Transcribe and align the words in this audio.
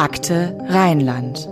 Akte 0.00 0.56
Rheinland. 0.68 1.48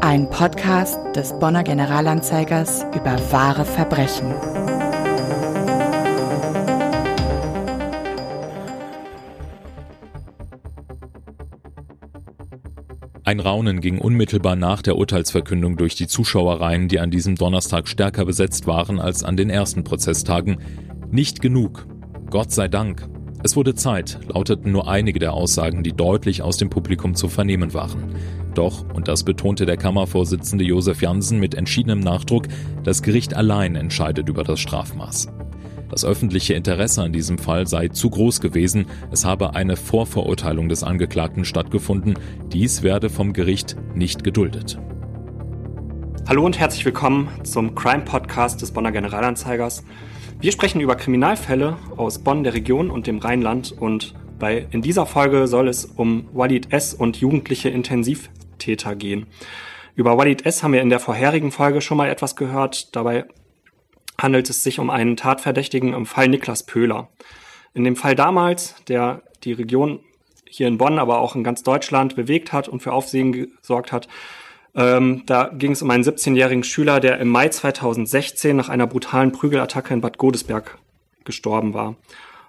Ein 0.00 0.28
Podcast 0.28 0.98
des 1.14 1.38
Bonner 1.38 1.62
Generalanzeigers 1.62 2.84
über 2.96 3.16
wahre 3.30 3.64
Verbrechen. 3.64 4.34
Ein 13.22 13.38
Raunen 13.38 13.80
ging 13.80 13.98
unmittelbar 13.98 14.56
nach 14.56 14.82
der 14.82 14.96
Urteilsverkündung 14.96 15.76
durch 15.76 15.94
die 15.94 16.08
Zuschauerreihen, 16.08 16.88
die 16.88 16.98
an 16.98 17.12
diesem 17.12 17.36
Donnerstag 17.36 17.86
stärker 17.86 18.24
besetzt 18.24 18.66
waren 18.66 18.98
als 18.98 19.22
an 19.22 19.36
den 19.36 19.48
ersten 19.48 19.84
Prozesstagen. 19.84 20.58
Nicht 21.12 21.40
genug. 21.40 21.86
Gott 22.30 22.50
sei 22.50 22.66
Dank. 22.66 23.08
Es 23.46 23.54
wurde 23.54 23.76
Zeit, 23.76 24.18
lauteten 24.26 24.72
nur 24.72 24.88
einige 24.88 25.20
der 25.20 25.32
Aussagen, 25.32 25.84
die 25.84 25.92
deutlich 25.92 26.42
aus 26.42 26.56
dem 26.56 26.68
Publikum 26.68 27.14
zu 27.14 27.28
vernehmen 27.28 27.74
waren. 27.74 28.12
Doch, 28.56 28.84
und 28.92 29.06
das 29.06 29.22
betonte 29.22 29.66
der 29.66 29.76
Kammervorsitzende 29.76 30.64
Josef 30.64 31.00
Jansen 31.00 31.38
mit 31.38 31.54
entschiedenem 31.54 32.00
Nachdruck, 32.00 32.48
das 32.82 33.04
Gericht 33.04 33.34
allein 33.34 33.76
entscheidet 33.76 34.28
über 34.28 34.42
das 34.42 34.58
Strafmaß. 34.58 35.28
Das 35.88 36.04
öffentliche 36.04 36.54
Interesse 36.54 37.04
an 37.04 37.12
diesem 37.12 37.38
Fall 37.38 37.68
sei 37.68 37.86
zu 37.86 38.10
groß 38.10 38.40
gewesen, 38.40 38.86
es 39.12 39.24
habe 39.24 39.54
eine 39.54 39.76
Vorverurteilung 39.76 40.68
des 40.68 40.82
Angeklagten 40.82 41.44
stattgefunden, 41.44 42.14
dies 42.52 42.82
werde 42.82 43.10
vom 43.10 43.32
Gericht 43.32 43.76
nicht 43.94 44.24
geduldet. 44.24 44.76
Hallo 46.26 46.44
und 46.44 46.58
herzlich 46.58 46.84
willkommen 46.84 47.28
zum 47.44 47.76
Crime 47.76 48.02
Podcast 48.02 48.60
des 48.60 48.72
Bonner 48.72 48.90
Generalanzeigers. 48.90 49.84
Wir 50.38 50.52
sprechen 50.52 50.82
über 50.82 50.96
Kriminalfälle 50.96 51.78
aus 51.96 52.18
Bonn, 52.18 52.44
der 52.44 52.52
Region 52.52 52.90
und 52.90 53.06
dem 53.06 53.18
Rheinland 53.18 53.72
und 53.72 54.14
bei, 54.38 54.66
in 54.70 54.82
dieser 54.82 55.06
Folge 55.06 55.46
soll 55.46 55.66
es 55.66 55.86
um 55.86 56.28
Walid 56.34 56.72
S. 56.74 56.92
und 56.92 57.16
jugendliche 57.16 57.70
Intensivtäter 57.70 58.96
gehen. 58.96 59.26
Über 59.94 60.18
Walid 60.18 60.44
S. 60.44 60.62
haben 60.62 60.74
wir 60.74 60.82
in 60.82 60.90
der 60.90 61.00
vorherigen 61.00 61.52
Folge 61.52 61.80
schon 61.80 61.96
mal 61.96 62.10
etwas 62.10 62.36
gehört. 62.36 62.94
Dabei 62.94 63.24
handelt 64.20 64.50
es 64.50 64.62
sich 64.62 64.78
um 64.78 64.90
einen 64.90 65.16
Tatverdächtigen 65.16 65.94
im 65.94 66.04
Fall 66.04 66.28
Niklas 66.28 66.66
Pöhler. 66.66 67.08
In 67.72 67.84
dem 67.84 67.96
Fall 67.96 68.14
damals, 68.14 68.74
der 68.88 69.22
die 69.42 69.52
Region 69.52 70.00
hier 70.46 70.68
in 70.68 70.76
Bonn, 70.76 70.98
aber 70.98 71.20
auch 71.20 71.34
in 71.34 71.44
ganz 71.44 71.62
Deutschland 71.62 72.14
bewegt 72.14 72.52
hat 72.52 72.68
und 72.68 72.80
für 72.80 72.92
Aufsehen 72.92 73.32
gesorgt 73.32 73.90
hat, 73.90 74.06
ähm, 74.76 75.22
da 75.24 75.50
ging 75.54 75.72
es 75.72 75.80
um 75.80 75.90
einen 75.90 76.04
17-jährigen 76.04 76.62
Schüler, 76.62 77.00
der 77.00 77.18
im 77.18 77.28
Mai 77.28 77.48
2016 77.48 78.54
nach 78.54 78.68
einer 78.68 78.86
brutalen 78.86 79.32
Prügelattacke 79.32 79.94
in 79.94 80.02
Bad 80.02 80.18
Godesberg 80.18 80.78
gestorben 81.24 81.74
war. 81.74 81.96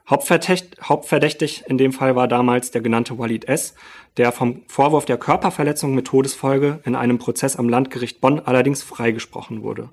Hauptverdächtig 0.10 1.64
in 1.68 1.78
dem 1.78 1.92
Fall 1.92 2.16
war 2.16 2.28
damals 2.28 2.72
der 2.72 2.82
genannte 2.82 3.18
Walid 3.18 3.46
S., 3.46 3.76
der 4.18 4.32
vom 4.32 4.62
Vorwurf 4.68 5.06
der 5.06 5.18
Körperverletzung 5.18 5.94
mit 5.94 6.08
Todesfolge 6.08 6.80
in 6.86 6.96
einem 6.96 7.18
Prozess 7.18 7.56
am 7.56 7.70
Landgericht 7.70 8.22
Bonn 8.22 8.40
allerdings 8.40 8.84
freigesprochen 8.84 9.64
wurde. 9.64 9.90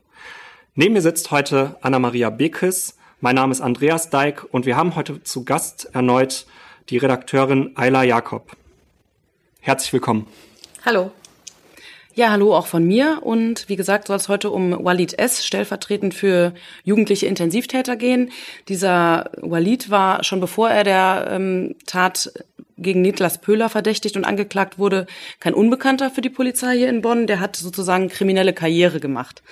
Neben 0.74 0.94
mir 0.94 1.02
sitzt 1.02 1.30
heute 1.30 1.76
Anna-Maria 1.82 2.30
Bekes. 2.30 2.96
Mein 3.20 3.36
Name 3.36 3.52
ist 3.52 3.60
Andreas 3.60 4.10
Deik 4.10 4.44
und 4.52 4.66
wir 4.66 4.76
haben 4.76 4.96
heute 4.96 5.22
zu 5.22 5.44
Gast 5.44 5.90
erneut 5.92 6.46
die 6.90 6.98
Redakteurin 6.98 7.72
Ayla 7.76 8.02
Jakob. 8.02 8.56
Herzlich 9.60 9.92
willkommen. 9.92 10.26
Hallo. 10.84 11.10
Ja, 12.16 12.30
hallo 12.30 12.54
auch 12.54 12.68
von 12.68 12.84
mir. 12.84 13.18
Und 13.22 13.68
wie 13.68 13.74
gesagt, 13.74 14.06
soll 14.06 14.16
es 14.16 14.28
heute 14.28 14.50
um 14.50 14.84
Walid 14.84 15.18
S., 15.18 15.44
stellvertretend 15.44 16.14
für 16.14 16.54
jugendliche 16.84 17.26
Intensivtäter 17.26 17.96
gehen. 17.96 18.30
Dieser 18.68 19.32
Walid 19.38 19.90
war 19.90 20.22
schon 20.22 20.38
bevor 20.38 20.70
er 20.70 20.84
der 20.84 21.26
ähm, 21.32 21.74
Tat 21.86 22.32
gegen 22.78 23.02
Niklas 23.02 23.38
Pöhler 23.38 23.68
verdächtigt 23.68 24.16
und 24.16 24.24
angeklagt 24.24 24.78
wurde, 24.78 25.06
kein 25.40 25.54
Unbekannter 25.54 26.08
für 26.08 26.20
die 26.20 26.30
Polizei 26.30 26.76
hier 26.76 26.88
in 26.88 27.02
Bonn. 27.02 27.26
Der 27.26 27.40
hat 27.40 27.56
sozusagen 27.56 28.08
kriminelle 28.08 28.52
Karriere 28.52 29.00
gemacht. 29.00 29.42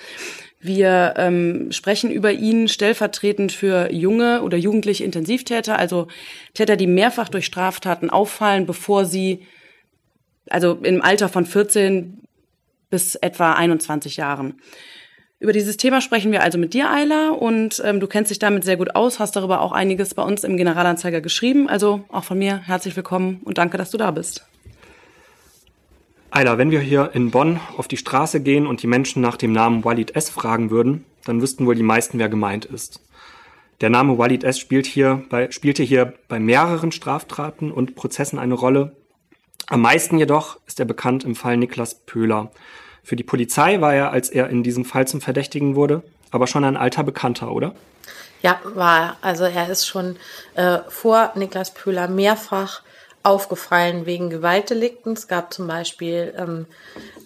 Wir 0.61 1.15
ähm, 1.17 1.69
sprechen 1.73 2.11
über 2.11 2.31
ihn 2.31 2.69
stellvertretend 2.69 3.51
für 3.51 3.91
junge 3.91 4.41
oder 4.41 4.57
jugendliche 4.57 5.03
Intensivtäter, 5.03 5.77
also 5.77 6.07
Täter, 6.53 6.77
die 6.77 6.87
mehrfach 6.87 7.27
durch 7.27 7.45
Straftaten 7.45 8.09
auffallen, 8.09 8.65
bevor 8.65 9.03
sie, 9.03 9.45
also 10.49 10.75
im 10.81 11.01
Alter 11.01 11.27
von 11.27 11.45
14 11.45 12.22
bis 12.93 13.15
etwa 13.15 13.53
21 13.53 14.17
Jahren. 14.17 14.61
Über 15.39 15.51
dieses 15.51 15.77
Thema 15.77 15.99
sprechen 15.99 16.31
wir 16.31 16.43
also 16.43 16.59
mit 16.59 16.75
dir, 16.75 16.91
Ayla, 16.91 17.31
und 17.31 17.81
ähm, 17.83 17.99
du 17.99 18.05
kennst 18.05 18.29
dich 18.29 18.37
damit 18.37 18.63
sehr 18.63 18.77
gut 18.77 18.95
aus, 18.95 19.17
hast 19.17 19.35
darüber 19.35 19.61
auch 19.61 19.71
einiges 19.71 20.13
bei 20.13 20.21
uns 20.21 20.43
im 20.43 20.57
Generalanzeiger 20.57 21.19
geschrieben. 21.19 21.67
Also 21.67 22.03
auch 22.09 22.23
von 22.23 22.37
mir 22.37 22.59
herzlich 22.59 22.95
willkommen 22.95 23.41
und 23.45 23.57
danke, 23.57 23.79
dass 23.79 23.89
du 23.89 23.97
da 23.97 24.11
bist. 24.11 24.45
Ayla, 26.29 26.59
wenn 26.59 26.69
wir 26.69 26.81
hier 26.81 27.09
in 27.15 27.31
Bonn 27.31 27.59
auf 27.77 27.87
die 27.87 27.97
Straße 27.97 28.41
gehen 28.41 28.67
und 28.67 28.83
die 28.83 28.87
Menschen 28.87 29.23
nach 29.23 29.37
dem 29.37 29.53
Namen 29.53 29.83
Walid 29.83 30.15
S. 30.15 30.29
fragen 30.29 30.69
würden, 30.69 31.03
dann 31.25 31.41
wüssten 31.41 31.65
wohl 31.65 31.73
die 31.73 31.81
meisten, 31.81 32.19
wer 32.19 32.29
gemeint 32.29 32.65
ist. 32.65 33.01
Der 33.81 33.89
Name 33.89 34.19
Walid 34.19 34.43
S. 34.43 34.59
Spielt 34.59 34.85
hier 34.85 35.23
bei, 35.31 35.49
spielte 35.49 35.81
hier 35.81 36.13
bei 36.27 36.39
mehreren 36.39 36.91
Straftaten 36.91 37.71
und 37.71 37.95
Prozessen 37.95 38.37
eine 38.37 38.53
Rolle. 38.53 38.95
Am 39.65 39.81
meisten 39.81 40.19
jedoch 40.19 40.59
ist 40.67 40.79
er 40.79 40.85
bekannt 40.85 41.23
im 41.23 41.33
Fall 41.33 41.57
Niklas 41.57 42.05
Pöhler. 42.05 42.51
Für 43.03 43.15
die 43.15 43.23
Polizei 43.23 43.81
war 43.81 43.93
er, 43.93 44.11
als 44.11 44.29
er 44.29 44.49
in 44.49 44.63
diesem 44.63 44.85
Fall 44.85 45.07
zum 45.07 45.21
Verdächtigen 45.21 45.75
wurde, 45.75 46.03
aber 46.31 46.47
schon 46.47 46.63
ein 46.63 46.77
alter 46.77 47.03
Bekannter, 47.03 47.51
oder? 47.51 47.75
Ja, 48.41 48.59
war 48.63 49.01
er. 49.01 49.17
Also 49.21 49.43
er 49.43 49.69
ist 49.69 49.85
schon 49.85 50.17
äh, 50.55 50.79
vor 50.89 51.31
Niklas 51.35 51.73
Pöhler 51.73 52.07
mehrfach 52.07 52.81
aufgefallen 53.23 54.05
wegen 54.05 54.29
Gewaltdelikten. 54.29 55.13
Es 55.13 55.27
gab 55.27 55.53
zum 55.53 55.67
Beispiel 55.67 56.33
ähm, 56.37 56.65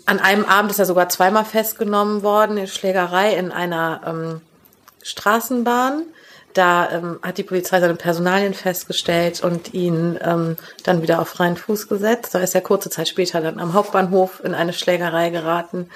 an 0.05 0.19
einem 0.19 0.45
Abend 0.45 0.71
ist 0.71 0.79
er 0.79 0.85
sogar 0.85 1.09
zweimal 1.09 1.45
festgenommen 1.45 2.23
worden 2.23 2.57
in 2.57 2.67
Schlägerei 2.67 3.33
in 3.35 3.51
einer 3.51 4.01
ähm, 4.05 4.41
Straßenbahn. 5.01 6.03
Da 6.57 6.89
ähm, 6.89 7.19
hat 7.21 7.37
die 7.37 7.43
Polizei 7.43 7.79
seine 7.79 7.93
Personalien 7.93 8.55
festgestellt 8.55 9.43
und 9.43 9.75
ihn 9.75 10.17
ähm, 10.23 10.57
dann 10.83 11.03
wieder 11.03 11.21
auf 11.21 11.29
freien 11.29 11.55
Fuß 11.55 11.87
gesetzt. 11.87 12.33
Da 12.33 12.39
ist 12.39 12.55
er 12.55 12.61
kurze 12.61 12.89
Zeit 12.89 13.07
später 13.07 13.41
dann 13.41 13.59
am 13.59 13.73
Hauptbahnhof 13.73 14.43
in 14.43 14.55
eine 14.55 14.73
Schlägerei 14.73 15.29
geraten. 15.29 15.87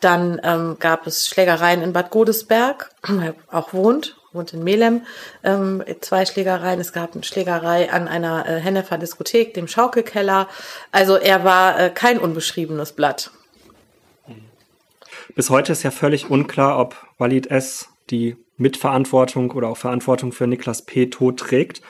Dann 0.00 0.38
ähm, 0.44 0.76
gab 0.78 1.06
es 1.06 1.26
Schlägereien 1.26 1.80
in 1.80 1.94
Bad 1.94 2.10
Godesberg, 2.10 2.90
wo 3.06 3.18
er 3.18 3.34
auch 3.50 3.72
wohnt, 3.72 4.18
wohnt 4.34 4.52
in 4.52 4.62
Melem. 4.62 5.06
Ähm, 5.42 5.82
zwei 6.02 6.26
Schlägereien. 6.26 6.80
Es 6.80 6.92
gab 6.92 7.14
eine 7.14 7.24
Schlägerei 7.24 7.90
an 7.90 8.06
einer 8.06 8.46
äh, 8.46 8.60
Hennefer 8.60 8.98
Diskothek, 8.98 9.54
dem 9.54 9.68
Schaukelkeller. 9.68 10.48
Also 10.92 11.16
er 11.16 11.44
war 11.44 11.80
äh, 11.80 11.88
kein 11.88 12.18
unbeschriebenes 12.18 12.92
Blatt. 12.92 13.30
Bis 15.34 15.48
heute 15.48 15.72
ist 15.72 15.82
ja 15.82 15.90
völlig 15.90 16.28
unklar, 16.28 16.78
ob 16.78 16.94
Walid 17.16 17.46
S. 17.46 17.88
die 18.10 18.36
Mitverantwortung 18.60 19.50
oder 19.50 19.68
auch 19.68 19.76
Verantwortung 19.76 20.32
für 20.32 20.46
Niklas 20.46 20.82
P. 20.82 21.06
Tod 21.06 21.38
trägt. 21.38 21.82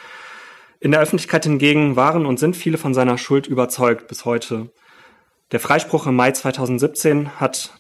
In 0.81 0.93
der 0.93 1.01
Öffentlichkeit 1.01 1.45
hingegen 1.45 1.97
waren 1.97 2.25
und 2.25 2.39
sind 2.39 2.57
viele 2.57 2.79
von 2.79 2.95
seiner 2.95 3.19
Schuld 3.19 3.47
überzeugt 3.47 4.09
bis 4.09 4.25
heute. 4.25 4.71
Der 5.53 5.61
Freispruch 5.61 6.07
im 6.07 6.17
Mai 6.17 6.33
2017 6.33 7.41
hat 7.41 7.75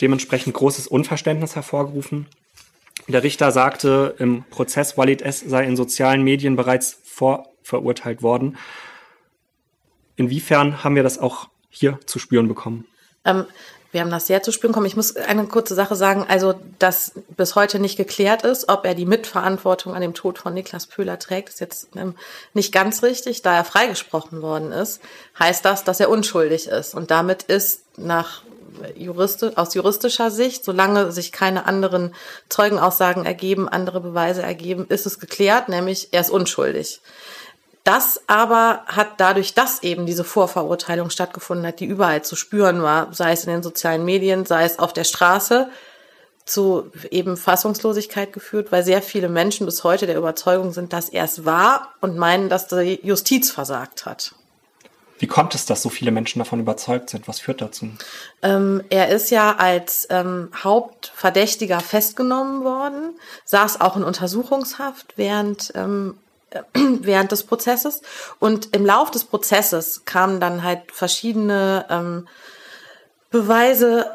dementsprechend 0.00 0.54
großes 0.54 0.86
Unverständnis 0.86 1.56
hervorgerufen. 1.56 2.26
Der 3.08 3.22
Richter 3.22 3.50
sagte, 3.50 4.14
im 4.18 4.44
Prozess 4.44 4.96
Walid 4.96 5.22
S. 5.22 5.40
sei 5.40 5.64
in 5.64 5.76
sozialen 5.76 6.22
Medien 6.22 6.56
bereits 6.56 7.00
vorverurteilt 7.04 8.22
worden. 8.22 8.56
Inwiefern 10.16 10.84
haben 10.84 10.94
wir 10.94 11.02
das 11.02 11.18
auch 11.18 11.48
hier 11.68 11.98
zu 12.06 12.18
spüren 12.18 12.48
bekommen? 12.48 12.86
Ähm, 13.24 13.46
wir 13.92 14.00
haben 14.00 14.10
das 14.10 14.26
sehr 14.26 14.42
zu 14.42 14.52
spüren 14.52 14.72
bekommen. 14.72 14.86
Ich 14.86 14.96
muss 14.96 15.16
eine 15.16 15.46
kurze 15.46 15.74
Sache 15.74 15.94
sagen, 15.96 16.24
also 16.26 16.54
dass 16.78 17.12
bis 17.36 17.54
heute 17.54 17.78
nicht 17.78 17.96
geklärt 17.96 18.42
ist, 18.42 18.68
ob 18.68 18.86
er 18.86 18.94
die 18.94 19.04
Mitverantwortung 19.04 19.94
an 19.94 20.00
dem 20.00 20.14
Tod 20.14 20.38
von 20.38 20.54
Niklas 20.54 20.86
Pöhler 20.86 21.18
trägt, 21.18 21.50
ist 21.50 21.60
jetzt 21.60 21.88
ähm, 21.94 22.14
nicht 22.54 22.72
ganz 22.72 23.02
richtig. 23.02 23.42
Da 23.42 23.54
er 23.54 23.64
freigesprochen 23.64 24.40
worden 24.40 24.72
ist, 24.72 25.00
heißt 25.38 25.64
das, 25.64 25.84
dass 25.84 26.00
er 26.00 26.08
unschuldig 26.08 26.68
ist. 26.68 26.94
Und 26.94 27.10
damit 27.10 27.44
ist 27.44 27.82
nach 27.98 28.42
Juriste, 28.96 29.52
aus 29.56 29.74
juristischer 29.74 30.30
Sicht, 30.30 30.64
solange 30.64 31.12
sich 31.12 31.30
keine 31.30 31.66
anderen 31.66 32.14
Zeugenaussagen 32.48 33.26
ergeben, 33.26 33.68
andere 33.68 34.00
Beweise 34.00 34.42
ergeben, 34.42 34.86
ist 34.88 35.04
es 35.04 35.20
geklärt, 35.20 35.68
nämlich 35.68 36.08
er 36.12 36.22
ist 36.22 36.30
unschuldig. 36.30 37.00
Das 37.84 38.20
aber 38.28 38.82
hat 38.86 39.14
dadurch, 39.18 39.54
dass 39.54 39.82
eben 39.82 40.06
diese 40.06 40.22
Vorverurteilung 40.22 41.10
stattgefunden 41.10 41.66
hat, 41.66 41.80
die 41.80 41.86
überall 41.86 42.22
zu 42.22 42.36
spüren 42.36 42.82
war, 42.82 43.12
sei 43.12 43.32
es 43.32 43.44
in 43.44 43.50
den 43.50 43.62
sozialen 43.62 44.04
Medien, 44.04 44.46
sei 44.46 44.64
es 44.64 44.78
auf 44.78 44.92
der 44.92 45.04
Straße, 45.04 45.68
zu 46.44 46.90
eben 47.10 47.36
Fassungslosigkeit 47.36 48.32
geführt, 48.32 48.72
weil 48.72 48.84
sehr 48.84 49.02
viele 49.02 49.28
Menschen 49.28 49.66
bis 49.66 49.84
heute 49.84 50.06
der 50.06 50.16
Überzeugung 50.16 50.72
sind, 50.72 50.92
dass 50.92 51.08
er 51.08 51.24
es 51.24 51.44
war 51.44 51.94
und 52.00 52.16
meinen, 52.16 52.48
dass 52.48 52.68
die 52.68 53.00
Justiz 53.02 53.50
versagt 53.50 54.06
hat. 54.06 54.34
Wie 55.18 55.28
kommt 55.28 55.54
es, 55.54 55.66
dass 55.66 55.82
so 55.82 55.88
viele 55.88 56.10
Menschen 56.10 56.40
davon 56.40 56.58
überzeugt 56.58 57.10
sind? 57.10 57.28
Was 57.28 57.38
führt 57.38 57.60
dazu? 57.60 57.90
Ähm, 58.42 58.82
er 58.90 59.08
ist 59.10 59.30
ja 59.30 59.54
als 59.54 60.08
ähm, 60.10 60.50
Hauptverdächtiger 60.64 61.78
festgenommen 61.78 62.64
worden, 62.64 63.14
saß 63.44 63.80
auch 63.80 63.96
in 63.96 64.02
Untersuchungshaft, 64.02 65.14
während 65.14 65.72
ähm, 65.76 66.16
äh, 66.16 66.31
während 66.74 67.32
des 67.32 67.44
Prozesses. 67.44 68.02
Und 68.38 68.74
im 68.74 68.84
Lauf 68.84 69.10
des 69.10 69.24
Prozesses 69.24 70.04
kamen 70.04 70.40
dann 70.40 70.62
halt 70.62 70.92
verschiedene 70.92 71.86
ähm, 71.90 72.28
Beweise 73.30 74.10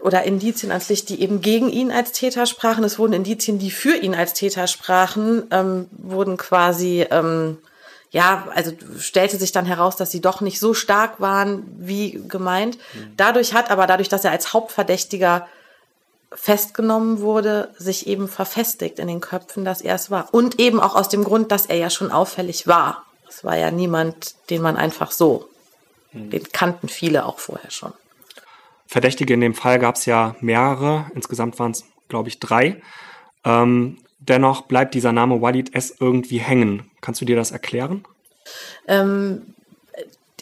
oder 0.00 0.24
Indizien 0.24 0.70
ans 0.70 0.90
Licht, 0.90 1.08
die 1.08 1.22
eben 1.22 1.40
gegen 1.40 1.70
ihn 1.70 1.90
als 1.90 2.12
Täter 2.12 2.44
sprachen. 2.46 2.84
Es 2.84 2.98
wurden 2.98 3.14
Indizien, 3.14 3.58
die 3.58 3.70
für 3.70 3.96
ihn 3.96 4.14
als 4.14 4.34
Täter 4.34 4.66
sprachen, 4.66 5.44
ähm, 5.50 5.86
wurden 5.92 6.36
quasi, 6.36 7.06
ähm, 7.10 7.56
ja, 8.10 8.46
also 8.54 8.72
stellte 8.98 9.38
sich 9.38 9.50
dann 9.50 9.64
heraus, 9.64 9.96
dass 9.96 10.10
sie 10.10 10.20
doch 10.20 10.42
nicht 10.42 10.60
so 10.60 10.74
stark 10.74 11.20
waren, 11.20 11.64
wie 11.78 12.22
gemeint. 12.28 12.76
Mhm. 12.76 13.14
Dadurch 13.16 13.54
hat 13.54 13.70
aber, 13.70 13.86
dadurch, 13.86 14.10
dass 14.10 14.24
er 14.24 14.30
als 14.30 14.52
Hauptverdächtiger 14.52 15.48
festgenommen 16.34 17.20
wurde, 17.20 17.70
sich 17.78 18.06
eben 18.06 18.28
verfestigt 18.28 18.98
in 18.98 19.08
den 19.08 19.20
Köpfen, 19.20 19.64
dass 19.64 19.80
er 19.80 19.94
es 19.94 20.10
war. 20.10 20.32
Und 20.32 20.60
eben 20.60 20.80
auch 20.80 20.94
aus 20.96 21.08
dem 21.08 21.24
Grund, 21.24 21.52
dass 21.52 21.66
er 21.66 21.76
ja 21.76 21.90
schon 21.90 22.10
auffällig 22.10 22.66
war. 22.66 23.04
Es 23.28 23.44
war 23.44 23.56
ja 23.56 23.70
niemand, 23.70 24.34
den 24.50 24.62
man 24.62 24.76
einfach 24.76 25.10
so, 25.10 25.48
mhm. 26.12 26.30
den 26.30 26.44
kannten 26.52 26.88
viele 26.88 27.26
auch 27.26 27.38
vorher 27.38 27.70
schon. 27.70 27.92
Verdächtige 28.86 29.34
in 29.34 29.40
dem 29.40 29.54
Fall 29.54 29.78
gab 29.78 29.96
es 29.96 30.06
ja 30.06 30.36
mehrere, 30.40 31.06
insgesamt 31.14 31.58
waren 31.58 31.72
es, 31.72 31.84
glaube 32.08 32.28
ich, 32.28 32.38
drei. 32.38 32.80
Ähm, 33.44 33.98
dennoch 34.18 34.62
bleibt 34.62 34.94
dieser 34.94 35.12
Name 35.12 35.40
Walid 35.40 35.74
S. 35.74 35.96
irgendwie 35.98 36.38
hängen. 36.38 36.90
Kannst 37.00 37.20
du 37.20 37.24
dir 37.24 37.36
das 37.36 37.50
erklären? 37.50 38.04
Ähm, 38.86 39.54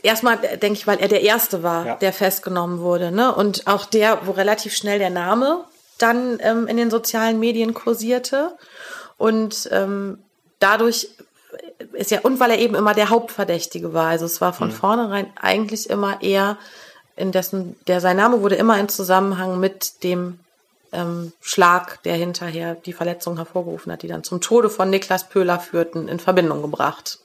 erstmal 0.02 0.36
denke 0.36 0.72
ich, 0.72 0.86
weil 0.86 0.98
er 0.98 1.08
der 1.08 1.22
Erste 1.22 1.62
war, 1.62 1.86
ja. 1.86 1.96
der 1.96 2.12
festgenommen 2.12 2.80
wurde. 2.80 3.12
Ne? 3.12 3.34
Und 3.34 3.66
auch 3.66 3.86
der, 3.86 4.26
wo 4.26 4.32
relativ 4.32 4.74
schnell 4.74 4.98
der 4.98 5.10
Name 5.10 5.64
dann 6.02 6.38
ähm, 6.40 6.66
in 6.66 6.76
den 6.76 6.90
sozialen 6.90 7.38
Medien 7.40 7.74
kursierte. 7.74 8.56
Und 9.18 9.68
ähm, 9.72 10.18
dadurch 10.58 11.08
ist 11.92 12.10
ja, 12.10 12.20
und 12.20 12.40
weil 12.40 12.50
er 12.50 12.58
eben 12.58 12.74
immer 12.74 12.94
der 12.94 13.10
Hauptverdächtige 13.10 13.92
war. 13.92 14.08
Also 14.08 14.26
es 14.26 14.40
war 14.40 14.52
von 14.52 14.68
mhm. 14.68 14.72
vornherein 14.72 15.32
eigentlich 15.40 15.90
immer 15.90 16.22
eher 16.22 16.58
in 17.16 17.32
dessen, 17.32 17.76
der 17.86 18.00
sein 18.00 18.16
Name 18.16 18.40
wurde 18.40 18.56
immer 18.56 18.78
in 18.78 18.88
Zusammenhang 18.88 19.60
mit 19.60 20.02
dem 20.02 20.40
ähm, 20.92 21.32
Schlag, 21.40 22.02
der 22.02 22.16
hinterher 22.16 22.74
die 22.74 22.92
Verletzung 22.92 23.36
hervorgerufen 23.36 23.92
hat, 23.92 24.02
die 24.02 24.08
dann 24.08 24.24
zum 24.24 24.40
Tode 24.40 24.70
von 24.70 24.90
Niklas 24.90 25.28
Pöhler 25.28 25.58
führten, 25.58 26.08
in 26.08 26.18
Verbindung 26.18 26.62
gebracht. 26.62 27.18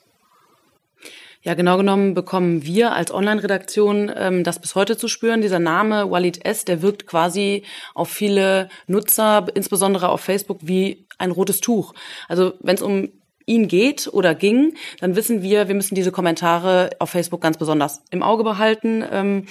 Ja, 1.47 1.53
genau 1.53 1.77
genommen 1.77 2.13
bekommen 2.13 2.65
wir 2.65 2.91
als 2.91 3.09
Online-Redaktion 3.09 4.11
ähm, 4.13 4.43
das 4.43 4.59
bis 4.59 4.75
heute 4.75 4.97
zu 4.97 5.07
spüren. 5.07 5.39
Dieser 5.39 5.59
Name 5.59 6.11
Walid 6.11 6.43
S., 6.43 6.65
der 6.65 6.81
wirkt 6.81 7.07
quasi 7.07 7.63
auf 7.93 8.09
viele 8.09 8.67
Nutzer, 8.87 9.47
insbesondere 9.53 10.09
auf 10.09 10.19
Facebook, 10.19 10.57
wie 10.63 11.07
ein 11.17 11.31
rotes 11.31 11.61
Tuch. 11.61 11.93
Also 12.27 12.55
wenn 12.59 12.75
es 12.75 12.81
um 12.81 13.07
ihn 13.45 13.69
geht 13.69 14.09
oder 14.11 14.35
ging, 14.35 14.73
dann 14.99 15.15
wissen 15.15 15.41
wir, 15.41 15.69
wir 15.69 15.75
müssen 15.75 15.95
diese 15.95 16.11
Kommentare 16.11 16.89
auf 16.99 17.11
Facebook 17.11 17.39
ganz 17.39 17.57
besonders 17.57 18.01
im 18.11 18.23
Auge 18.23 18.43
behalten, 18.43 19.05
ähm, 19.09 19.45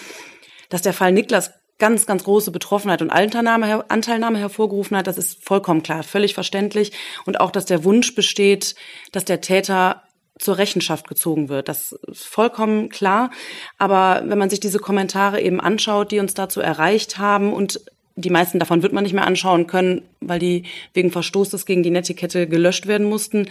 dass 0.69 0.83
der 0.83 0.93
Fall 0.93 1.13
Niklas 1.13 1.55
ganz, 1.79 2.05
ganz 2.05 2.25
große 2.25 2.51
Betroffenheit 2.51 3.01
und 3.01 3.09
Anteilnahme, 3.09 3.91
Anteilnahme 3.91 4.39
hervorgerufen 4.39 4.99
hat, 4.99 5.07
das 5.07 5.17
ist 5.17 5.43
vollkommen 5.43 5.83
klar, 5.83 6.03
völlig 6.03 6.35
verständlich. 6.35 6.93
Und 7.25 7.41
auch, 7.41 7.51
dass 7.51 7.65
der 7.65 7.85
Wunsch 7.85 8.15
besteht, 8.15 8.75
dass 9.13 9.25
der 9.25 9.41
Täter 9.41 10.03
zur 10.39 10.59
Rechenschaft 10.59 11.09
gezogen 11.09 11.49
wird. 11.49 11.69
Das 11.69 11.93
ist 11.93 12.27
vollkommen 12.27 12.89
klar. 12.89 13.31
Aber 13.79 14.23
wenn 14.27 14.39
man 14.39 14.51
sich 14.51 14.61
diese 14.61 14.79
Kommentare 14.79 15.41
eben 15.41 15.61
anschaut, 15.61 16.13
die 16.13 16.19
uns 16.19 16.35
dazu 16.35 16.61
erreicht 16.61 17.19
haben 17.19 17.53
und 17.53 17.81
die 18.17 18.31
meisten 18.31 18.59
davon 18.59 18.83
wird 18.83 18.93
man 18.93 19.05
nicht 19.05 19.13
mehr 19.13 19.27
anschauen 19.27 19.67
können, 19.67 20.03
weil 20.21 20.39
die 20.39 20.65
wegen 20.95 21.11
Verstoßes 21.11 21.67
gegen 21.67 21.83
die 21.83 21.91
Netiquette 21.91 22.47
gelöscht 22.47 22.87
werden 22.87 23.09
mussten. 23.09 23.49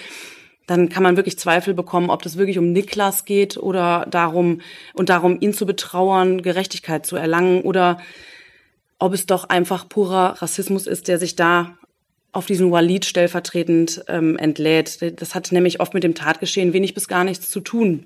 Dann 0.66 0.90
kann 0.90 1.04
man 1.04 1.16
wirklich 1.16 1.38
Zweifel 1.38 1.76
bekommen, 1.76 2.10
ob 2.10 2.24
das 2.24 2.38
wirklich 2.38 2.58
um 2.58 2.72
Niklas 2.72 3.26
geht 3.26 3.58
oder 3.58 4.08
darum 4.10 4.62
und 4.94 5.10
darum, 5.10 5.40
ihn 5.40 5.54
zu 5.54 5.68
betrauern, 5.68 6.42
Gerechtigkeit 6.42 7.06
zu 7.06 7.16
erlangen 7.16 7.62
oder 7.62 8.00
ob 8.98 9.14
es 9.14 9.28
doch 9.28 9.50
einfach 9.50 9.88
purer 9.88 10.42
Rassismus 10.42 10.88
ist, 10.88 11.08
der 11.08 11.20
sich 11.20 11.36
da 11.36 11.78
auf 12.36 12.46
diesen 12.46 12.72
Walid 12.72 13.06
stellvertretend 13.06 14.04
ähm, 14.08 14.38
entlädt. 14.38 15.22
Das 15.22 15.36
hat 15.36 15.52
nämlich 15.52 15.80
oft 15.80 15.94
mit 15.94 16.04
dem 16.04 16.16
Tatgeschehen 16.16 16.74
wenig 16.74 16.94
bis 16.94 17.08
gar 17.08 17.24
nichts 17.24 17.50
zu 17.50 17.62
tun. 17.62 18.06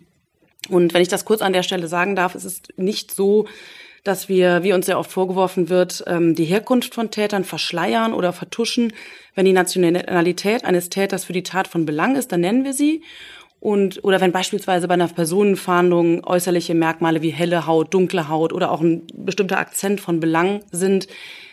Und 0.70 0.94
wenn 0.94 1.02
ich 1.02 1.08
das 1.08 1.26
kurz 1.26 1.42
an 1.42 1.54
der 1.54 1.64
Stelle 1.64 1.88
sagen 1.88 2.16
darf, 2.16 2.36
es 2.36 2.46
ist 2.46 2.74
nicht 2.78 3.12
so, 3.12 3.48
dass 4.04 4.30
wir, 4.30 4.64
wie 4.64 4.74
uns 4.74 4.86
sehr 4.86 5.00
oft 5.00 5.12
vorgeworfen 5.12 5.70
wird, 5.70 6.04
ähm, 6.08 6.36
die 6.36 6.46
Herkunft 6.46 6.94
von 6.94 7.12
Tätern 7.12 7.44
verschleiern 7.44 8.14
oder 8.14 8.32
vertuschen. 8.32 8.94
Wenn 9.36 9.46
die 9.46 9.54
Nationalität 9.54 10.64
eines 10.64 10.90
Täters 10.90 11.26
für 11.26 11.34
die 11.34 11.44
Tat 11.44 11.68
von 11.68 11.86
Belang 11.86 12.16
ist, 12.16 12.32
dann 12.32 12.42
nennen 12.42 12.64
wir 12.64 12.74
sie. 12.74 13.04
Und, 13.60 14.04
oder 14.04 14.22
wenn 14.22 14.32
beispielsweise 14.32 14.88
bei 14.88 14.94
einer 14.94 15.10
Personenfahndung 15.10 16.24
äußerliche 16.24 16.76
Merkmale 16.76 17.22
wie 17.22 17.32
helle 17.32 17.66
Haut, 17.68 17.94
dunkle 17.94 18.30
Haut 18.30 18.54
oder 18.54 18.72
auch 18.72 18.80
ein 18.80 19.06
bestimmter 19.14 19.58
Akzent 19.58 20.00
von 20.00 20.20
Belang 20.20 20.62
sind, 20.72 21.08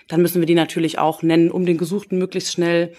dann 0.09 0.23
müssen 0.23 0.41
wir 0.41 0.47
die 0.47 0.55
natürlich 0.55 0.99
auch 0.99 1.23
nennen, 1.23 1.51
um 1.51 1.67
den 1.67 1.79
Gesuchten 1.79 2.19
möglichst 2.19 2.53
schnell 2.53 2.93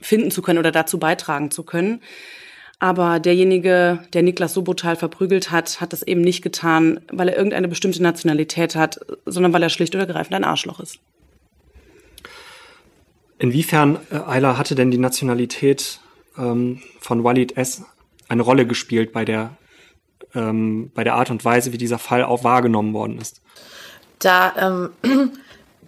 finden 0.00 0.30
zu 0.30 0.42
können 0.42 0.58
oder 0.58 0.72
dazu 0.72 0.98
beitragen 0.98 1.50
zu 1.50 1.62
können. 1.62 2.00
Aber 2.78 3.20
derjenige, 3.20 4.00
der 4.12 4.22
Niklas 4.22 4.52
so 4.52 4.62
brutal 4.62 4.96
verprügelt 4.96 5.50
hat, 5.50 5.80
hat 5.80 5.92
das 5.92 6.02
eben 6.02 6.20
nicht 6.20 6.42
getan, 6.42 7.00
weil 7.10 7.28
er 7.28 7.36
irgendeine 7.36 7.68
bestimmte 7.68 8.02
Nationalität 8.02 8.74
hat, 8.76 9.00
sondern 9.24 9.52
weil 9.52 9.62
er 9.62 9.70
schlicht 9.70 9.94
oder 9.94 10.06
ergreifend 10.06 10.34
ein 10.34 10.44
Arschloch 10.44 10.80
ist. 10.80 10.98
Inwiefern, 13.38 13.98
äh, 14.10 14.16
Ayla, 14.16 14.58
hatte 14.58 14.74
denn 14.74 14.90
die 14.90 14.98
Nationalität 14.98 16.00
ähm, 16.36 16.82
von 17.00 17.24
Walid 17.24 17.56
S. 17.56 17.82
eine 18.28 18.42
Rolle 18.42 18.66
gespielt 18.66 19.12
bei 19.12 19.24
der, 19.24 19.56
ähm, 20.34 20.90
bei 20.94 21.04
der 21.04 21.14
Art 21.14 21.30
und 21.30 21.44
Weise, 21.44 21.72
wie 21.72 21.78
dieser 21.78 21.98
Fall 21.98 22.24
auch 22.24 22.44
wahrgenommen 22.44 22.92
worden 22.92 23.18
ist? 23.18 23.40
Da 24.18 24.90
ähm, 25.02 25.30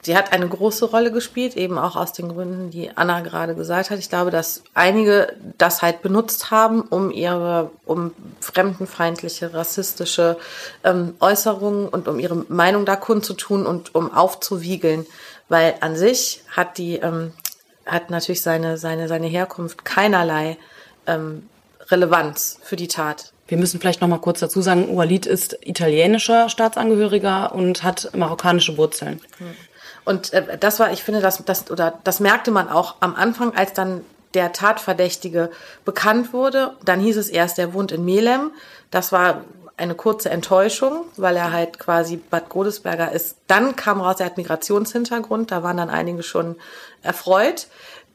sie 0.02 0.16
hat 0.16 0.32
eine 0.32 0.48
große 0.48 0.86
Rolle 0.86 1.12
gespielt, 1.12 1.56
eben 1.56 1.78
auch 1.78 1.96
aus 1.96 2.12
den 2.12 2.28
Gründen, 2.28 2.70
die 2.70 2.90
Anna 2.96 3.20
gerade 3.20 3.54
gesagt 3.54 3.90
hat. 3.90 3.98
Ich 3.98 4.08
glaube, 4.08 4.30
dass 4.30 4.62
einige 4.74 5.32
das 5.58 5.82
halt 5.82 6.02
benutzt 6.02 6.50
haben, 6.50 6.82
um 6.82 7.10
ihre, 7.10 7.70
um 7.84 8.12
fremdenfeindliche, 8.40 9.54
rassistische 9.54 10.36
ähm, 10.84 11.14
Äußerungen 11.20 11.88
und 11.88 12.08
um 12.08 12.18
ihre 12.18 12.44
Meinung 12.48 12.84
da 12.84 12.96
kundzutun 12.96 13.66
und 13.66 13.94
um 13.94 14.12
aufzuwiegeln. 14.12 15.06
Weil 15.48 15.74
an 15.80 15.96
sich 15.96 16.42
hat 16.48 16.78
die, 16.78 16.96
ähm, 16.96 17.32
hat 17.84 18.10
natürlich 18.10 18.42
seine, 18.42 18.78
seine, 18.78 19.08
seine 19.08 19.26
Herkunft 19.28 19.84
keinerlei 19.84 20.56
ähm, 21.06 21.48
Relevanz 21.88 22.58
für 22.62 22.76
die 22.76 22.88
Tat. 22.88 23.32
Wir 23.48 23.58
müssen 23.58 23.78
vielleicht 23.78 24.00
noch 24.00 24.08
mal 24.08 24.18
kurz 24.18 24.40
dazu 24.40 24.60
sagen, 24.60 24.96
Walid 24.96 25.24
ist 25.24 25.56
italienischer 25.60 26.48
Staatsangehöriger 26.48 27.54
und 27.54 27.84
hat 27.84 28.10
marokkanische 28.14 28.76
Wurzeln. 28.76 29.20
Hm. 29.38 29.54
Und 30.06 30.32
äh, 30.32 30.56
das 30.56 30.80
war, 30.80 30.92
ich 30.92 31.02
finde, 31.02 31.20
das, 31.20 31.44
das, 31.44 31.70
oder 31.70 31.98
das 32.04 32.20
merkte 32.20 32.50
man 32.50 32.70
auch 32.70 32.94
am 33.00 33.14
Anfang, 33.14 33.54
als 33.54 33.74
dann 33.74 34.02
der 34.32 34.52
Tatverdächtige 34.52 35.50
bekannt 35.84 36.32
wurde. 36.32 36.74
Dann 36.84 37.00
hieß 37.00 37.16
es 37.18 37.28
erst, 37.28 37.58
er 37.58 37.74
wohnt 37.74 37.92
in 37.92 38.04
Melem. 38.04 38.52
Das 38.90 39.12
war 39.12 39.42
eine 39.76 39.94
kurze 39.94 40.30
Enttäuschung, 40.30 41.04
weil 41.16 41.36
er 41.36 41.52
halt 41.52 41.78
quasi 41.78 42.16
Bad 42.16 42.48
Godesberger 42.48 43.12
ist. 43.12 43.36
Dann 43.46 43.76
kam 43.76 44.00
raus, 44.00 44.16
er 44.20 44.26
hat 44.26 44.36
Migrationshintergrund. 44.38 45.50
Da 45.50 45.62
waren 45.62 45.76
dann 45.76 45.90
einige 45.90 46.22
schon 46.22 46.56
erfreut. 47.02 47.66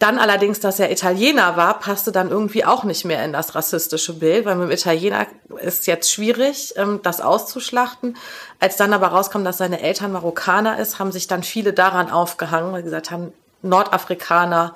Dann 0.02 0.18
allerdings, 0.18 0.60
dass 0.60 0.80
er 0.80 0.92
Italiener 0.92 1.58
war, 1.58 1.80
passte 1.80 2.12
dann 2.12 2.32
irgendwie 2.32 2.66
auch 2.66 2.86
nicht 2.86 3.06
mehr 3.06 3.24
in 3.24 3.34
das 3.34 3.54
rassistische 3.54 4.14
Bild, 4.14 4.46
weil 4.46 4.56
mit 4.56 4.70
dem 4.70 4.72
Italiener 4.72 5.28
ist 5.62 5.86
jetzt 5.86 6.12
schwierig, 6.12 6.74
ähm, 6.76 7.02
das 7.04 7.22
auszuschlachten. 7.22 8.18
Als 8.60 8.78
dann 8.78 8.94
aber 8.94 9.10
rauskam, 9.10 9.44
dass 9.44 9.60
seine 9.60 9.80
Eltern 9.80 10.12
Marokkaner 10.12 10.80
ist, 10.80 10.98
haben 10.98 11.12
sich 11.12 11.28
dann 11.28 11.44
viele 11.44 11.72
daran 11.72 12.10
aufgehangen, 12.10 12.74
weil 12.74 12.82
gesagt 12.82 13.12
haben, 13.12 13.32
Nordafrikaner, 13.62 14.74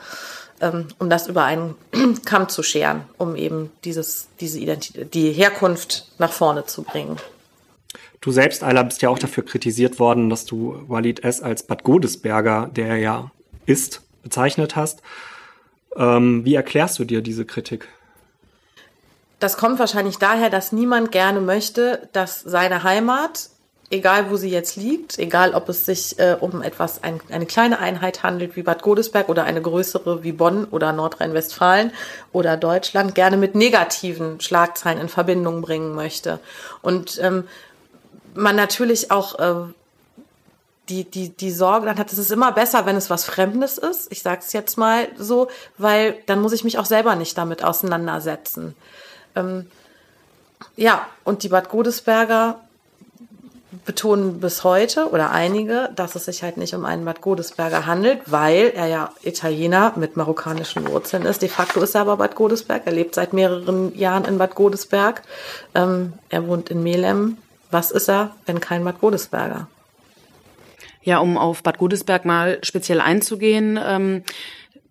ähm, 0.62 0.90
um 1.00 1.10
das 1.10 1.26
über 1.26 1.44
einen 1.44 1.74
Kamm 2.26 2.48
zu 2.48 2.62
scheren, 2.62 3.02
um 3.18 3.36
eben 3.36 3.72
dieses, 3.84 4.28
diese 4.40 4.60
Identität, 4.60 5.16
die 5.16 5.32
Herkunft 5.32 6.08
nach 6.20 6.32
vorne 6.32 6.68
zu 6.68 6.84
bringen. 6.84 7.18
Du 8.22 8.32
selbst, 8.32 8.64
Ayla, 8.64 8.84
bist 8.84 9.02
ja 9.02 9.10
auch 9.10 9.18
dafür 9.18 9.44
kritisiert 9.44 9.98
worden, 9.98 10.30
dass 10.30 10.46
du 10.46 10.84
Walid 10.88 11.24
S. 11.24 11.42
als 11.42 11.64
Bad 11.64 11.82
Godesberger, 11.82 12.70
der 12.72 12.90
er 12.90 12.98
ja 12.98 13.32
ist, 13.66 14.05
bezeichnet 14.26 14.76
hast. 14.76 15.04
Ähm, 15.96 16.44
wie 16.44 16.56
erklärst 16.56 17.00
du 17.00 17.06
dir 17.06 17.22
diese 17.22 17.46
Kritik? 17.46 17.88
Das 19.40 19.56
kommt 19.56 19.78
wahrscheinlich 19.80 20.18
daher, 20.18 20.50
dass 20.50 20.72
niemand 20.72 21.12
gerne 21.12 21.40
möchte, 21.40 22.10
dass 22.12 22.42
seine 22.42 22.84
Heimat, 22.84 23.50
egal 23.92 24.32
wo 24.32 24.36
sie 24.36 24.50
jetzt 24.50 24.78
liegt, 24.78 25.20
egal 25.20 25.54
ob 25.54 25.70
es 25.70 25.86
sich 25.86 26.18
äh, 26.18 26.36
um 26.40 26.64
etwas, 26.64 27.04
ein, 27.04 27.20
eine 27.30 27.46
kleine 27.46 27.78
Einheit 27.78 28.24
handelt 28.24 28.56
wie 28.56 28.64
Bad 28.64 28.82
Godesberg 28.82 29.30
oder 29.30 29.44
eine 29.44 29.62
größere 29.62 30.24
wie 30.24 30.32
Bonn 30.32 30.66
oder 30.66 30.92
Nordrhein-Westfalen 30.92 31.92
oder 32.32 32.58
Deutschland, 32.58 33.14
gerne 33.14 33.38
mit 33.38 33.54
negativen 33.54 34.42
Schlagzeilen 34.42 35.00
in 35.00 35.10
Verbindung 35.10 35.62
bringen 35.62 35.94
möchte. 35.94 36.40
Und 36.82 37.20
ähm, 37.22 37.44
man 38.34 38.56
natürlich 38.56 39.12
auch 39.12 39.38
äh, 39.38 39.72
die, 40.90 41.04
die, 41.04 41.30
die 41.30 41.52
Sorge 41.52 41.88
dann 41.88 41.98
hat, 41.98 42.12
es 42.12 42.18
ist 42.18 42.32
immer 42.32 42.52
besser, 42.52 42.86
wenn 42.86 42.96
es 42.96 43.10
was 43.10 43.26
Fremdes 43.26 43.78
ist. 43.78 44.12
Ich 44.12 44.22
sage 44.22 44.42
es 44.46 44.54
jetzt 44.54 44.78
mal 44.78 45.08
so, 45.18 45.48
weil 45.78 46.18
dann 46.28 46.42
muss 46.42 46.54
ich 46.54 46.64
mich 46.64 46.78
auch 46.78 46.86
selber 46.86 47.16
nicht 47.16 47.38
damit 47.38 47.64
auseinandersetzen. 47.64 48.76
Ähm, 49.36 49.68
ja, 50.76 51.08
und 51.24 51.44
die 51.44 51.50
Bad 51.50 51.70
Godesberger 51.70 52.60
betonen 53.86 54.40
bis 54.40 54.64
heute 54.64 55.10
oder 55.10 55.32
einige, 55.32 55.90
dass 55.96 56.16
es 56.16 56.26
sich 56.26 56.44
halt 56.44 56.58
nicht 56.58 56.74
um 56.74 56.86
einen 56.86 57.06
Bad 57.06 57.22
Godesberger 57.22 57.86
handelt, 57.86 58.22
weil 58.26 58.72
er 58.76 58.88
ja 58.88 59.12
Italiener 59.22 59.94
mit 59.96 60.18
marokkanischen 60.18 60.88
Wurzeln 60.88 61.26
ist. 61.26 61.42
De 61.42 61.50
facto 61.50 61.82
ist 61.82 61.96
er 61.96 62.02
aber 62.02 62.18
Bad 62.18 62.36
Godesberg. 62.36 62.84
Er 62.86 62.94
lebt 62.94 63.16
seit 63.16 63.34
mehreren 63.34 63.96
Jahren 63.98 64.26
in 64.26 64.38
Bad 64.38 64.56
Godesberg. 64.56 65.24
Ähm, 65.74 66.14
er 66.30 66.48
wohnt 66.48 66.70
in 66.70 66.84
Melem. 66.84 67.38
Was 67.72 67.92
ist 67.92 68.10
er, 68.10 68.32
wenn 68.46 68.60
kein 68.60 68.84
Bad 68.84 69.02
Godesberger? 69.02 69.68
Ja, 71.06 71.20
um 71.20 71.38
auf 71.38 71.64
Bad 71.64 71.78
Godesberg 71.78 72.26
mal 72.26 72.60
speziell 72.64 73.00
einzugehen. 73.00 73.80
Ähm 73.82 74.24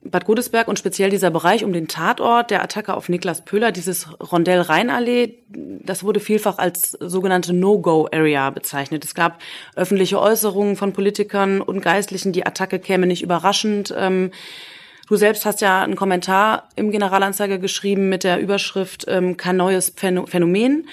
Bad 0.06 0.26
Godesberg 0.26 0.68
und 0.68 0.78
speziell 0.78 1.08
dieser 1.08 1.30
Bereich 1.30 1.64
um 1.64 1.72
den 1.72 1.88
Tatort 1.88 2.50
der 2.50 2.62
Attacke 2.62 2.94
auf 2.94 3.08
Niklas 3.08 3.42
Pöhler, 3.42 3.72
dieses 3.72 4.06
Rondell 4.20 4.60
Rheinallee, 4.60 5.38
das 5.48 6.04
wurde 6.04 6.20
vielfach 6.20 6.58
als 6.58 6.90
sogenannte 6.90 7.54
No-Go-Area 7.54 8.50
bezeichnet. 8.50 9.02
Es 9.04 9.14
gab 9.14 9.40
öffentliche 9.76 10.20
Äußerungen 10.20 10.76
von 10.76 10.92
Politikern 10.92 11.62
und 11.62 11.80
Geistlichen, 11.80 12.32
die 12.32 12.44
Attacke 12.44 12.80
käme 12.80 13.06
nicht 13.06 13.22
überraschend. 13.22 13.94
Ähm, 13.96 14.30
du 15.08 15.16
selbst 15.16 15.46
hast 15.46 15.62
ja 15.62 15.82
einen 15.82 15.96
Kommentar 15.96 16.68
im 16.76 16.90
Generalanzeiger 16.90 17.56
geschrieben 17.56 18.10
mit 18.10 18.24
der 18.24 18.40
Überschrift 18.40 19.06
ähm, 19.08 19.38
kein 19.38 19.56
neues 19.56 19.94
Phänomen 19.96 20.86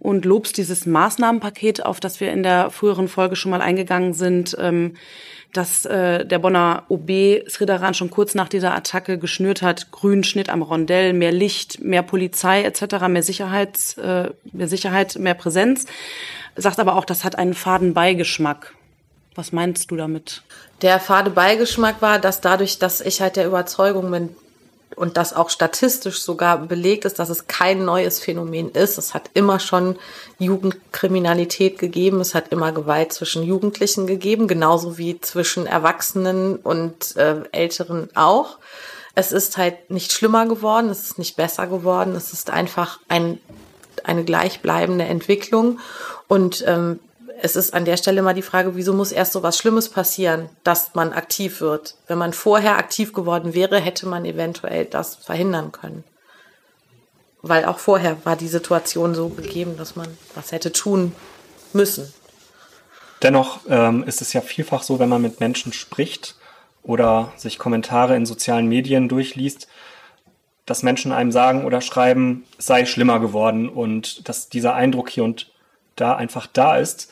und 0.00 0.24
lobst 0.24 0.56
dieses 0.56 0.86
Maßnahmenpaket, 0.86 1.84
auf 1.84 2.00
das 2.00 2.20
wir 2.20 2.32
in 2.32 2.42
der 2.42 2.70
früheren 2.70 3.08
Folge 3.08 3.36
schon 3.36 3.50
mal 3.50 3.62
eingegangen 3.62 4.14
sind. 4.14 4.56
Ähm, 4.58 4.94
dass 5.52 5.86
äh, 5.86 6.26
der 6.26 6.38
Bonner 6.38 6.84
OB 6.88 7.48
Sridaran 7.48 7.94
schon 7.94 8.10
kurz 8.10 8.34
nach 8.34 8.48
dieser 8.48 8.74
Attacke 8.74 9.18
geschnürt 9.18 9.62
hat, 9.62 9.90
grünen 9.92 10.24
Schnitt 10.24 10.50
am 10.50 10.62
Rondell, 10.62 11.14
mehr 11.14 11.32
Licht, 11.32 11.80
mehr 11.80 12.02
Polizei 12.02 12.62
etc., 12.62 13.08
mehr 13.08 13.22
Sicherheit, 13.22 13.96
äh, 13.98 14.30
mehr 14.52 14.68
Sicherheit, 14.68 15.16
mehr 15.18 15.34
Präsenz. 15.34 15.86
Sagt 16.54 16.78
aber 16.78 16.96
auch, 16.96 17.04
das 17.04 17.24
hat 17.24 17.36
einen 17.36 17.54
faden 17.54 17.94
Beigeschmack. 17.94 18.74
Was 19.34 19.52
meinst 19.52 19.90
du 19.90 19.96
damit? 19.96 20.42
Der 20.82 21.00
fade 21.00 21.30
Beigeschmack 21.30 22.02
war, 22.02 22.18
dass 22.18 22.40
dadurch, 22.40 22.78
dass 22.78 23.00
ich 23.00 23.20
halt 23.20 23.36
der 23.36 23.46
Überzeugung 23.46 24.10
bin, 24.10 24.30
und 24.96 25.16
das 25.16 25.32
auch 25.32 25.50
statistisch 25.50 26.20
sogar 26.22 26.58
belegt 26.58 27.04
ist, 27.04 27.18
dass 27.18 27.28
es 27.28 27.46
kein 27.46 27.84
neues 27.84 28.20
Phänomen 28.20 28.70
ist. 28.70 28.98
Es 28.98 29.14
hat 29.14 29.30
immer 29.34 29.60
schon 29.60 29.96
Jugendkriminalität 30.38 31.78
gegeben, 31.78 32.20
es 32.20 32.34
hat 32.34 32.48
immer 32.48 32.72
Gewalt 32.72 33.12
zwischen 33.12 33.42
Jugendlichen 33.42 34.06
gegeben, 34.06 34.48
genauso 34.48 34.98
wie 34.98 35.20
zwischen 35.20 35.66
Erwachsenen 35.66 36.56
und 36.56 37.16
äh, 37.16 37.42
Älteren 37.52 38.08
auch. 38.14 38.58
Es 39.14 39.32
ist 39.32 39.56
halt 39.56 39.90
nicht 39.90 40.12
schlimmer 40.12 40.46
geworden, 40.46 40.90
es 40.90 41.02
ist 41.02 41.18
nicht 41.18 41.36
besser 41.36 41.66
geworden, 41.66 42.14
es 42.14 42.32
ist 42.32 42.50
einfach 42.50 43.00
ein, 43.08 43.40
eine 44.04 44.24
gleichbleibende 44.24 45.04
Entwicklung. 45.04 45.80
Und 46.28 46.64
ähm, 46.66 47.00
es 47.40 47.56
ist 47.56 47.72
an 47.72 47.84
der 47.84 47.96
Stelle 47.96 48.22
mal 48.22 48.34
die 48.34 48.42
Frage, 48.42 48.74
wieso 48.74 48.92
muss 48.92 49.12
erst 49.12 49.32
so 49.32 49.42
was 49.42 49.58
Schlimmes 49.58 49.88
passieren, 49.88 50.48
dass 50.64 50.94
man 50.94 51.12
aktiv 51.12 51.60
wird? 51.60 51.94
Wenn 52.06 52.18
man 52.18 52.32
vorher 52.32 52.76
aktiv 52.76 53.12
geworden 53.12 53.54
wäre, 53.54 53.78
hätte 53.78 54.06
man 54.06 54.24
eventuell 54.24 54.84
das 54.84 55.16
verhindern 55.16 55.72
können. 55.72 56.04
Weil 57.40 57.64
auch 57.64 57.78
vorher 57.78 58.16
war 58.24 58.34
die 58.34 58.48
Situation 58.48 59.14
so 59.14 59.28
gegeben, 59.28 59.76
dass 59.76 59.94
man 59.94 60.08
was 60.34 60.50
hätte 60.50 60.72
tun 60.72 61.12
müssen. 61.72 62.12
Dennoch 63.22 63.60
ähm, 63.68 64.02
ist 64.04 64.20
es 64.20 64.32
ja 64.32 64.40
vielfach 64.40 64.82
so, 64.82 64.98
wenn 64.98 65.08
man 65.08 65.22
mit 65.22 65.40
Menschen 65.40 65.72
spricht 65.72 66.36
oder 66.82 67.32
sich 67.36 67.58
Kommentare 67.58 68.16
in 68.16 68.26
sozialen 68.26 68.66
Medien 68.66 69.08
durchliest, 69.08 69.68
dass 70.66 70.82
Menschen 70.82 71.12
einem 71.12 71.32
sagen 71.32 71.64
oder 71.64 71.80
schreiben, 71.80 72.44
es 72.58 72.66
sei 72.66 72.84
schlimmer 72.84 73.20
geworden 73.20 73.68
und 73.68 74.28
dass 74.28 74.48
dieser 74.48 74.74
Eindruck 74.74 75.08
hier 75.08 75.24
und 75.24 75.50
da 76.00 76.16
einfach 76.16 76.46
da 76.46 76.76
ist. 76.76 77.10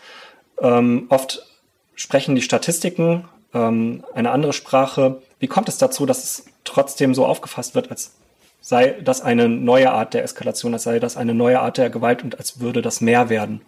Ähm, 0.61 1.07
oft 1.09 1.47
sprechen 1.95 2.35
die 2.35 2.43
Statistiken 2.43 3.28
ähm, 3.55 4.05
eine 4.14 4.31
andere 4.31 4.52
Sprache. 4.52 5.23
Wie 5.38 5.49
kommt 5.49 5.69
es 5.69 5.78
dazu, 5.78 6.07
dass 6.07 6.25
es 6.25 6.47
trotzdem 6.64 7.14
so 7.14 7.26
aufgefasst 7.26 7.75
wird, 7.75 7.90
als 7.90 8.12
sei 8.61 8.97
das 9.02 9.21
eine 9.21 9.49
neue 9.49 9.93
Art 9.93 10.14
der 10.14 10.25
Eskalation, 10.25 10.75
als 10.75 10.85
sei 10.85 10.99
das 10.99 11.16
eine 11.16 11.35
neue 11.35 11.61
Art 11.61 11.78
der 11.78 11.90
Gewalt 11.90 12.25
und 12.25 12.38
als 12.38 12.61
würde 12.61 12.83
das 12.83 13.00
mehr 13.00 13.28
werden? 13.28 13.61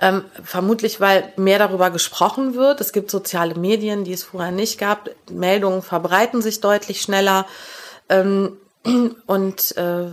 Ähm, 0.00 0.24
vermutlich, 0.44 1.00
weil 1.00 1.32
mehr 1.36 1.58
darüber 1.58 1.90
gesprochen 1.90 2.54
wird. 2.54 2.80
Es 2.80 2.92
gibt 2.92 3.10
soziale 3.10 3.54
Medien, 3.56 4.04
die 4.04 4.12
es 4.12 4.22
vorher 4.22 4.52
nicht 4.52 4.78
gab. 4.78 5.10
Meldungen 5.30 5.82
verbreiten 5.82 6.42
sich 6.42 6.60
deutlich 6.60 7.00
schneller. 7.00 7.46
Ähm, 8.08 8.56
und 9.26 9.76
äh, 9.76 10.06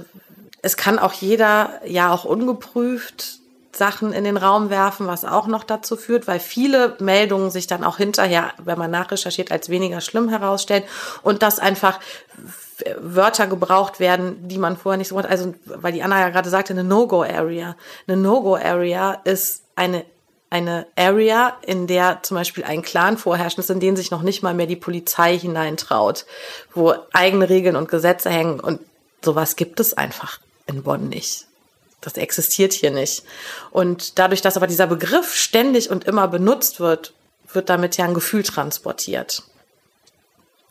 es 0.62 0.78
kann 0.78 0.98
auch 0.98 1.14
jeder, 1.14 1.82
ja 1.86 2.12
auch 2.12 2.26
ungeprüft, 2.26 3.40
Sachen 3.78 4.14
in 4.14 4.24
den 4.24 4.38
Raum 4.38 4.70
werfen, 4.70 5.08
was 5.08 5.26
auch 5.26 5.48
noch 5.48 5.64
dazu 5.64 5.96
führt, 5.96 6.28
weil 6.28 6.40
viele 6.40 6.96
Meldungen 7.00 7.52
sich 7.52 7.68
dann 7.68 7.84
auch 7.84 7.98
hinterher, 7.98 8.54
wenn 8.64 8.78
man 8.78 8.92
nachrecherchiert, 8.92 9.52
als 9.52 9.70
weniger 9.70 10.02
schlimm 10.02 10.30
herausstellen 10.30 10.84
und 11.22 11.44
dass 11.44 11.60
einfach 11.60 12.00
Wörter 13.00 13.48
gebraucht 13.48 14.00
werden, 14.00 14.48
die 14.48 14.58
man 14.58 14.78
vorher 14.78 14.98
nicht 14.98 15.08
so 15.10 15.18
hat. 15.18 15.30
Also, 15.30 15.54
weil 15.66 15.94
die 15.94 16.04
Anna 16.04 16.20
ja 16.20 16.30
gerade 16.30 16.50
sagte, 16.50 16.74
eine 16.74 16.84
No-Go-Area. 16.84 17.76
Eine 18.08 18.18
No-Go-Area 18.18 19.22
ist 19.24 19.64
eine 19.76 20.06
eine 20.52 20.88
Area, 20.96 21.58
in 21.66 21.86
der 21.86 22.20
zum 22.22 22.36
Beispiel 22.36 22.64
ein 22.64 22.82
Clan 22.82 23.18
vorherrscht 23.18 23.60
ist, 23.60 23.70
in 23.70 23.82
den 23.82 23.98
sich 23.98 24.12
noch 24.12 24.22
nicht 24.22 24.42
mal 24.42 24.54
mehr 24.54 24.68
die 24.68 24.78
Polizei 24.78 25.38
hineintraut, 25.38 26.26
wo 26.74 26.94
eigene 27.12 27.50
Regeln 27.50 27.76
und 27.76 27.90
Gesetze 27.90 28.30
hängen 28.30 28.60
und 28.62 28.80
sowas 29.22 29.58
gibt 29.58 29.80
es 29.82 29.96
einfach 29.96 30.40
in 30.66 30.84
Bonn 30.84 31.10
nicht. 31.10 31.48
Das 32.02 32.18
existiert 32.18 32.74
hier 32.74 32.92
nicht. 32.92 33.24
Und 33.72 34.20
dadurch, 34.20 34.42
dass 34.42 34.58
aber 34.58 34.68
dieser 34.68 34.88
Begriff 34.88 35.34
ständig 35.36 35.90
und 35.90 36.04
immer 36.04 36.28
benutzt 36.28 36.80
wird, 36.80 37.14
wird 37.52 37.70
damit 37.70 37.98
ja 37.98 38.06
ein 38.06 38.14
Gefühl 38.14 38.44
transportiert. 38.44 39.44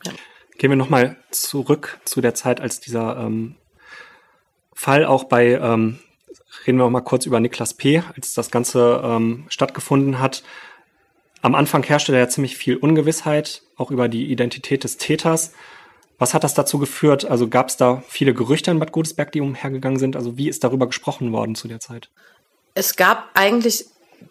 Ja. 0.05 0.13
Gehen 0.57 0.69
wir 0.69 0.77
nochmal 0.77 1.17
zurück 1.31 1.99
zu 2.05 2.21
der 2.21 2.35
Zeit, 2.35 2.61
als 2.61 2.79
dieser 2.79 3.17
ähm, 3.17 3.55
Fall 4.73 5.05
auch 5.05 5.25
bei, 5.25 5.53
ähm, 5.53 5.99
reden 6.65 6.77
wir 6.77 6.85
auch 6.85 6.89
mal 6.89 7.01
kurz 7.01 7.25
über 7.25 7.39
Niklas 7.39 7.73
P., 7.73 8.03
als 8.15 8.33
das 8.33 8.51
Ganze 8.51 9.01
ähm, 9.03 9.45
stattgefunden 9.49 10.19
hat. 10.19 10.43
Am 11.41 11.55
Anfang 11.55 11.83
herrschte 11.83 12.11
da 12.11 12.19
ja 12.19 12.29
ziemlich 12.29 12.57
viel 12.57 12.77
Ungewissheit, 12.77 13.63
auch 13.75 13.91
über 13.91 14.07
die 14.07 14.31
Identität 14.31 14.83
des 14.83 14.97
Täters. 14.97 15.53
Was 16.17 16.33
hat 16.33 16.43
das 16.43 16.53
dazu 16.53 16.79
geführt? 16.79 17.25
Also 17.25 17.47
gab 17.47 17.69
es 17.69 17.77
da 17.77 18.01
viele 18.07 18.33
Gerüchte 18.33 18.71
in 18.71 18.79
Bad 18.79 18.91
Godesberg, 18.91 19.31
die 19.31 19.41
umhergegangen 19.41 19.99
sind? 19.99 20.15
Also 20.15 20.37
wie 20.37 20.47
ist 20.47 20.63
darüber 20.63 20.87
gesprochen 20.87 21.31
worden 21.33 21.55
zu 21.55 21.67
der 21.67 21.79
Zeit? 21.79 22.09
Es 22.73 22.95
gab 22.95 23.29
eigentlich, 23.33 23.85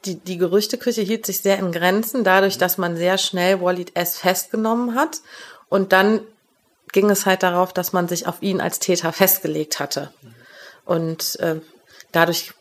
die, 0.05 0.17
die 0.17 0.39
Gerüchteküche 0.39 1.03
hielt 1.03 1.27
sich 1.27 1.41
sehr 1.41 1.59
in 1.59 1.73
Grenzen, 1.73 2.25
dadurch, 2.25 2.57
dass 2.57 2.79
man 2.79 2.97
sehr 2.97 3.19
schnell 3.19 3.61
Walid 3.61 3.93
S. 3.95 4.19
festgenommen 4.19 4.95
hat. 4.95 5.21
Und 5.69 5.93
dann 5.93 6.21
ging 6.93 7.11
es 7.11 7.27
halt 7.27 7.43
darauf, 7.43 7.73
dass 7.73 7.93
man 7.93 8.09
sich 8.09 8.27
auf 8.27 8.41
ihn 8.41 8.61
als 8.61 8.79
Täter 8.79 9.13
festgelegt 9.13 9.81
hatte. 9.81 10.13
Und 10.85 11.39
äh, 11.41 11.61
dadurch 12.13 12.53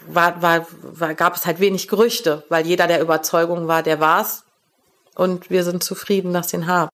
war, 0.00 0.40
war, 0.42 0.66
war, 0.82 1.14
gab 1.14 1.34
es 1.34 1.46
halt 1.46 1.60
wenig 1.60 1.88
Gerüchte, 1.88 2.44
weil 2.48 2.66
jeder 2.66 2.86
der 2.86 3.00
Überzeugung 3.00 3.66
war, 3.68 3.82
der 3.82 4.00
war's. 4.00 4.44
Und 5.14 5.50
wir 5.50 5.64
sind 5.64 5.82
zufrieden, 5.82 6.32
dass 6.32 6.52
ihn 6.52 6.66
haben. 6.66 6.90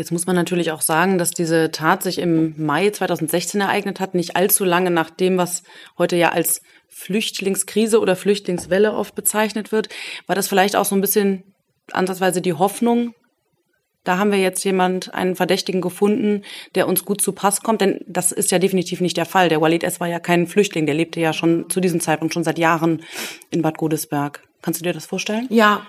Jetzt 0.00 0.12
muss 0.12 0.26
man 0.26 0.34
natürlich 0.34 0.70
auch 0.70 0.80
sagen, 0.80 1.18
dass 1.18 1.30
diese 1.30 1.70
Tat 1.72 2.02
sich 2.02 2.20
im 2.20 2.54
Mai 2.56 2.88
2016 2.88 3.60
ereignet 3.60 4.00
hat, 4.00 4.14
nicht 4.14 4.34
allzu 4.34 4.64
lange 4.64 4.90
nach 4.90 5.10
dem, 5.10 5.36
was 5.36 5.62
heute 5.98 6.16
ja 6.16 6.30
als 6.30 6.62
Flüchtlingskrise 6.88 8.00
oder 8.00 8.16
Flüchtlingswelle 8.16 8.94
oft 8.94 9.14
bezeichnet 9.14 9.72
wird. 9.72 9.90
War 10.26 10.34
das 10.34 10.48
vielleicht 10.48 10.74
auch 10.74 10.86
so 10.86 10.94
ein 10.94 11.02
bisschen 11.02 11.42
ansatzweise 11.92 12.40
die 12.40 12.54
Hoffnung? 12.54 13.12
Da 14.02 14.16
haben 14.16 14.32
wir 14.32 14.38
jetzt 14.38 14.64
jemand, 14.64 15.12
einen 15.12 15.36
Verdächtigen 15.36 15.82
gefunden, 15.82 16.44
der 16.74 16.88
uns 16.88 17.04
gut 17.04 17.20
zu 17.20 17.32
Pass 17.32 17.60
kommt, 17.60 17.82
denn 17.82 18.00
das 18.06 18.32
ist 18.32 18.50
ja 18.50 18.58
definitiv 18.58 19.02
nicht 19.02 19.18
der 19.18 19.26
Fall. 19.26 19.50
Der 19.50 19.60
Walid 19.60 19.84
S. 19.84 20.00
war 20.00 20.08
ja 20.08 20.18
kein 20.18 20.46
Flüchtling, 20.46 20.86
der 20.86 20.94
lebte 20.94 21.20
ja 21.20 21.34
schon 21.34 21.68
zu 21.68 21.78
diesem 21.78 22.00
Zeitpunkt 22.00 22.32
schon 22.32 22.42
seit 22.44 22.58
Jahren 22.58 23.02
in 23.50 23.60
Bad 23.60 23.76
Godesberg. 23.76 24.48
Kannst 24.62 24.80
du 24.80 24.84
dir 24.84 24.94
das 24.94 25.04
vorstellen? 25.04 25.46
Ja, 25.50 25.86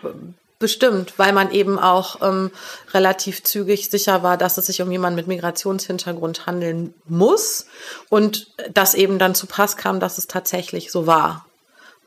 Bestimmt, 0.61 1.17
weil 1.17 1.33
man 1.33 1.49
eben 1.49 1.79
auch 1.79 2.21
ähm, 2.21 2.51
relativ 2.93 3.41
zügig 3.41 3.89
sicher 3.89 4.21
war, 4.21 4.37
dass 4.37 4.59
es 4.59 4.67
sich 4.67 4.79
um 4.83 4.91
jemanden 4.91 5.15
mit 5.15 5.25
Migrationshintergrund 5.25 6.45
handeln 6.45 6.93
muss 7.07 7.65
und 8.09 8.53
das 8.71 8.93
eben 8.93 9.17
dann 9.17 9.33
zu 9.33 9.47
Pass 9.47 9.75
kam, 9.75 9.99
dass 9.99 10.19
es 10.19 10.27
tatsächlich 10.27 10.91
so 10.91 11.07
war. 11.07 11.47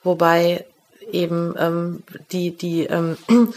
Wobei 0.04 0.64
eben 1.10 1.56
ähm, 1.58 2.04
die, 2.30 2.52
die, 2.56 2.84
ähm, 2.84 3.18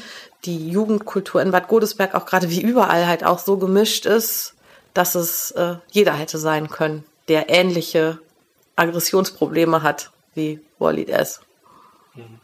die 0.46 0.68
Jugendkultur 0.68 1.44
in 1.44 1.52
Bad 1.52 1.68
Godesberg 1.68 2.16
auch 2.16 2.26
gerade 2.26 2.50
wie 2.50 2.62
überall 2.62 3.06
halt 3.06 3.24
auch 3.24 3.38
so 3.38 3.58
gemischt 3.58 4.08
ist, 4.08 4.56
dass 4.96 5.14
es 5.14 5.52
äh, 5.52 5.76
jeder 5.92 6.14
hätte 6.14 6.40
sein 6.40 6.70
können, 6.70 7.04
der 7.28 7.50
ähnliche 7.50 8.18
Aggressionsprobleme 8.76 9.84
hat 9.84 10.10
wie 10.34 10.60
Walid 10.80 11.10
S. 11.10 11.42
Mhm. 12.16 12.40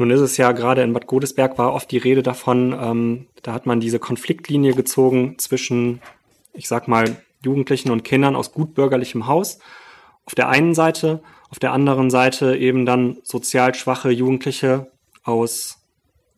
Nun 0.00 0.10
ist 0.10 0.20
es 0.20 0.38
ja 0.38 0.52
gerade 0.52 0.80
in 0.80 0.94
Bad 0.94 1.06
Godesberg 1.06 1.58
war 1.58 1.74
oft 1.74 1.90
die 1.90 1.98
Rede 1.98 2.22
davon, 2.22 2.72
ähm, 2.72 3.26
da 3.42 3.52
hat 3.52 3.66
man 3.66 3.80
diese 3.80 3.98
Konfliktlinie 3.98 4.72
gezogen 4.72 5.38
zwischen, 5.38 6.00
ich 6.54 6.68
sag 6.68 6.88
mal, 6.88 7.18
Jugendlichen 7.44 7.90
und 7.90 8.02
Kindern 8.02 8.34
aus 8.34 8.52
gutbürgerlichem 8.52 9.26
Haus 9.26 9.58
auf 10.24 10.34
der 10.34 10.48
einen 10.48 10.74
Seite, 10.74 11.22
auf 11.50 11.58
der 11.58 11.72
anderen 11.72 12.08
Seite 12.08 12.56
eben 12.56 12.86
dann 12.86 13.18
sozial 13.24 13.74
schwache 13.74 14.10
Jugendliche 14.10 14.90
aus 15.22 15.82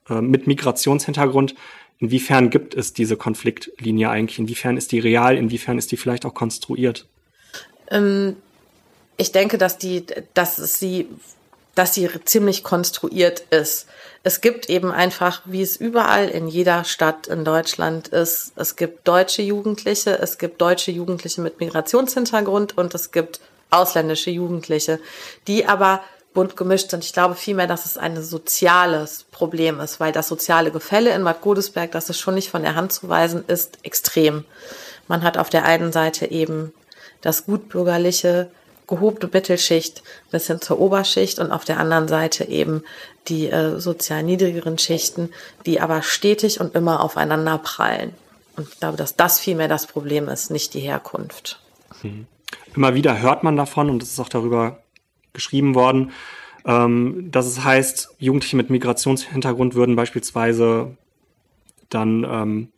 äh, 0.08 0.20
mit 0.20 0.48
Migrationshintergrund. 0.48 1.54
Inwiefern 2.00 2.50
gibt 2.50 2.74
es 2.74 2.94
diese 2.94 3.16
Konfliktlinie 3.16 4.10
eigentlich? 4.10 4.40
Inwiefern 4.40 4.76
ist 4.76 4.90
die 4.90 4.98
real? 4.98 5.36
Inwiefern 5.36 5.78
ist 5.78 5.92
die 5.92 5.96
vielleicht 5.96 6.26
auch 6.26 6.34
konstruiert? 6.34 7.06
Ähm, 7.92 8.34
ich 9.18 9.30
denke, 9.30 9.56
dass 9.56 9.78
die, 9.78 10.04
dass 10.34 10.56
sie, 10.56 11.06
dass 11.74 11.94
sie 11.94 12.08
ziemlich 12.24 12.64
konstruiert 12.64 13.40
ist. 13.50 13.86
Es 14.22 14.40
gibt 14.40 14.68
eben 14.68 14.92
einfach, 14.92 15.42
wie 15.44 15.62
es 15.62 15.76
überall 15.76 16.28
in 16.28 16.46
jeder 16.46 16.84
Stadt 16.84 17.26
in 17.26 17.44
Deutschland 17.44 18.08
ist, 18.08 18.52
es 18.56 18.76
gibt 18.76 19.08
deutsche 19.08 19.42
Jugendliche, 19.42 20.18
es 20.18 20.38
gibt 20.38 20.60
deutsche 20.60 20.90
Jugendliche 20.92 21.40
mit 21.40 21.60
Migrationshintergrund 21.60 22.78
und 22.78 22.94
es 22.94 23.10
gibt 23.10 23.40
ausländische 23.70 24.30
Jugendliche, 24.30 25.00
die 25.48 25.66
aber 25.66 26.02
bunt 26.34 26.56
gemischt 26.56 26.90
sind. 26.90 27.04
Ich 27.04 27.12
glaube 27.12 27.34
vielmehr, 27.34 27.66
dass 27.66 27.84
es 27.84 27.96
ein 27.96 28.22
soziales 28.22 29.24
Problem 29.30 29.80
ist, 29.80 30.00
weil 30.00 30.12
das 30.12 30.28
soziale 30.28 30.70
Gefälle 30.70 31.10
in 31.14 31.24
Bad 31.24 31.40
Godesberg, 31.40 31.90
das 31.92 32.08
ist 32.08 32.20
schon 32.20 32.34
nicht 32.34 32.50
von 32.50 32.62
der 32.62 32.74
Hand 32.74 32.92
zu 32.92 33.08
weisen, 33.08 33.44
ist 33.46 33.78
extrem. 33.82 34.44
Man 35.08 35.22
hat 35.22 35.36
auf 35.36 35.50
der 35.50 35.64
einen 35.64 35.92
Seite 35.92 36.30
eben 36.30 36.72
das 37.20 37.46
gutbürgerliche, 37.46 38.50
gehobene 38.86 39.30
Mittelschicht 39.32 40.02
bis 40.30 40.46
hin 40.46 40.60
zur 40.60 40.78
Oberschicht 40.78 41.38
und 41.38 41.50
auf 41.50 41.64
der 41.64 41.78
anderen 41.78 42.08
Seite 42.08 42.44
eben 42.44 42.82
die 43.28 43.48
äh, 43.48 43.78
sozial 43.78 44.22
niedrigeren 44.22 44.78
Schichten, 44.78 45.30
die 45.66 45.80
aber 45.80 46.02
stetig 46.02 46.60
und 46.60 46.74
immer 46.74 47.02
aufeinander 47.02 47.58
prallen. 47.58 48.14
Und 48.56 48.68
ich 48.68 48.80
glaube, 48.80 48.96
dass 48.96 49.16
das 49.16 49.40
vielmehr 49.40 49.68
das 49.68 49.86
Problem 49.86 50.28
ist, 50.28 50.50
nicht 50.50 50.74
die 50.74 50.80
Herkunft. 50.80 51.60
Hm. 52.02 52.26
Immer 52.74 52.94
wieder 52.94 53.20
hört 53.20 53.44
man 53.44 53.56
davon 53.56 53.88
und 53.88 54.02
es 54.02 54.10
ist 54.10 54.20
auch 54.20 54.28
darüber 54.28 54.82
geschrieben 55.32 55.74
worden, 55.74 56.12
ähm, 56.64 57.28
dass 57.30 57.46
es 57.46 57.64
heißt, 57.64 58.14
Jugendliche 58.18 58.56
mit 58.56 58.70
Migrationshintergrund 58.70 59.74
würden 59.74 59.96
beispielsweise 59.96 60.96
dann 61.88 62.24
ähm, 62.24 62.68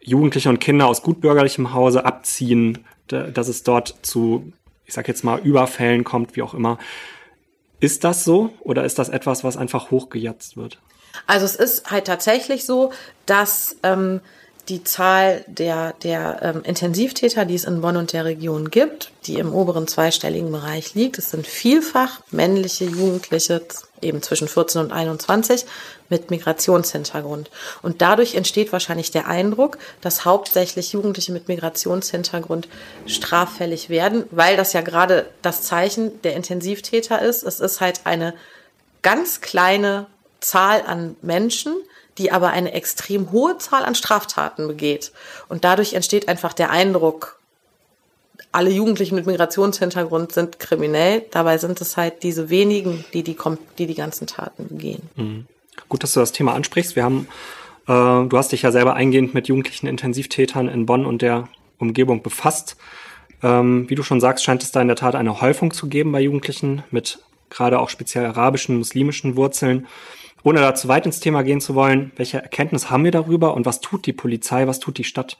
Jugendliche 0.00 0.48
und 0.48 0.58
Kinder 0.58 0.86
aus 0.86 1.02
gutbürgerlichem 1.02 1.72
Hause 1.72 2.04
abziehen, 2.04 2.84
dass 3.06 3.48
es 3.48 3.62
dort 3.62 3.94
zu, 4.02 4.52
ich 4.92 4.94
sag 4.94 5.08
jetzt 5.08 5.24
mal, 5.24 5.40
Überfällen 5.40 6.04
kommt, 6.04 6.36
wie 6.36 6.42
auch 6.42 6.52
immer. 6.52 6.76
Ist 7.80 8.04
das 8.04 8.24
so 8.24 8.52
oder 8.60 8.84
ist 8.84 8.98
das 8.98 9.08
etwas, 9.08 9.42
was 9.42 9.56
einfach 9.56 9.90
hochgejatzt 9.90 10.58
wird? 10.58 10.82
Also 11.26 11.46
es 11.46 11.56
ist 11.56 11.90
halt 11.90 12.06
tatsächlich 12.06 12.66
so, 12.66 12.92
dass 13.24 13.76
ähm, 13.84 14.20
die 14.68 14.84
Zahl 14.84 15.44
der, 15.48 15.94
der 16.04 16.38
ähm, 16.42 16.62
Intensivtäter, 16.62 17.44
die 17.44 17.56
es 17.56 17.64
in 17.64 17.80
Bonn 17.80 17.96
und 17.96 18.12
der 18.12 18.24
Region 18.24 18.70
gibt, 18.70 19.10
die 19.26 19.34
im 19.34 19.52
oberen 19.52 19.88
zweistelligen 19.88 20.52
Bereich 20.52 20.94
liegt. 20.94 21.18
Es 21.18 21.30
sind 21.30 21.46
vielfach 21.46 22.20
männliche 22.30 22.84
Jugendliche, 22.84 23.62
eben 24.00 24.22
zwischen 24.22 24.46
14 24.46 24.82
und 24.82 24.92
21, 24.92 25.66
mit 26.08 26.30
Migrationshintergrund. 26.30 27.50
Und 27.82 28.02
dadurch 28.02 28.36
entsteht 28.36 28.72
wahrscheinlich 28.72 29.10
der 29.10 29.26
Eindruck, 29.26 29.78
dass 30.00 30.24
hauptsächlich 30.24 30.92
Jugendliche 30.92 31.32
mit 31.32 31.48
Migrationshintergrund 31.48 32.68
straffällig 33.06 33.88
werden, 33.88 34.24
weil 34.30 34.56
das 34.56 34.72
ja 34.74 34.82
gerade 34.82 35.26
das 35.42 35.62
Zeichen 35.62 36.22
der 36.22 36.36
Intensivtäter 36.36 37.20
ist. 37.20 37.42
Es 37.42 37.58
ist 37.58 37.80
halt 37.80 38.02
eine 38.04 38.34
ganz 39.02 39.40
kleine 39.40 40.06
Zahl 40.40 40.82
an 40.86 41.16
Menschen, 41.22 41.74
die 42.18 42.32
aber 42.32 42.50
eine 42.50 42.72
extrem 42.72 43.32
hohe 43.32 43.58
Zahl 43.58 43.84
an 43.84 43.94
Straftaten 43.94 44.68
begeht. 44.68 45.12
Und 45.48 45.64
dadurch 45.64 45.94
entsteht 45.94 46.28
einfach 46.28 46.52
der 46.52 46.70
Eindruck, 46.70 47.38
alle 48.52 48.70
Jugendlichen 48.70 49.14
mit 49.14 49.26
Migrationshintergrund 49.26 50.32
sind 50.32 50.58
kriminell. 50.58 51.24
Dabei 51.30 51.56
sind 51.58 51.80
es 51.80 51.96
halt 51.96 52.22
diese 52.22 52.50
wenigen, 52.50 53.04
die 53.14 53.22
die, 53.22 53.36
die, 53.78 53.86
die 53.86 53.94
ganzen 53.94 54.26
Taten 54.26 54.68
begehen. 54.68 55.02
Mhm. 55.16 55.46
Gut, 55.88 56.02
dass 56.02 56.12
du 56.12 56.20
das 56.20 56.32
Thema 56.32 56.54
ansprichst. 56.54 56.94
Wir 56.94 57.04
haben, 57.04 57.28
äh, 57.86 58.28
du 58.28 58.30
hast 58.32 58.52
dich 58.52 58.62
ja 58.62 58.70
selber 58.70 58.94
eingehend 58.94 59.32
mit 59.32 59.48
jugendlichen 59.48 59.86
Intensivtätern 59.86 60.68
in 60.68 60.84
Bonn 60.84 61.06
und 61.06 61.22
der 61.22 61.48
Umgebung 61.78 62.22
befasst. 62.22 62.76
Ähm, 63.42 63.88
wie 63.88 63.94
du 63.94 64.02
schon 64.02 64.20
sagst, 64.20 64.44
scheint 64.44 64.62
es 64.62 64.70
da 64.70 64.82
in 64.82 64.88
der 64.88 64.96
Tat 64.96 65.14
eine 65.14 65.40
Häufung 65.40 65.72
zu 65.72 65.88
geben 65.88 66.12
bei 66.12 66.20
Jugendlichen 66.20 66.84
mit 66.90 67.20
gerade 67.48 67.80
auch 67.80 67.88
speziell 67.88 68.26
arabischen, 68.26 68.78
muslimischen 68.78 69.36
Wurzeln. 69.36 69.86
Ohne 70.44 70.60
da 70.60 70.74
zu 70.74 70.88
weit 70.88 71.06
ins 71.06 71.20
Thema 71.20 71.42
gehen 71.42 71.60
zu 71.60 71.74
wollen, 71.74 72.12
welche 72.16 72.42
Erkenntnis 72.42 72.90
haben 72.90 73.04
wir 73.04 73.12
darüber 73.12 73.54
und 73.54 73.66
was 73.66 73.80
tut 73.80 74.06
die 74.06 74.12
Polizei, 74.12 74.66
was 74.66 74.80
tut 74.80 74.98
die 74.98 75.04
Stadt? 75.04 75.36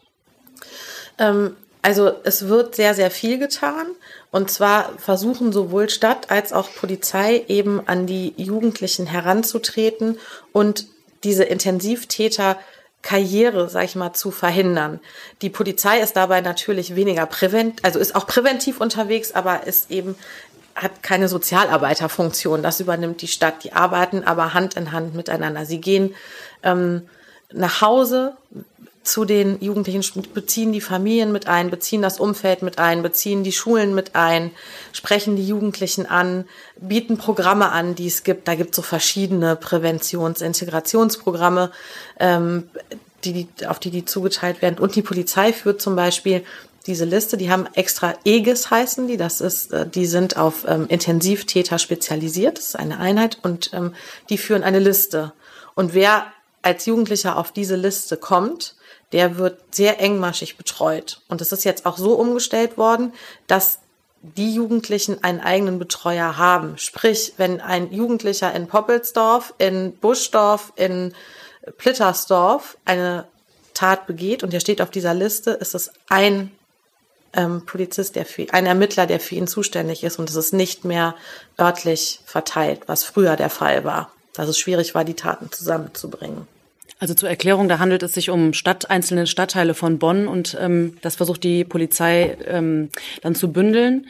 Ähm, 1.19 1.57
also 1.83 2.13
es 2.23 2.47
wird 2.47 2.77
sehr, 2.77 2.95
sehr 2.95 3.11
viel 3.11 3.39
getan. 3.39 3.87
Und 4.31 4.51
zwar 4.51 4.97
versuchen 4.99 5.53
sowohl 5.53 5.91
Stadt 5.91 6.31
als 6.31 6.53
auch 6.53 6.73
Polizei 6.75 7.45
eben 7.49 7.87
an 7.87 8.07
die 8.07 8.33
Jugendlichen 8.37 9.07
heranzutreten 9.07 10.19
und 10.53 10.87
diese 11.25 11.45
Intensivtäter 11.45 12.57
Karriere, 13.03 13.69
sag 13.69 13.85
ich 13.85 13.97
mal, 13.97 14.13
zu 14.13 14.31
verhindern. 14.31 15.01
Die 15.43 15.51
Polizei 15.51 15.99
ist 15.99 16.17
dabei 16.17 16.41
natürlich 16.41 16.95
weniger 16.95 17.27
prävent, 17.27 17.85
also 17.85 17.99
ist 17.99 18.15
auch 18.15 18.29
präventiv 18.29 18.81
unterwegs, 18.81 19.33
aber 19.33 19.67
ist 19.67 19.91
eben 19.91 20.15
hat 20.75 21.03
keine 21.03 21.29
Sozialarbeiterfunktion. 21.29 22.63
Das 22.63 22.81
übernimmt 22.81 23.23
die 23.23 23.29
Stadt. 23.29 23.65
Die 23.65 23.73
arbeiten 23.73 24.25
aber 24.25 24.55
Hand 24.55 24.75
in 24.75 24.93
Hand 24.93 25.15
miteinander. 25.15 25.67
Sie 25.67 25.81
gehen 25.81 26.15
ähm, 26.63 27.03
nach 27.53 27.81
Hause 27.81 28.37
zu 29.03 29.25
den 29.25 29.61
Jugendlichen, 29.61 30.05
beziehen 30.33 30.73
die 30.73 30.81
Familien 30.81 31.33
mit 31.33 31.49
ein, 31.49 31.71
beziehen 31.71 32.03
das 32.03 32.21
Umfeld 32.21 32.63
mit 32.63 32.79
ein, 32.79 33.03
beziehen 33.03 33.43
die 33.43 33.53
Schulen 33.53 33.95
mit 33.95 34.15
ein, 34.15 34.53
sprechen 34.93 35.35
die 35.35 35.47
Jugendlichen 35.47 36.07
an, 36.07 36.45
bieten 36.77 37.19
Programme 37.19 37.73
an, 37.73 37.95
die 37.95 38.07
es 38.07 38.23
gibt. 38.23 38.47
Da 38.47 38.55
gibt 38.55 38.71
es 38.71 38.77
so 38.77 38.83
verschiedene 38.83 39.57
Präventions-, 39.57 40.41
Integrationsprogramme, 40.41 41.73
ähm, 42.21 42.69
die, 43.25 43.49
auf 43.67 43.81
die 43.81 43.91
die 43.91 44.05
zugeteilt 44.05 44.63
werden. 44.63 44.79
Und 44.79 44.95
die 44.95 45.03
Polizei 45.03 45.53
führt 45.53 45.83
zum 45.83 45.97
Beispiel 45.97 46.45
diese 46.83 47.05
Liste, 47.05 47.37
die 47.37 47.51
haben 47.51 47.67
extra 47.75 48.15
EGIS 48.25 48.71
heißen 48.71 49.07
die, 49.07 49.17
das 49.17 49.41
ist, 49.41 49.73
äh, 49.73 49.87
die 49.87 50.07
sind 50.07 50.37
auf 50.37 50.65
ähm, 50.67 50.87
Intensivtäter 50.89 51.79
spezialisiert, 51.79 52.59
das 52.59 52.67
ist 52.67 52.77
eine 52.77 52.99
Einheit 52.99 53.39
und 53.43 53.71
ähm, 53.73 53.95
die 54.29 54.39
führen 54.39 54.63
eine 54.63 54.79
Liste. 54.79 55.33
Und 55.75 55.95
wer 55.95 56.27
als 56.63 56.87
Jugendlicher 56.87 57.37
auf 57.37 57.53
diese 57.53 57.77
Liste 57.77 58.17
kommt, 58.17 58.77
der 59.13 59.37
wird 59.37 59.59
sehr 59.75 60.01
engmaschig 60.01 60.57
betreut. 60.57 61.21
Und 61.29 61.41
es 61.41 61.53
ist 61.53 61.65
jetzt 61.65 61.87
auch 61.87 61.99
so 61.99 62.15
umgestellt 62.15 62.79
worden, 62.79 63.13
dass 63.47 63.79
die 64.23 64.55
Jugendlichen 64.55 65.23
einen 65.25 65.41
eigenen 65.41 65.79
Betreuer 65.79 66.37
haben. 66.39 66.79
Sprich, 66.79 67.35
wenn 67.37 67.61
ein 67.61 67.93
Jugendlicher 67.93 68.55
in 68.55 68.69
Poppelsdorf, 68.69 69.55
in 69.59 69.97
Buschdorf, 69.97 70.73
in 70.77 71.13
Plittersdorf 71.77 72.79
eine 72.85 73.27
Tat 73.75 74.07
begeht 74.07 74.43
und 74.43 74.53
der 74.53 74.61
steht 74.61 74.81
auf 74.81 74.91
dieser 74.91 75.15
Liste, 75.15 75.51
ist 75.51 75.75
es 75.75 75.91
ein 76.09 76.53
ähm, 77.35 77.63
Polizist, 77.67 78.17
der 78.17 78.27
für, 78.27 78.47
ein 78.53 78.67
Ermittler, 78.67 79.07
der 79.07 79.21
für 79.21 79.35
ihn 79.35 79.47
zuständig 79.47 80.05
ist 80.05 80.19
und 80.19 80.29
es 80.29 80.37
ist 80.37 80.53
nicht 80.53 80.85
mehr 80.85 81.15
örtlich 81.59 82.21
verteilt, 82.25 82.83
was 82.87 83.05
früher 83.05 83.37
der 83.37 83.51
Fall 83.51 83.85
war, 83.85 84.11
dass 84.35 84.49
es 84.49 84.59
schwierig 84.59 84.95
war, 84.95 85.05
die 85.05 85.15
Taten 85.15 85.51
zusammenzubringen. 85.51 86.47
Also 86.99 87.15
zur 87.15 87.29
Erklärung, 87.29 87.69
da 87.69 87.81
handelt 87.81 88.05
es 88.05 88.15
sich 88.15 88.31
um 88.31 88.53
Stadt, 88.53 88.89
einzelne 88.89 89.27
Stadtteile 89.27 89.75
von 89.75 89.99
Bonn 89.99 90.29
und 90.29 90.57
ähm, 90.61 90.99
das 91.03 91.17
versucht 91.17 91.43
die 91.43 91.65
Polizei 91.65 92.37
ähm, 92.47 92.91
dann 93.23 93.35
zu 93.35 93.53
bündeln. 93.53 94.07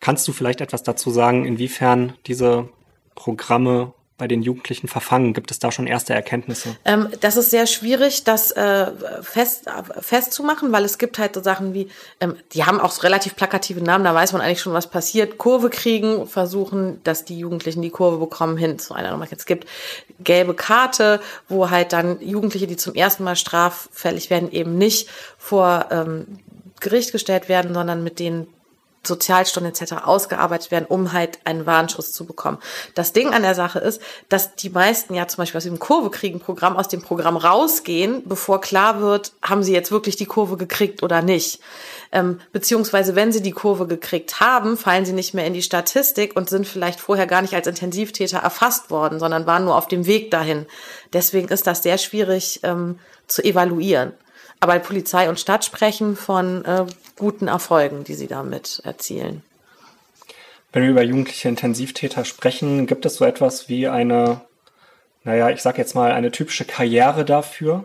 Kannst 0.00 0.28
du 0.28 0.32
vielleicht 0.32 0.60
etwas 0.60 0.82
dazu 0.82 1.10
sagen, 1.10 1.46
inwiefern 1.46 2.12
diese 2.26 2.68
Programme 3.14 3.94
bei 4.18 4.26
den 4.26 4.42
Jugendlichen 4.42 4.88
verfangen? 4.88 5.32
Gibt 5.32 5.50
es 5.52 5.60
da 5.60 5.70
schon 5.70 5.86
erste 5.86 6.12
Erkenntnisse? 6.12 6.76
Ähm, 6.84 7.08
das 7.20 7.36
ist 7.36 7.50
sehr 7.50 7.66
schwierig, 7.66 8.24
das 8.24 8.50
äh, 8.50 8.90
fest, 9.22 9.66
festzumachen, 10.00 10.72
weil 10.72 10.84
es 10.84 10.98
gibt 10.98 11.18
halt 11.18 11.34
so 11.34 11.42
Sachen 11.42 11.72
wie, 11.72 11.88
ähm, 12.20 12.36
die 12.52 12.64
haben 12.64 12.80
auch 12.80 12.90
so 12.90 13.02
relativ 13.02 13.36
plakative 13.36 13.80
Namen, 13.80 14.04
da 14.04 14.14
weiß 14.14 14.32
man 14.32 14.42
eigentlich 14.42 14.60
schon, 14.60 14.72
was 14.72 14.88
passiert. 14.88 15.38
Kurve 15.38 15.70
kriegen, 15.70 16.26
versuchen, 16.26 17.00
dass 17.04 17.24
die 17.24 17.38
Jugendlichen 17.38 17.80
die 17.80 17.90
Kurve 17.90 18.18
bekommen 18.18 18.56
hin 18.56 18.78
zu 18.78 18.92
einer 18.92 19.12
Nummer. 19.12 19.26
Es 19.30 19.46
gibt 19.46 19.66
gelbe 20.18 20.54
Karte, 20.54 21.20
wo 21.48 21.70
halt 21.70 21.92
dann 21.92 22.20
Jugendliche, 22.20 22.66
die 22.66 22.76
zum 22.76 22.94
ersten 22.94 23.22
Mal 23.22 23.36
straffällig 23.36 24.30
werden, 24.30 24.50
eben 24.50 24.76
nicht 24.76 25.08
vor 25.38 25.86
ähm, 25.90 26.26
Gericht 26.80 27.12
gestellt 27.12 27.48
werden, 27.48 27.72
sondern 27.72 28.02
mit 28.02 28.18
denen 28.18 28.48
Sozialstunden 29.08 29.72
etc. 29.72 30.04
ausgearbeitet 30.04 30.70
werden, 30.70 30.86
um 30.88 31.12
halt 31.12 31.38
einen 31.44 31.66
Warnschuss 31.66 32.12
zu 32.12 32.24
bekommen. 32.24 32.58
Das 32.94 33.12
Ding 33.12 33.34
an 33.34 33.42
der 33.42 33.54
Sache 33.54 33.80
ist, 33.80 34.00
dass 34.28 34.54
die 34.54 34.70
meisten 34.70 35.14
ja 35.14 35.26
zum 35.26 35.38
Beispiel 35.38 35.58
aus 35.58 35.64
dem 35.64 35.78
Kurve 35.78 36.10
kriegen 36.10 36.40
Programm 36.40 36.76
aus 36.76 36.88
dem 36.88 37.02
Programm 37.02 37.36
rausgehen, 37.36 38.22
bevor 38.24 38.60
klar 38.60 39.00
wird, 39.00 39.32
haben 39.42 39.62
sie 39.62 39.72
jetzt 39.72 39.90
wirklich 39.90 40.16
die 40.16 40.26
Kurve 40.26 40.56
gekriegt 40.56 41.02
oder 41.02 41.22
nicht. 41.22 41.60
Ähm, 42.10 42.40
beziehungsweise 42.52 43.14
wenn 43.16 43.32
sie 43.32 43.42
die 43.42 43.52
Kurve 43.52 43.86
gekriegt 43.86 44.40
haben, 44.40 44.76
fallen 44.76 45.04
sie 45.04 45.12
nicht 45.12 45.34
mehr 45.34 45.46
in 45.46 45.52
die 45.52 45.62
Statistik 45.62 46.36
und 46.36 46.48
sind 46.48 46.66
vielleicht 46.66 47.00
vorher 47.00 47.26
gar 47.26 47.42
nicht 47.42 47.54
als 47.54 47.66
Intensivtäter 47.66 48.38
erfasst 48.38 48.90
worden, 48.90 49.18
sondern 49.18 49.46
waren 49.46 49.64
nur 49.64 49.76
auf 49.76 49.88
dem 49.88 50.06
Weg 50.06 50.30
dahin. 50.30 50.66
Deswegen 51.12 51.48
ist 51.48 51.66
das 51.66 51.82
sehr 51.82 51.98
schwierig 51.98 52.60
ähm, 52.62 52.98
zu 53.26 53.42
evaluieren. 53.42 54.12
Aber 54.60 54.78
Polizei 54.80 55.28
und 55.28 55.38
Stadt 55.38 55.64
sprechen 55.64 56.16
von 56.16 56.64
äh, 56.64 56.86
guten 57.16 57.48
Erfolgen, 57.48 58.04
die 58.04 58.14
sie 58.14 58.26
damit 58.26 58.80
erzielen. 58.84 59.42
Wenn 60.72 60.82
wir 60.82 60.90
über 60.90 61.02
jugendliche 61.02 61.48
Intensivtäter 61.48 62.24
sprechen, 62.24 62.86
gibt 62.86 63.06
es 63.06 63.16
so 63.16 63.24
etwas 63.24 63.68
wie 63.68 63.88
eine, 63.88 64.42
naja, 65.24 65.50
ich 65.50 65.62
sag 65.62 65.78
jetzt 65.78 65.94
mal, 65.94 66.12
eine 66.12 66.30
typische 66.30 66.64
Karriere 66.64 67.24
dafür? 67.24 67.84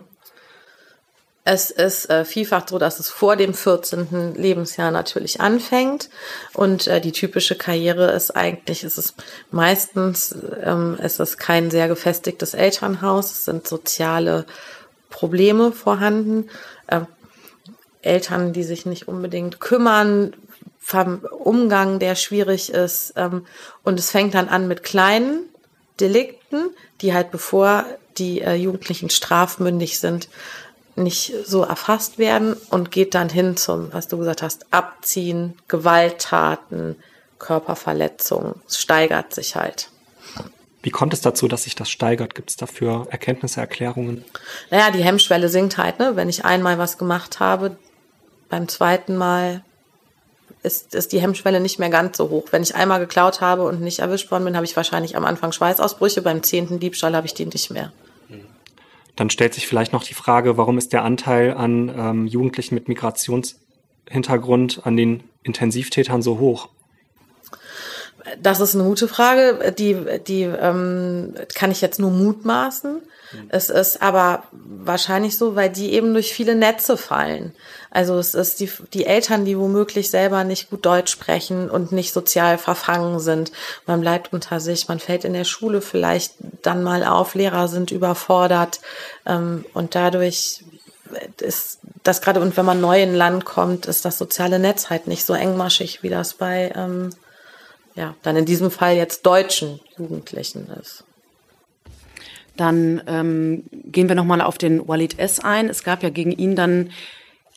Es 1.46 1.70
ist 1.70 2.08
äh, 2.08 2.24
vielfach 2.24 2.66
so, 2.66 2.78
dass 2.78 2.98
es 3.00 3.10
vor 3.10 3.36
dem 3.36 3.52
14. 3.52 4.34
Lebensjahr 4.34 4.90
natürlich 4.90 5.42
anfängt. 5.42 6.08
Und 6.54 6.86
äh, 6.86 7.02
die 7.02 7.12
typische 7.12 7.54
Karriere 7.54 8.12
ist 8.12 8.34
eigentlich, 8.34 8.82
ist 8.82 8.96
es 8.96 9.14
meistens, 9.50 10.34
ähm, 10.62 10.98
ist 11.02 11.20
es 11.20 11.36
kein 11.36 11.70
sehr 11.70 11.88
gefestigtes 11.88 12.54
Elternhaus, 12.54 13.30
es 13.30 13.44
sind 13.44 13.68
soziale 13.68 14.46
Probleme 15.14 15.70
vorhanden. 15.70 16.50
Äh, 16.88 17.02
Eltern, 18.02 18.52
die 18.52 18.64
sich 18.64 18.84
nicht 18.84 19.06
unbedingt 19.06 19.60
kümmern, 19.60 20.34
Umgang, 21.30 21.98
der 22.00 22.16
schwierig 22.16 22.70
ist. 22.70 23.14
Ähm, 23.16 23.46
und 23.84 23.98
es 23.98 24.10
fängt 24.10 24.34
dann 24.34 24.48
an 24.48 24.68
mit 24.68 24.82
kleinen 24.82 25.44
Delikten, 26.00 26.70
die 27.00 27.14
halt 27.14 27.30
bevor 27.30 27.86
die 28.18 28.42
äh, 28.42 28.54
Jugendlichen 28.54 29.08
strafmündig 29.08 30.00
sind, 30.00 30.28
nicht 30.96 31.32
so 31.46 31.62
erfasst 31.62 32.18
werden 32.18 32.56
und 32.70 32.90
geht 32.90 33.14
dann 33.14 33.28
hin 33.28 33.56
zum, 33.56 33.92
was 33.92 34.08
du 34.08 34.18
gesagt 34.18 34.42
hast, 34.42 34.66
Abziehen, 34.72 35.56
Gewalttaten, 35.68 36.96
Körperverletzungen. 37.38 38.54
Es 38.68 38.80
steigert 38.80 39.32
sich 39.32 39.56
halt. 39.56 39.90
Wie 40.84 40.90
kommt 40.90 41.14
es 41.14 41.22
dazu, 41.22 41.48
dass 41.48 41.62
sich 41.62 41.74
das 41.74 41.88
steigert? 41.88 42.34
Gibt 42.34 42.50
es 42.50 42.56
dafür 42.56 43.06
Erkenntnisse, 43.08 43.58
Erklärungen? 43.58 44.22
Naja, 44.70 44.90
die 44.90 45.02
Hemmschwelle 45.02 45.48
sinkt 45.48 45.78
halt, 45.78 45.98
ne? 45.98 46.14
Wenn 46.14 46.28
ich 46.28 46.44
einmal 46.44 46.76
was 46.76 46.98
gemacht 46.98 47.40
habe, 47.40 47.78
beim 48.50 48.68
zweiten 48.68 49.16
Mal 49.16 49.64
ist, 50.62 50.94
ist 50.94 51.12
die 51.12 51.22
Hemmschwelle 51.22 51.60
nicht 51.60 51.78
mehr 51.78 51.88
ganz 51.88 52.18
so 52.18 52.28
hoch. 52.28 52.48
Wenn 52.50 52.62
ich 52.62 52.74
einmal 52.74 53.00
geklaut 53.00 53.40
habe 53.40 53.62
und 53.62 53.80
nicht 53.80 54.00
erwischt 54.00 54.30
worden 54.30 54.44
bin, 54.44 54.56
habe 54.56 54.66
ich 54.66 54.76
wahrscheinlich 54.76 55.16
am 55.16 55.24
Anfang 55.24 55.52
Schweißausbrüche. 55.52 56.20
Beim 56.20 56.42
zehnten 56.42 56.80
Diebstahl 56.80 57.16
habe 57.16 57.26
ich 57.26 57.32
die 57.32 57.46
nicht 57.46 57.70
mehr. 57.70 57.90
Dann 59.16 59.30
stellt 59.30 59.54
sich 59.54 59.66
vielleicht 59.66 59.94
noch 59.94 60.04
die 60.04 60.12
Frage, 60.12 60.58
warum 60.58 60.76
ist 60.76 60.92
der 60.92 61.02
Anteil 61.02 61.54
an 61.54 61.88
ähm, 61.96 62.26
Jugendlichen 62.26 62.74
mit 62.74 62.88
Migrationshintergrund 62.88 64.82
an 64.84 64.98
den 64.98 65.24
Intensivtätern 65.44 66.20
so 66.20 66.38
hoch? 66.38 66.68
Das 68.40 68.60
ist 68.60 68.74
eine 68.74 68.84
gute 68.84 69.08
Frage, 69.08 69.74
die, 69.76 69.96
die 70.26 70.42
ähm, 70.42 71.34
kann 71.54 71.70
ich 71.70 71.80
jetzt 71.80 71.98
nur 71.98 72.10
mutmaßen. 72.10 72.94
Mhm. 72.94 73.46
Es 73.48 73.70
ist 73.70 74.00
aber 74.00 74.44
wahrscheinlich 74.52 75.36
so, 75.36 75.56
weil 75.56 75.70
die 75.70 75.92
eben 75.92 76.14
durch 76.14 76.32
viele 76.32 76.54
Netze 76.54 76.96
fallen. 76.96 77.54
Also 77.90 78.18
es 78.18 78.34
ist 78.34 78.60
die, 78.60 78.70
die 78.92 79.06
Eltern, 79.06 79.44
die 79.44 79.58
womöglich 79.58 80.10
selber 80.10 80.42
nicht 80.42 80.70
gut 80.70 80.84
Deutsch 80.84 81.12
sprechen 81.12 81.70
und 81.70 81.92
nicht 81.92 82.12
sozial 82.12 82.58
verfangen 82.58 83.20
sind. 83.20 83.52
Man 83.86 84.00
bleibt 84.00 84.32
unter 84.32 84.58
sich, 84.58 84.88
man 84.88 85.00
fällt 85.00 85.24
in 85.24 85.32
der 85.32 85.44
Schule 85.44 85.80
vielleicht 85.80 86.34
dann 86.62 86.82
mal 86.82 87.04
auf, 87.04 87.34
Lehrer 87.34 87.68
sind 87.68 87.90
überfordert 87.90 88.80
ähm, 89.26 89.64
und 89.74 89.94
dadurch 89.94 90.64
ist 91.40 91.78
das 92.02 92.20
gerade, 92.20 92.40
und 92.40 92.56
wenn 92.56 92.64
man 92.64 92.80
neu 92.80 93.00
in 93.00 93.14
Land 93.14 93.44
kommt, 93.44 93.86
ist 93.86 94.04
das 94.04 94.18
soziale 94.18 94.58
Netz 94.58 94.90
halt 94.90 95.06
nicht 95.06 95.24
so 95.24 95.34
engmaschig, 95.34 96.02
wie 96.02 96.08
das 96.08 96.34
bei, 96.34 96.72
ähm, 96.74 97.10
ja, 97.94 98.14
dann 98.22 98.36
in 98.36 98.44
diesem 98.44 98.70
Fall 98.70 98.96
jetzt 98.96 99.24
deutschen 99.24 99.80
Jugendlichen 99.96 100.68
ist. 100.80 101.04
Dann 102.56 103.02
ähm, 103.06 103.64
gehen 103.72 104.08
wir 104.08 104.14
nochmal 104.14 104.40
auf 104.40 104.58
den 104.58 104.86
Walid 104.86 105.18
S. 105.18 105.40
ein. 105.40 105.68
Es 105.68 105.82
gab 105.82 106.02
ja 106.02 106.10
gegen 106.10 106.32
ihn 106.32 106.54
dann 106.54 106.90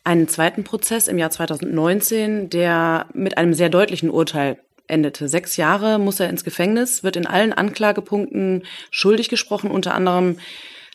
einen 0.04 0.28
zweiten 0.28 0.63
Prozess 0.63 1.08
im 1.08 1.17
Jahr 1.17 1.30
2019, 1.30 2.50
der 2.50 3.08
mit 3.13 3.38
einem 3.38 3.54
sehr 3.54 3.69
deutlichen 3.69 4.10
Urteil 4.10 4.58
endete. 4.88 5.28
Sechs 5.28 5.58
Jahre 5.58 6.00
muss 6.00 6.19
er 6.19 6.30
ins 6.30 6.43
Gefängnis, 6.43 7.04
wird 7.04 7.15
in 7.17 7.28
allen 7.28 7.54
Anklagepunkten 7.54 8.63
schuldig 8.89 9.30
gesprochen. 9.30 9.69
Unter 9.69 9.93
anderem 9.93 10.38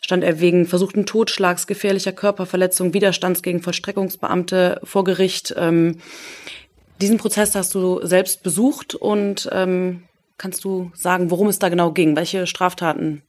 stand 0.03 0.23
er 0.23 0.41
wegen 0.41 0.65
versuchten 0.65 1.05
Totschlags, 1.05 1.67
gefährlicher 1.67 2.11
Körperverletzung, 2.11 2.93
Widerstands 2.93 3.41
gegen 3.41 3.61
Vollstreckungsbeamte 3.61 4.81
vor 4.83 5.03
Gericht. 5.03 5.53
Ähm, 5.57 5.99
diesen 7.01 7.17
Prozess 7.17 7.55
hast 7.55 7.75
du 7.75 8.05
selbst 8.05 8.43
besucht 8.43 8.95
und 8.95 9.49
ähm, 9.51 10.03
kannst 10.37 10.63
du 10.63 10.91
sagen, 10.93 11.31
worum 11.31 11.47
es 11.47 11.59
da 11.59 11.69
genau 11.69 11.91
ging? 11.91 12.15
Welche 12.15 12.47
Straftaten? 12.47 13.23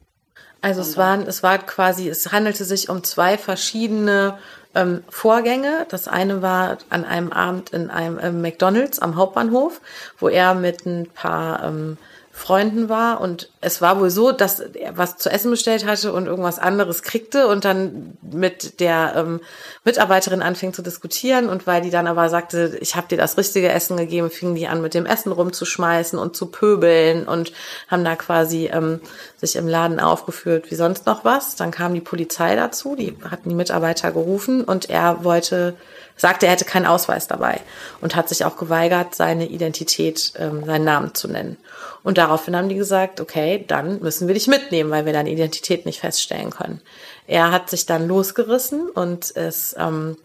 Also 0.61 0.81
es 0.81 0.97
waren, 0.97 1.27
es 1.27 1.43
war 1.43 1.59
quasi, 1.59 2.09
es 2.09 2.33
handelte 2.33 2.65
sich 2.65 2.89
um 2.89 3.05
zwei 3.05 3.37
verschiedene 3.37 4.39
ähm, 4.75 5.05
Vorgänge. 5.09 5.87
Das 5.91 6.09
eine 6.09 6.41
war 6.41 6.79
an 6.89 7.05
einem 7.05 7.33
Abend 7.33 7.71
in 7.71 7.91
einem 7.91 8.19
äh, 8.19 8.31
McDonald's 8.31 8.99
am 8.99 9.17
Hauptbahnhof, 9.17 9.81
wo 10.19 10.29
er 10.29 10.55
mit 10.55 10.87
ein 10.87 11.09
paar 11.11 11.63
ähm, 11.65 11.99
Freunden 12.37 12.89
war 12.89 13.21
und 13.21 13.49
es 13.61 13.81
war 13.81 14.01
wohl 14.01 14.11
so, 14.11 14.33
dass 14.33 14.59
er 14.59 14.99
was 14.99 15.19
zu 15.19 15.31
essen 15.31 15.53
bestellt 15.53 15.87
hatte 15.87 16.13
und 16.13 16.27
irgendwas 16.27 16.59
anderes 16.59 17.03
kriegte 17.03 17.47
und 17.47 17.65
dann 17.65 18.19
mit 18.23 18.81
der 18.81 19.15
ähm, 19.17 19.41
Mitarbeiterin 19.85 20.43
anfing 20.43 20.73
zu 20.73 20.83
diskutieren 20.83 21.49
und 21.49 21.69
weil 21.69 21.81
die 21.81 21.91
dann 21.91 22.09
aber 22.09 22.29
sagte, 22.29 22.77
ich 22.81 22.97
habe 22.97 23.07
dir 23.07 23.17
das 23.17 23.39
richtige 23.39 23.71
Essen 23.71 23.97
gegeben, 23.97 24.31
fingen 24.31 24.57
die 24.57 24.67
an 24.67 24.83
mit 24.83 24.95
dem 24.95 25.07
Essen 25.07 25.31
rumzuschmeißen 25.31 26.19
und 26.19 26.35
zu 26.35 26.47
pöbeln 26.47 27.29
und 27.29 27.53
haben 27.87 28.05
da 28.05 28.17
quasi 28.17 28.67
ähm, 28.67 29.01
sich 29.37 29.55
im 29.55 29.69
Laden 29.69 30.01
aufgeführt 30.01 30.73
wie 30.73 30.75
sonst 30.75 31.07
noch 31.07 31.25
was. 31.25 31.55
Dann 31.55 31.71
kam 31.71 31.95
die 31.95 32.01
Polizei 32.01 32.57
dazu, 32.57 32.97
die 32.97 33.17
hatten 33.31 33.49
die 33.49 33.55
Mitarbeiter 33.55 34.11
gerufen 34.11 34.65
und 34.65 34.91
er 34.91 35.23
wollte 35.23 35.77
sagte, 36.17 36.47
er 36.47 36.53
hätte 36.53 36.65
keinen 36.65 36.87
Ausweis 36.87 37.27
dabei 37.27 37.61
und 38.01 38.15
hat 38.15 38.29
sich 38.29 38.45
auch 38.45 38.57
geweigert, 38.57 39.15
seine 39.15 39.47
Identität, 39.47 40.33
ähm, 40.39 40.65
seinen 40.65 40.85
Namen 40.85 41.15
zu 41.15 41.29
nennen. 41.29 41.57
Und 42.03 42.19
daraufhin 42.19 42.55
haben 42.57 42.69
die 42.69 42.77
gesagt, 42.77 43.21
okay, 43.21 43.65
dann 43.67 44.01
müssen 44.01 44.29
wir 44.29 44.35
dich 44.35 44.47
mitnehmen, 44.47 44.91
weil 44.91 45.07
wir 45.07 45.13
deine 45.13 45.31
Identität 45.31 45.87
nicht 45.87 46.01
feststellen 46.01 46.51
können. 46.51 46.81
Er 47.27 47.51
hat 47.51 47.71
sich 47.71 47.87
dann 47.87 48.07
losgerissen 48.07 48.89
und 48.91 49.31
ist 49.31 49.75
ähm, 49.79 50.17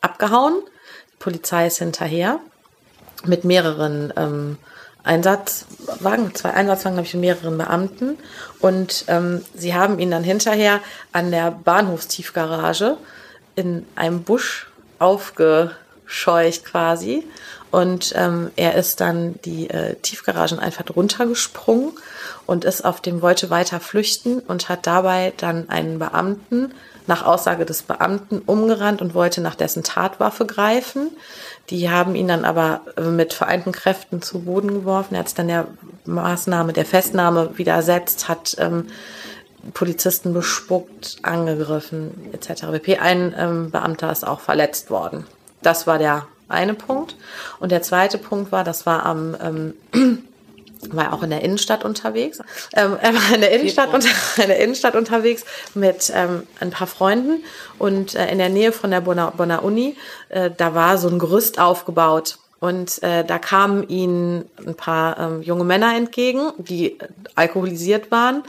abgehauen. 0.00 0.62
Die 1.12 1.16
Polizei 1.18 1.66
ist 1.66 1.78
hinterher 1.78 2.38
mit 3.24 3.44
mehreren 3.44 4.12
ähm, 4.16 4.58
Einsatzwagen, 5.02 6.34
zwei 6.34 6.50
Einsatzwagen, 6.50 6.96
glaube 6.96 7.06
ich, 7.06 7.14
mit 7.14 7.20
mehreren 7.20 7.58
Beamten. 7.58 8.18
Und 8.60 9.04
ähm, 9.08 9.44
sie 9.54 9.74
haben 9.74 9.98
ihn 9.98 10.10
dann 10.10 10.24
hinterher 10.24 10.80
an 11.12 11.30
der 11.30 11.50
Bahnhofstiefgarage 11.50 12.96
in 13.56 13.86
einem 13.96 14.22
Busch 14.22 14.68
aufgescheucht 14.98 16.64
quasi. 16.64 17.24
Und 17.70 18.12
ähm, 18.14 18.52
er 18.54 18.74
ist 18.74 19.00
dann 19.00 19.34
die 19.44 19.68
äh, 19.68 19.96
Tiefgaragen 19.96 20.60
einfach 20.60 20.84
runtergesprungen 20.94 21.92
und 22.46 22.64
ist 22.64 22.84
auf 22.84 23.00
dem, 23.00 23.20
wollte 23.20 23.50
weiter 23.50 23.80
flüchten 23.80 24.38
und 24.38 24.68
hat 24.68 24.86
dabei 24.86 25.32
dann 25.36 25.68
einen 25.70 25.98
Beamten 25.98 26.72
nach 27.06 27.24
Aussage 27.24 27.64
des 27.64 27.82
Beamten 27.82 28.42
umgerannt 28.46 29.02
und 29.02 29.14
wollte 29.14 29.40
nach 29.40 29.56
dessen 29.56 29.82
Tatwaffe 29.82 30.46
greifen. 30.46 31.10
Die 31.70 31.90
haben 31.90 32.14
ihn 32.14 32.28
dann 32.28 32.44
aber 32.44 32.82
äh, 32.96 33.02
mit 33.02 33.32
vereinten 33.32 33.72
Kräften 33.72 34.22
zu 34.22 34.40
Boden 34.42 34.68
geworfen. 34.68 35.14
Er 35.14 35.20
hat 35.20 35.28
sich 35.28 35.36
dann 35.36 35.48
der 35.48 35.66
Maßnahme 36.06 36.72
der 36.72 36.86
Festnahme 36.86 37.58
widersetzt, 37.58 38.28
hat 38.28 38.56
ähm, 38.58 38.86
Polizisten 39.72 40.32
bespuckt, 40.32 41.16
angegriffen 41.22 42.30
etc. 42.32 42.64
Ein 43.00 43.34
ähm, 43.36 43.70
Beamter 43.70 44.12
ist 44.12 44.26
auch 44.26 44.40
verletzt 44.40 44.90
worden. 44.90 45.26
Das 45.62 45.86
war 45.86 45.98
der 45.98 46.26
eine 46.48 46.74
Punkt. 46.74 47.16
Und 47.58 47.72
der 47.72 47.82
zweite 47.82 48.18
Punkt 48.18 48.52
war, 48.52 48.64
das 48.64 48.86
war 48.86 49.06
am 49.06 49.36
ähm, 49.40 49.74
war 50.90 51.12
auch 51.12 51.22
in 51.22 51.30
der 51.30 51.42
Innenstadt 51.42 51.84
unterwegs. 51.84 52.40
Ähm, 52.74 52.96
er 53.00 53.14
war 53.14 53.34
in 53.34 53.40
der 53.40 53.52
Innenstadt, 53.52 53.92
unter, 53.92 54.08
in 54.36 54.48
der 54.48 54.58
Innenstadt 54.58 54.94
unterwegs 54.96 55.44
mit 55.74 56.12
ähm, 56.14 56.46
ein 56.60 56.70
paar 56.70 56.86
Freunden 56.86 57.42
und 57.78 58.14
äh, 58.14 58.30
in 58.30 58.38
der 58.38 58.48
Nähe 58.48 58.72
von 58.72 58.90
der 58.90 59.00
Bonner, 59.00 59.32
Bonner 59.36 59.62
Uni, 59.62 59.96
äh, 60.28 60.50
da 60.54 60.74
war 60.74 60.98
so 60.98 61.08
ein 61.08 61.18
Gerüst 61.18 61.58
aufgebaut 61.58 62.38
und 62.64 63.02
äh, 63.02 63.26
da 63.26 63.38
kamen 63.38 63.86
ihnen 63.90 64.46
ein 64.66 64.74
paar 64.74 65.18
ähm, 65.18 65.42
junge 65.42 65.64
Männer 65.64 65.94
entgegen, 65.94 66.50
die 66.56 66.96
alkoholisiert 67.34 68.10
waren. 68.10 68.42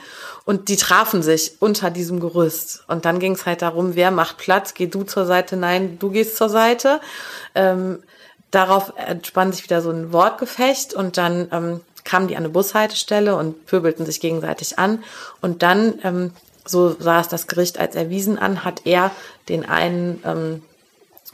Und 0.45 0.69
die 0.69 0.78
trafen 0.78 1.21
sich 1.21 1.58
unter 1.60 1.89
diesem 1.89 2.21
Gerüst. 2.21 2.86
Und 2.88 3.04
dann 3.04 3.19
ging 3.19 3.34
es 3.34 3.45
halt 3.45 3.62
darum, 3.62 3.95
wer 3.95 4.12
macht 4.12 4.38
Platz? 4.38 4.73
Geh 4.73 4.88
du 4.88 5.04
zur 5.04 5.25
Seite? 5.25 5.58
Nein, 5.58 5.99
du 5.99 6.12
gehst 6.12 6.38
zur 6.38 6.47
Seite. 6.47 7.01
Ähm, 7.56 8.04
darauf 8.51 8.93
entspann 8.95 9.51
sich 9.51 9.65
wieder 9.65 9.82
so 9.82 9.89
ein 9.89 10.13
Wortgefecht 10.13 10.93
und 10.93 11.17
dann 11.17 11.49
ähm, 11.51 11.82
kamen 12.06 12.30
die 12.30 12.38
an 12.38 12.43
eine 12.43 12.54
Bushaltestelle 12.54 13.36
und 13.36 13.65
pöbelten 13.65 14.06
sich 14.06 14.21
gegenseitig 14.21 14.80
an. 14.80 15.04
Und 15.41 15.62
dann, 15.62 15.99
ähm, 16.06 16.32
so 16.63 16.95
sah 16.97 17.19
es 17.19 17.28
das 17.28 17.47
Gericht 17.47 17.80
als 17.80 17.95
erwiesen 17.95 18.39
an, 18.39 18.63
hat 18.63 18.84
er 18.86 19.12
den 19.49 19.67
einen 19.67 20.21
ähm, 20.23 20.62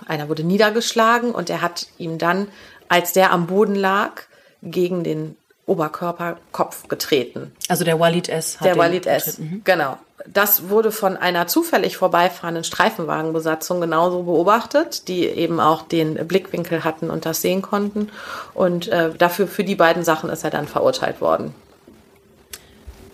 einer 0.08 0.30
wurde 0.30 0.44
niedergeschlagen 0.44 1.32
und 1.32 1.50
er 1.50 1.62
hat 1.62 1.88
ihm 1.98 2.17
dann, 2.17 2.48
als 2.91 3.13
der 3.13 3.32
am 3.32 3.47
Boden 3.47 3.75
lag, 3.75 4.23
gegen 4.62 5.06
den 5.06 5.38
Oberkörper-Kopf 5.65 6.89
getreten. 6.89 7.56
Also 7.69 7.86
der 7.86 7.97
Walid 8.01 8.27
S. 8.27 8.58
Der 8.62 8.77
Walid 8.77 9.08
S. 9.08 9.39
Mhm. 9.39 9.62
Genau. 9.63 9.97
Das 10.27 10.67
wurde 10.67 10.91
von 10.91 11.15
einer 11.15 11.47
zufällig 11.47 11.95
vorbeifahrenden 11.95 12.65
Streifenwagenbesatzung 12.65 13.80
genauso 13.80 14.23
beobachtet, 14.23 15.08
die 15.08 15.25
eben 15.25 15.62
auch 15.62 15.84
den 15.84 16.15
Blickwinkel 16.27 16.84
hatten 16.84 17.10
und 17.10 17.25
das 17.25 17.41
sehen 17.41 17.62
konnten. 17.62 18.10
Und 18.54 18.89
äh, 18.89 19.12
dafür, 19.17 19.47
für 19.47 19.63
die 19.63 19.75
beiden 19.75 20.04
Sachen 20.04 20.30
ist 20.30 20.43
er 20.43 20.49
dann 20.49 20.67
verurteilt 20.67 21.21
worden. 21.21 21.56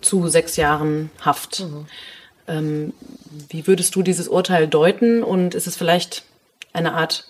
Zu 0.00 0.26
sechs 0.26 0.56
Jahren 0.56 1.10
Haft. 1.20 1.60
Mhm. 1.60 1.86
Ähm, 2.48 2.92
wie 3.48 3.68
würdest 3.68 3.94
du 3.94 4.02
dieses 4.02 4.26
Urteil 4.26 4.66
deuten? 4.66 5.22
Und 5.22 5.54
ist 5.54 5.68
es 5.68 5.76
vielleicht 5.76 6.24
eine 6.72 6.94
Art 6.94 7.28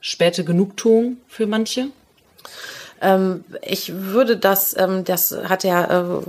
späte 0.00 0.44
Genugtuung 0.44 1.18
für 1.28 1.46
manche? 1.46 1.88
Ähm, 3.00 3.44
ich 3.62 3.92
würde 3.94 4.36
das, 4.36 4.76
ähm, 4.76 5.04
das 5.04 5.32
hat 5.32 5.64
ja 5.64 6.18
äh, 6.18 6.22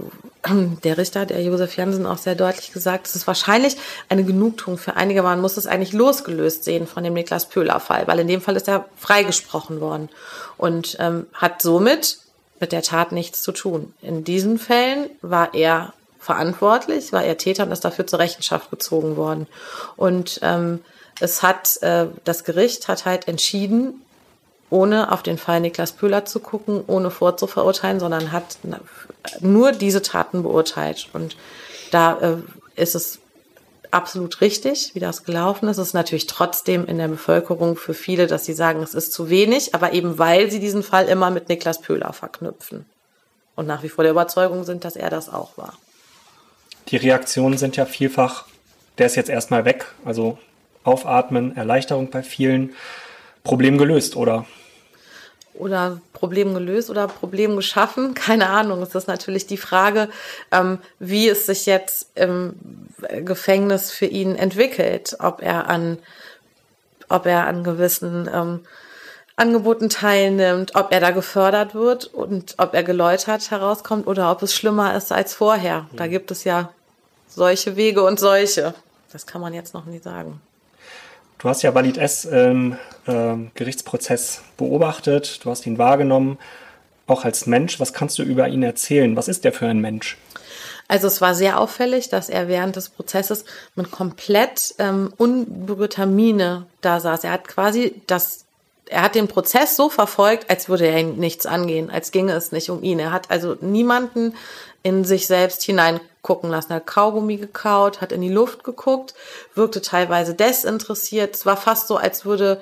der 0.83 0.97
Richter, 0.97 1.25
der 1.25 1.41
Josef 1.41 1.75
Jansen, 1.75 2.05
auch 2.05 2.17
sehr 2.17 2.35
deutlich 2.35 2.71
gesagt, 2.71 3.07
es 3.07 3.15
ist 3.15 3.27
wahrscheinlich 3.27 3.77
eine 4.07 4.23
Genugtuung 4.23 4.77
für 4.77 4.95
einige, 4.95 5.23
man 5.23 5.41
muss 5.41 5.57
es 5.57 5.67
eigentlich 5.67 5.93
losgelöst 5.93 6.63
sehen 6.63 6.87
von 6.87 7.03
dem 7.03 7.13
Niklas 7.13 7.49
Pöhler-Fall, 7.49 8.07
weil 8.07 8.19
in 8.19 8.27
dem 8.27 8.41
Fall 8.41 8.55
ist 8.55 8.67
er 8.67 8.85
freigesprochen 8.97 9.81
worden 9.81 10.09
und 10.57 10.97
ähm, 10.99 11.25
hat 11.33 11.61
somit 11.61 12.19
mit 12.59 12.71
der 12.71 12.81
Tat 12.83 13.11
nichts 13.11 13.41
zu 13.41 13.51
tun. 13.51 13.93
In 14.01 14.23
diesen 14.23 14.59
Fällen 14.59 15.09
war 15.21 15.53
er 15.53 15.93
verantwortlich, 16.19 17.13
war 17.13 17.23
er 17.23 17.37
Täter 17.37 17.63
und 17.63 17.71
ist 17.71 17.85
dafür 17.85 18.05
zur 18.05 18.19
Rechenschaft 18.19 18.69
gezogen 18.69 19.15
worden. 19.15 19.47
Und 19.95 20.39
ähm, 20.43 20.81
es 21.19 21.43
hat, 21.43 21.81
äh, 21.81 22.07
das 22.23 22.43
Gericht 22.43 22.87
hat 22.87 23.05
halt 23.05 23.27
entschieden, 23.27 24.01
ohne 24.69 25.11
auf 25.11 25.23
den 25.23 25.37
Fall 25.37 25.59
Niklas 25.61 25.93
Pöhler 25.93 26.25
zu 26.25 26.39
gucken, 26.39 26.83
ohne 26.85 27.09
vorzuverurteilen, 27.09 27.99
sondern 27.99 28.31
hat 28.31 28.57
nur 29.39 29.71
diese 29.71 30.01
Taten 30.01 30.43
beurteilt. 30.43 31.09
Und 31.13 31.35
da 31.91 32.19
äh, 32.19 32.81
ist 32.81 32.95
es 32.95 33.19
absolut 33.91 34.41
richtig, 34.41 34.91
wie 34.93 34.99
das 34.99 35.23
gelaufen 35.23 35.67
ist. 35.67 35.77
Es 35.77 35.87
ist 35.87 35.93
natürlich 35.93 36.27
trotzdem 36.27 36.85
in 36.85 36.99
der 36.99 37.07
Bevölkerung 37.07 37.75
für 37.75 37.93
viele, 37.95 38.27
dass 38.27 38.45
sie 38.45 38.53
sagen, 38.53 38.83
es 38.83 38.93
ist 38.93 39.11
zu 39.13 39.29
wenig, 39.29 39.73
aber 39.73 39.93
eben 39.93 40.19
weil 40.19 40.51
sie 40.51 40.59
diesen 40.59 40.83
Fall 40.83 41.07
immer 41.07 41.31
mit 41.31 41.49
Niklas 41.49 41.81
Pöhler 41.81 42.13
verknüpfen 42.13 42.85
und 43.55 43.65
nach 43.65 43.83
wie 43.83 43.89
vor 43.89 44.03
der 44.03 44.11
Überzeugung 44.11 44.63
sind, 44.63 44.85
dass 44.85 44.95
er 44.95 45.09
das 45.09 45.27
auch 45.29 45.57
war. 45.57 45.73
Die 46.89 46.97
Reaktionen 46.97 47.57
sind 47.57 47.75
ja 47.77 47.85
vielfach, 47.85 48.45
der 48.97 49.07
ist 49.07 49.15
jetzt 49.15 49.29
erstmal 49.29 49.65
weg, 49.65 49.85
also 50.05 50.37
aufatmen, 50.83 51.55
Erleichterung 51.55 52.09
bei 52.09 52.23
vielen. 52.23 52.73
Problem 53.43 53.77
gelöst, 53.77 54.15
oder? 54.15 54.45
oder 55.59 55.99
Problem 56.13 56.53
gelöst 56.53 56.89
oder 56.89 57.07
Problem 57.07 57.55
geschaffen? 57.55 58.13
Keine 58.15 58.49
Ahnung. 58.49 58.81
Es 58.81 58.95
ist 58.95 59.07
natürlich 59.07 59.45
die 59.45 59.57
Frage, 59.57 60.09
ähm, 60.51 60.79
wie 60.99 61.29
es 61.29 61.45
sich 61.45 61.65
jetzt 61.65 62.09
im 62.15 62.53
Gefängnis 63.23 63.91
für 63.91 64.05
ihn 64.05 64.35
entwickelt, 64.35 65.17
ob 65.19 65.41
er 65.41 65.69
an, 65.69 65.99
ob 67.09 67.25
er 67.25 67.47
an 67.47 67.63
gewissen 67.63 68.29
ähm, 68.33 68.61
Angeboten 69.35 69.89
teilnimmt, 69.89 70.75
ob 70.75 70.91
er 70.91 70.99
da 70.99 71.11
gefördert 71.11 71.73
wird 71.73 72.05
und 72.05 72.55
ob 72.57 72.73
er 72.73 72.83
geläutert 72.83 73.51
herauskommt 73.51 74.05
oder 74.05 74.31
ob 74.31 74.41
es 74.43 74.53
schlimmer 74.53 74.95
ist 74.95 75.11
als 75.13 75.33
vorher. 75.33 75.87
Da 75.93 76.07
gibt 76.07 76.31
es 76.31 76.43
ja 76.43 76.71
solche 77.29 77.77
Wege 77.77 78.03
und 78.03 78.19
solche. 78.19 78.73
Das 79.13 79.25
kann 79.25 79.39
man 79.39 79.53
jetzt 79.53 79.73
noch 79.73 79.85
nie 79.85 79.99
sagen. 79.99 80.41
Du 81.39 81.47
hast 81.47 81.61
ja 81.61 81.73
Walid 81.73 81.97
S. 81.97 82.25
im 82.25 82.77
äh, 83.07 83.35
Gerichtsprozess 83.55 84.41
beobachtet, 84.57 85.39
du 85.43 85.49
hast 85.49 85.65
ihn 85.65 85.77
wahrgenommen, 85.77 86.37
auch 87.07 87.23
als 87.23 87.45
Mensch. 87.45 87.79
Was 87.79 87.93
kannst 87.93 88.19
du 88.19 88.23
über 88.23 88.49
ihn 88.49 88.61
erzählen? 88.61 89.15
Was 89.15 89.29
ist 89.29 89.45
der 89.45 89.53
für 89.53 89.65
ein 89.65 89.79
Mensch? 89.79 90.17
Also 90.89 91.07
es 91.07 91.21
war 91.21 91.35
sehr 91.35 91.57
auffällig, 91.59 92.09
dass 92.09 92.27
er 92.27 92.49
während 92.49 92.75
des 92.75 92.89
Prozesses 92.89 93.45
mit 93.75 93.89
komplett 93.89 94.75
ähm, 94.79 95.13
unberührter 95.15 96.05
Miene 96.05 96.65
da 96.81 96.99
saß. 96.99 97.23
Er 97.23 97.31
hat 97.31 97.47
quasi 97.47 98.01
das 98.07 98.45
er 98.89 99.03
hat 99.03 99.15
den 99.15 99.27
Prozess 99.27 99.75
so 99.75 99.89
verfolgt, 99.89 100.49
als 100.49 100.67
würde 100.67 100.87
er 100.87 100.99
ihn 100.99 101.17
nichts 101.17 101.45
angehen, 101.45 101.89
als 101.91 102.11
ginge 102.11 102.33
es 102.33 102.51
nicht 102.51 102.69
um 102.69 102.81
ihn. 102.81 102.99
Er 102.99 103.11
hat 103.11 103.29
also 103.29 103.55
niemanden 103.61 104.35
in 104.81 105.05
sich 105.05 105.27
selbst 105.27 105.63
hineingucken 105.63 106.49
lassen. 106.49 106.71
Er 106.71 106.77
hat 106.77 106.87
Kaugummi 106.87 107.37
gekaut, 107.37 108.01
hat 108.01 108.11
in 108.11 108.21
die 108.21 108.31
Luft 108.31 108.63
geguckt, 108.63 109.13
wirkte 109.53 109.81
teilweise 109.81 110.33
desinteressiert. 110.33 111.35
Es 111.35 111.45
war 111.45 111.55
fast 111.55 111.87
so, 111.87 111.97
als 111.97 112.25
würde 112.25 112.61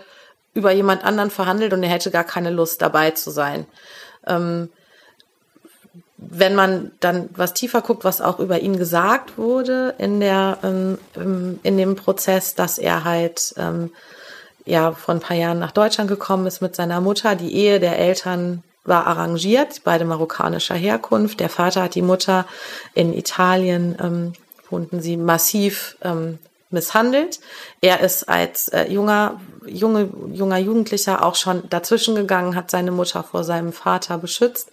über 0.54 0.72
jemand 0.72 1.04
anderen 1.04 1.32
verhandelt 1.32 1.72
und 1.72 1.84
er 1.84 1.90
hätte 1.90 2.12
gar 2.12 2.24
keine 2.24 2.50
Lust 2.50 2.82
dabei 2.82 3.12
zu 3.12 3.32
sein. 3.32 3.66
Ähm, 4.26 4.70
wenn 6.18 6.56
man 6.56 6.92
dann 7.00 7.30
was 7.36 7.54
tiefer 7.54 7.82
guckt, 7.82 8.04
was 8.04 8.22
auch 8.22 8.40
über 8.40 8.60
ihn 8.60 8.78
gesagt 8.78 9.38
wurde 9.38 9.94
in 9.98 10.20
der 10.20 10.58
ähm, 10.64 10.98
in 11.64 11.78
dem 11.78 11.96
Prozess, 11.96 12.56
dass 12.56 12.80
er 12.80 13.04
halt 13.04 13.54
ähm, 13.58 13.92
ja 14.68 14.92
vor 14.92 15.16
ein 15.16 15.22
paar 15.22 15.38
Jahren 15.38 15.60
nach 15.60 15.72
Deutschland 15.72 16.10
gekommen 16.10 16.46
ist 16.46 16.62
mit 16.62 16.76
seiner 16.76 17.02
Mutter, 17.02 17.36
die 17.36 17.54
Ehe 17.54 17.80
der 17.80 17.98
Eltern 17.98 18.64
war 18.84 19.08
arrangiert, 19.08 19.82
beide 19.84 20.06
marokkanischer 20.06 20.76
Herkunft. 20.76 21.40
Der 21.40 21.50
Vater 21.50 21.84
hat 21.84 21.96
die 21.96 22.02
Mutter 22.02 22.46
in 22.94 23.14
Italien, 23.14 23.98
ähm, 24.02 24.34
wurden 24.70 25.02
sie 25.02 25.18
massiv 25.18 25.98
ähm, 26.02 26.40
misshandelt. 26.70 27.40
Er 27.82 28.02
ist 28.02 28.28
als 28.30 28.70
äh, 28.70 28.90
junger, 28.90 29.40
junge, 29.66 30.10
junger 30.34 30.58
Jugendlicher 30.58 31.24
auch 31.24 31.36
schon 31.36 31.70
dazwischen 31.70 32.16
gegangen, 32.16 32.56
hat 32.56 32.72
seine 32.72 32.92
Mutter 32.92 33.24
vor 33.24 33.44
seinem 33.44 33.74
Vater 33.74 34.18
beschützt. 34.18 34.72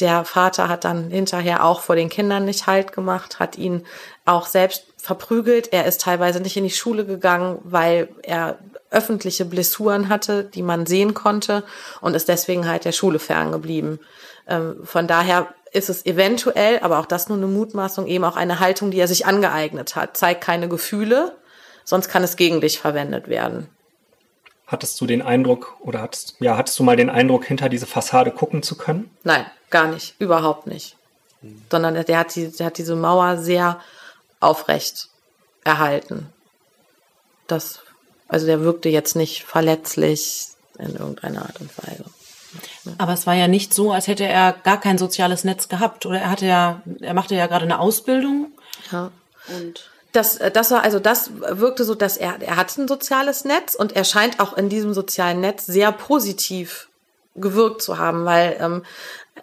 Der 0.00 0.24
Vater 0.24 0.68
hat 0.68 0.84
dann 0.84 1.10
hinterher 1.10 1.64
auch 1.64 1.80
vor 1.80 1.96
den 1.96 2.08
Kindern 2.08 2.44
nicht 2.44 2.66
Halt 2.66 2.92
gemacht, 2.92 3.40
hat 3.40 3.56
ihn 3.56 3.84
auch 4.24 4.46
selbst 4.46 4.84
verprügelt. 4.96 5.72
Er 5.72 5.84
ist 5.84 6.00
teilweise 6.00 6.40
nicht 6.40 6.56
in 6.56 6.64
die 6.64 6.70
Schule 6.70 7.04
gegangen, 7.04 7.58
weil 7.62 8.08
er 8.22 8.58
öffentliche 8.94 9.44
Blessuren 9.44 10.08
hatte, 10.08 10.44
die 10.44 10.62
man 10.62 10.86
sehen 10.86 11.14
konnte 11.14 11.64
und 12.00 12.14
ist 12.14 12.28
deswegen 12.28 12.66
halt 12.66 12.84
der 12.84 12.92
Schule 12.92 13.18
ferngeblieben. 13.18 14.00
Ähm, 14.48 14.76
von 14.84 15.06
daher 15.06 15.54
ist 15.72 15.90
es 15.90 16.06
eventuell, 16.06 16.78
aber 16.80 17.00
auch 17.00 17.06
das 17.06 17.28
nur 17.28 17.36
eine 17.36 17.48
Mutmaßung, 17.48 18.06
eben 18.06 18.24
auch 18.24 18.36
eine 18.36 18.60
Haltung, 18.60 18.90
die 18.90 19.00
er 19.00 19.08
sich 19.08 19.26
angeeignet 19.26 19.96
hat. 19.96 20.16
Zeig 20.16 20.40
keine 20.40 20.68
Gefühle, 20.68 21.36
sonst 21.84 22.08
kann 22.08 22.22
es 22.22 22.36
gegen 22.36 22.60
dich 22.60 22.78
verwendet 22.78 23.28
werden. 23.28 23.68
Hattest 24.66 25.00
du 25.00 25.06
den 25.06 25.20
Eindruck 25.20 25.76
oder 25.80 26.00
hattest, 26.00 26.36
ja, 26.40 26.56
hattest 26.56 26.78
du 26.78 26.84
mal 26.84 26.96
den 26.96 27.10
Eindruck, 27.10 27.44
hinter 27.44 27.68
diese 27.68 27.86
Fassade 27.86 28.30
gucken 28.30 28.62
zu 28.62 28.76
können? 28.76 29.10
Nein, 29.24 29.44
gar 29.70 29.88
nicht, 29.88 30.14
überhaupt 30.18 30.66
nicht. 30.66 30.96
Hm. 31.42 31.62
Sondern 31.70 31.94
der 31.94 32.18
hat, 32.18 32.34
die, 32.34 32.50
der 32.50 32.66
hat 32.66 32.78
diese 32.78 32.96
Mauer 32.96 33.36
sehr 33.36 33.80
aufrecht 34.40 35.08
erhalten. 35.64 36.32
Das 37.46 37.80
also 38.34 38.46
der 38.46 38.62
wirkte 38.62 38.88
jetzt 38.88 39.14
nicht 39.14 39.44
verletzlich 39.44 40.48
in 40.80 40.96
irgendeiner 40.96 41.42
Art 41.42 41.60
und 41.60 41.70
Weise. 41.78 42.04
Aber 42.98 43.12
es 43.12 43.28
war 43.28 43.34
ja 43.34 43.46
nicht 43.46 43.72
so, 43.72 43.92
als 43.92 44.08
hätte 44.08 44.24
er 44.24 44.52
gar 44.52 44.80
kein 44.80 44.98
soziales 44.98 45.44
Netz 45.44 45.68
gehabt. 45.68 46.04
Oder 46.04 46.20
er 46.20 46.30
hatte 46.32 46.46
ja, 46.46 46.82
er 47.00 47.14
machte 47.14 47.36
ja 47.36 47.46
gerade 47.46 47.64
eine 47.64 47.78
Ausbildung. 47.78 48.50
Ja. 48.90 49.12
Und 49.56 49.88
das, 50.10 50.40
das 50.52 50.72
war, 50.72 50.82
also 50.82 50.98
das 50.98 51.30
wirkte 51.34 51.84
so, 51.84 51.94
dass 51.94 52.16
er, 52.16 52.42
er 52.42 52.56
hat 52.56 52.76
ein 52.76 52.88
soziales 52.88 53.44
Netz 53.44 53.76
und 53.76 53.94
er 53.94 54.02
scheint 54.02 54.40
auch 54.40 54.56
in 54.56 54.68
diesem 54.68 54.94
sozialen 54.94 55.40
Netz 55.40 55.66
sehr 55.66 55.92
positiv 55.92 56.88
gewirkt 57.36 57.82
zu 57.82 57.98
haben, 57.98 58.24
weil 58.24 58.56
ähm, 58.58 58.82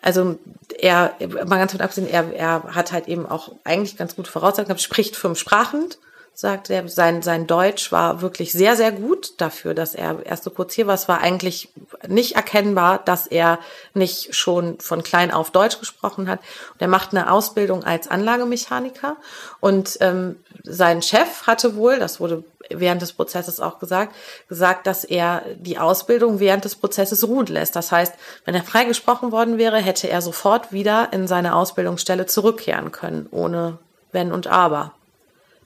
also 0.01 0.37
er, 0.79 1.15
mal 1.45 1.59
ganz 1.59 1.71
von 1.71 1.79
abgesehen, 1.79 2.09
er, 2.09 2.33
er 2.33 2.75
hat 2.75 2.91
halt 2.91 3.07
eben 3.07 3.25
auch 3.25 3.53
eigentlich 3.63 3.95
ganz 3.95 4.17
gut 4.17 4.27
vorausgesagt, 4.27 4.81
spricht 4.81 5.15
fünf 5.15 5.39
Sprachen 5.39 5.89
sagt 6.33 6.69
er, 6.69 6.87
sein, 6.87 7.21
sein 7.21 7.45
Deutsch 7.45 7.91
war 7.91 8.21
wirklich 8.21 8.51
sehr, 8.51 8.75
sehr 8.75 8.91
gut 8.91 9.39
dafür, 9.39 9.73
dass 9.73 9.93
er 9.93 10.25
erst 10.25 10.43
so 10.43 10.49
kurz 10.49 10.73
hier 10.73 10.87
war. 10.87 10.95
Es 10.95 11.07
war 11.07 11.21
eigentlich 11.21 11.69
nicht 12.07 12.35
erkennbar, 12.35 12.99
dass 12.99 13.27
er 13.27 13.59
nicht 13.93 14.35
schon 14.35 14.79
von 14.79 15.03
klein 15.03 15.31
auf 15.31 15.51
Deutsch 15.51 15.79
gesprochen 15.79 16.27
hat. 16.27 16.39
Und 16.73 16.81
er 16.81 16.87
macht 16.87 17.11
eine 17.11 17.31
Ausbildung 17.31 17.83
als 17.83 18.07
Anlagemechaniker. 18.07 19.17
Und 19.59 19.97
ähm, 20.01 20.37
sein 20.63 21.01
Chef 21.01 21.45
hatte 21.45 21.75
wohl, 21.75 21.99
das 21.99 22.19
wurde 22.19 22.43
während 22.69 23.01
des 23.01 23.13
Prozesses 23.13 23.59
auch 23.59 23.79
gesagt, 23.79 24.15
gesagt, 24.47 24.87
dass 24.87 25.03
er 25.03 25.43
die 25.57 25.77
Ausbildung 25.77 26.39
während 26.39 26.65
des 26.65 26.75
Prozesses 26.75 27.27
ruhen 27.27 27.47
lässt. 27.47 27.75
Das 27.75 27.91
heißt, 27.91 28.13
wenn 28.45 28.55
er 28.55 28.63
freigesprochen 28.63 29.31
worden 29.31 29.57
wäre, 29.57 29.77
hätte 29.77 30.09
er 30.09 30.21
sofort 30.21 30.71
wieder 30.71 31.09
in 31.11 31.27
seine 31.27 31.55
Ausbildungsstelle 31.55 32.25
zurückkehren 32.25 32.91
können, 32.91 33.27
ohne 33.31 33.77
Wenn 34.11 34.31
und 34.31 34.47
Aber. 34.47 34.93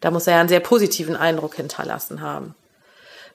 Da 0.06 0.12
muss 0.12 0.28
er 0.28 0.34
ja 0.34 0.40
einen 0.40 0.50
sehr 0.50 0.60
positiven 0.60 1.16
Eindruck 1.16 1.56
hinterlassen 1.56 2.22
haben. 2.22 2.54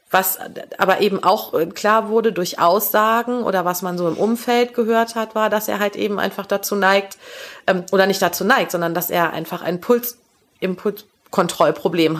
Was 0.09 0.39
aber 0.79 1.01
eben 1.01 1.21
auch 1.21 1.53
äh, 1.53 1.67
klar 1.67 2.09
wurde 2.09 2.33
durch 2.33 2.61
Aussagen 2.61 3.43
oder 3.43 3.65
was 3.65 3.83
man 3.83 3.99
so 3.99 4.07
im 4.07 4.17
Umfeld 4.17 4.73
gehört 4.73 5.17
hat, 5.17 5.35
war, 5.35 5.51
dass 5.51 5.67
er 5.67 5.81
halt 5.81 5.97
eben 5.97 6.21
einfach 6.21 6.47
dazu 6.47 6.77
neigt, 6.77 7.19
ähm, 7.67 7.83
oder 7.91 8.07
nicht 8.07 8.23
dazu 8.23 8.45
neigt, 8.45 8.71
sondern 8.71 8.95
dass 8.95 9.11
er 9.11 9.33
einfach 9.33 9.63
ein 9.63 9.81
Puls, 9.81 10.19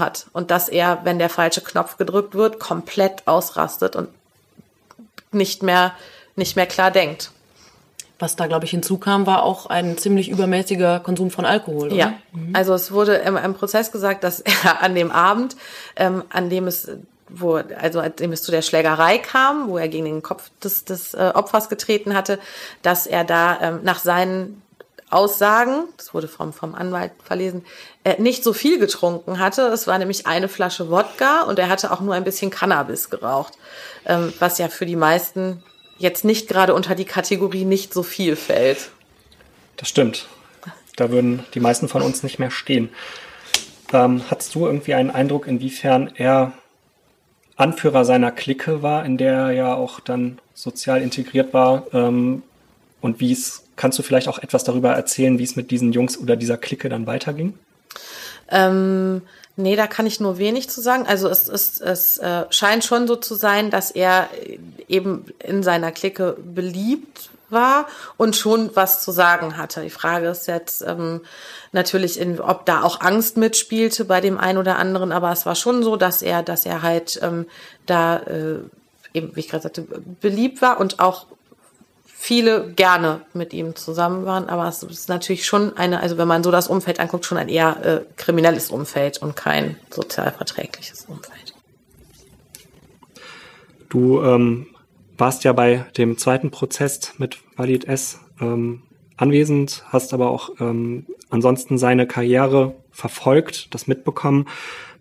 hat 0.01 0.27
und 0.33 0.51
dass 0.51 0.69
er, 0.69 1.05
wenn 1.05 1.21
der 1.21 1.31
falsche 1.31 1.61
Knopf 1.61 1.97
gedrückt 1.97 2.35
wird, 2.35 2.59
komplett 2.59 3.29
ausrastet 3.29 3.95
und 3.95 4.09
nicht 5.31 5.63
mehr, 5.63 5.95
nicht 6.35 6.57
mehr 6.57 6.67
klar 6.67 6.91
denkt. 6.91 7.31
Was 8.21 8.37
da, 8.37 8.47
glaube 8.47 8.67
ich, 8.67 8.71
hinzukam, 8.71 9.27
war 9.27 9.43
auch 9.43 9.67
ein 9.67 9.99
ziemlich 9.99 10.29
übermäßiger 10.29 11.01
Konsum 11.01 11.31
von 11.31 11.45
Alkohol. 11.45 11.89
Oder? 11.89 11.97
Ja, 11.97 12.15
mhm. 12.33 12.55
also 12.55 12.75
es 12.75 12.93
wurde 12.93 13.17
im, 13.17 13.37
im, 13.37 13.55
Prozess 13.55 13.91
gesagt, 13.91 14.23
dass 14.23 14.41
er 14.65 14.83
an 14.83 14.95
dem 14.95 15.11
Abend, 15.11 15.57
ähm, 15.97 16.23
an 16.31 16.49
dem 16.51 16.69
es 16.69 16.89
wo, 17.33 17.55
also 17.55 18.03
dem 18.03 18.33
es 18.33 18.43
zu 18.43 18.51
der 18.51 18.63
Schlägerei 18.63 19.19
kam, 19.19 19.69
wo 19.69 19.79
er 19.79 19.89
gegen 19.89 20.05
den 20.05 20.23
Kopf 20.23 20.51
des, 20.63 20.85
des 20.85 21.15
äh, 21.15 21.31
Opfers 21.35 21.69
getreten 21.69 22.15
hatte, 22.15 22.39
dass 22.83 23.07
er 23.07 23.25
da 23.25 23.59
ähm, 23.61 23.81
nach 23.83 24.01
seinen 24.01 24.63
Aussagen, 25.11 25.85
das 25.97 26.15
wurde 26.15 26.29
vom, 26.29 26.53
vom 26.53 26.75
Anwalt 26.75 27.13
verlesen, 27.23 27.65
äh, 28.05 28.21
nicht 28.21 28.45
so 28.45 28.53
viel 28.53 28.79
getrunken 28.79 29.41
hatte. 29.41 29.63
Es 29.63 29.87
war 29.87 29.99
nämlich 29.99 30.27
eine 30.27 30.49
Flasche 30.49 30.89
Wodka 30.89 31.43
und 31.43 31.59
er 31.59 31.69
hatte 31.69 31.91
auch 31.91 32.01
nur 32.01 32.15
ein 32.15 32.25
bisschen 32.25 32.51
Cannabis 32.51 33.11
geraucht, 33.11 33.55
ähm, 34.07 34.33
was 34.39 34.59
ja 34.59 34.69
für 34.69 34.87
die 34.87 34.97
meisten 34.97 35.63
jetzt 36.01 36.25
nicht 36.25 36.49
gerade 36.49 36.75
unter 36.75 36.95
die 36.95 37.05
Kategorie 37.05 37.65
nicht 37.65 37.95
so 37.95 38.03
viel 38.03 38.35
fällt. 38.35 38.91
Das 39.77 39.89
stimmt. 39.89 40.27
Da 40.97 41.11
würden 41.11 41.45
die 41.55 41.61
meisten 41.61 41.89
von 41.89 42.03
uns 42.03 42.23
nicht 42.23 42.39
mehr 42.39 42.51
stehen. 42.51 42.89
Ähm, 43.93 44.23
hattest 44.31 44.55
du 44.55 44.67
irgendwie 44.67 44.95
einen 44.95 45.11
Eindruck, 45.11 45.47
inwiefern 45.47 46.11
er 46.17 46.53
Anführer 47.57 48.05
seiner 48.05 48.33
Clique 48.33 48.83
war, 48.83 49.05
in 49.05 49.19
der 49.19 49.33
er 49.33 49.51
ja 49.53 49.75
auch 49.75 50.01
dann 50.01 50.39
sozial 50.55 51.03
integriert 51.03 51.53
war? 51.53 51.85
Ähm, 51.93 52.43
und 53.03 53.21
wie 53.21 53.33
es, 53.33 53.65
kannst 53.77 53.99
du 53.99 54.03
vielleicht 54.03 54.29
auch 54.29 54.39
etwas 54.39 54.65
darüber 54.65 54.93
erzählen, 54.93 55.39
wie 55.39 55.45
es 55.45 55.57
mit 55.57 55.71
diesen 55.71 55.93
Jungs 55.93 56.19
oder 56.19 56.37
dieser 56.37 56.57
Clique 56.57 56.89
dann 56.89 57.07
weiterging? 57.07 57.59
Ähm, 58.51 59.23
Nee, 59.61 59.77
da 59.77 59.87
kann 59.87 60.07
ich 60.07 60.21
nur 60.21 60.39
wenig 60.39 60.69
zu 60.71 60.81
sagen. 60.81 61.07
Also 61.07 61.29
es, 61.29 61.49
es, 61.49 61.81
es 61.81 62.19
äh, 62.19 62.47
scheint 62.51 62.85
schon 62.85 63.07
so 63.07 63.17
zu 63.17 63.35
sein, 63.35 63.71
dass 63.71 63.91
er 63.91 64.29
eben 64.89 65.27
in 65.39 65.63
seiner 65.63 65.93
Clique 65.93 66.37
beliebt 66.43 67.31
war 67.51 67.87
und 68.17 68.37
schon 68.37 68.71
was 68.75 69.03
zu 69.03 69.13
sagen 69.13 69.57
hatte. 69.57 69.83
Die 69.83 69.91
Frage 69.91 70.29
ist 70.29 70.47
jetzt 70.47 70.83
ähm, 70.83 71.23
natürlich, 71.73 72.19
in, 72.19 72.41
ob 72.41 72.65
da 72.67 72.83
auch 72.83 73.01
Angst 73.01 73.37
mitspielte 73.37 74.05
bei 74.05 74.21
dem 74.21 74.39
einen 74.39 74.59
oder 74.59 74.77
anderen, 74.77 75.13
aber 75.13 75.33
es 75.33 75.47
war 75.47 75.55
schon 75.55 75.83
so, 75.83 75.97
dass 75.97 76.23
er, 76.23 76.43
dass 76.43 76.67
er 76.67 76.83
halt 76.83 77.19
ähm, 77.23 77.47
da 77.87 78.19
äh, 78.19 78.59
eben, 79.15 79.35
wie 79.35 79.41
ich 79.41 79.49
gerade 79.49 79.65
sagte, 79.65 79.83
beliebt 80.21 80.63
war 80.63 80.81
und 80.81 81.01
auch 81.01 81.27
viele 82.23 82.71
gerne 82.75 83.23
mit 83.33 83.55
ihm 83.55 83.75
zusammen 83.75 84.27
waren, 84.27 84.51
aber 84.51 84.69
es 84.69 84.83
ist 84.83 85.09
natürlich 85.09 85.47
schon 85.47 85.79
eine, 85.79 86.01
also 86.01 86.19
wenn 86.19 86.29
man 86.29 86.45
so 86.45 86.51
das 86.51 86.69
Umfeld 86.69 87.01
anguckt, 87.01 87.25
schon 87.25 87.39
ein 87.39 87.49
eher 87.49 87.83
äh, 87.83 88.01
kriminelles 88.17 88.71
Umfeld 88.71 89.17
und 89.23 89.37
kein 89.37 89.77
sozial 89.89 90.31
verträgliches 90.31 91.07
Umfeld. 91.07 91.55
Du 93.89 94.21
ähm, 94.21 94.67
warst 95.17 95.45
ja 95.45 95.55
bei 95.55 95.87
dem 95.97 96.19
zweiten 96.19 96.51
Prozess 96.51 97.15
mit 97.17 97.39
Walid 97.57 97.87
S. 97.87 98.21
Ähm, 98.39 98.83
anwesend, 99.17 99.83
hast 99.89 100.13
aber 100.13 100.31
auch 100.31 100.51
ähm, 100.61 101.07
ansonsten 101.31 101.79
seine 101.79 102.07
Karriere 102.07 102.75
verfolgt, 102.91 103.75
das 103.75 103.87
mitbekommen, 103.87 104.47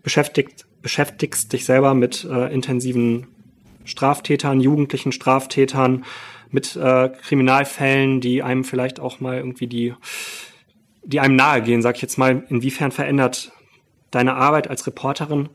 beschäftigt, 0.02 0.64
beschäftigst 0.80 1.52
dich 1.52 1.66
selber 1.66 1.92
mit 1.92 2.24
äh, 2.24 2.50
intensiven 2.52 3.26
Straftätern, 3.84 4.60
jugendlichen 4.60 5.12
Straftätern, 5.12 6.06
mit 6.50 6.76
äh, 6.76 7.08
Kriminalfällen, 7.08 8.20
die 8.20 8.42
einem 8.42 8.64
vielleicht 8.64 9.00
auch 9.00 9.20
mal 9.20 9.36
irgendwie 9.36 9.66
die, 9.66 9.94
die 11.02 11.20
einem 11.20 11.36
nahe 11.36 11.62
gehen, 11.62 11.82
sag 11.82 11.96
ich 11.96 12.02
jetzt 12.02 12.18
mal, 12.18 12.44
inwiefern 12.48 12.92
verändert 12.92 13.52
deine 14.10 14.34
Arbeit 14.34 14.68
als 14.68 14.86
Reporterin 14.86 15.48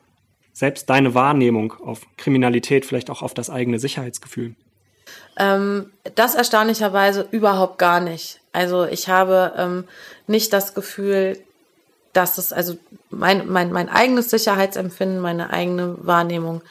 selbst 0.56 0.90
deine 0.90 1.14
Wahrnehmung 1.14 1.74
auf 1.84 2.08
Kriminalität, 2.16 2.86
vielleicht 2.86 3.10
auch 3.10 3.22
auf 3.22 3.34
das 3.34 3.50
eigene 3.50 3.78
Sicherheitsgefühl? 3.78 4.56
Ähm, 5.38 5.92
das 6.16 6.34
erstaunlicherweise 6.34 7.28
überhaupt 7.30 7.78
gar 7.78 8.00
nicht. 8.00 8.40
Also 8.54 8.86
ich 8.86 9.10
habe 9.10 9.54
ähm, 9.58 9.84
nicht 10.28 10.54
das 10.54 10.74
Gefühl, 10.74 11.38
dass 12.14 12.38
es, 12.38 12.54
also 12.54 12.78
mein, 13.10 13.48
mein, 13.50 13.74
mein 13.74 13.90
eigenes 13.90 14.30
Sicherheitsempfinden, 14.30 15.20
meine 15.20 15.50
eigene 15.50 15.98
Wahrnehmung 16.00 16.62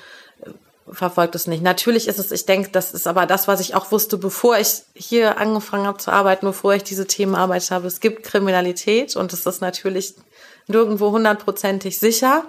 verfolgt 0.90 1.35
es 1.35 1.47
nicht. 1.47 1.62
Natürlich 1.62 2.09
ist 2.09 2.18
es, 2.18 2.31
ich 2.31 2.47
denke, 2.47 2.70
das 2.70 2.92
ist 2.92 3.07
aber 3.07 3.27
das, 3.27 3.49
was 3.49 3.61
ich 3.61 3.75
auch 3.75 3.90
wusste, 3.90 4.18
bevor 4.18 4.59
ich 4.59 4.83
hier 4.94 5.38
angefangen 5.38 5.87
habe 5.87 5.99
zu 5.99 6.11
arbeiten, 6.12 6.47
bevor 6.47 6.75
ich 6.75 6.85
diese 6.85 7.07
Themen 7.07 7.35
arbeitet 7.35 7.70
habe. 7.70 7.87
Es 7.87 8.01
gibt 8.01 8.25
Kriminalität 8.25 9.16
und 9.16 9.33
es 9.33 9.47
ist 9.47 9.61
natürlich 9.61 10.14
nirgendwo 10.66 11.11
hundertprozentig 11.11 11.99
sicher, 11.99 12.44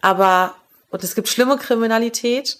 aber 0.00 0.54
und 0.90 1.04
es 1.04 1.14
gibt 1.14 1.28
schlimme 1.28 1.56
Kriminalität, 1.56 2.58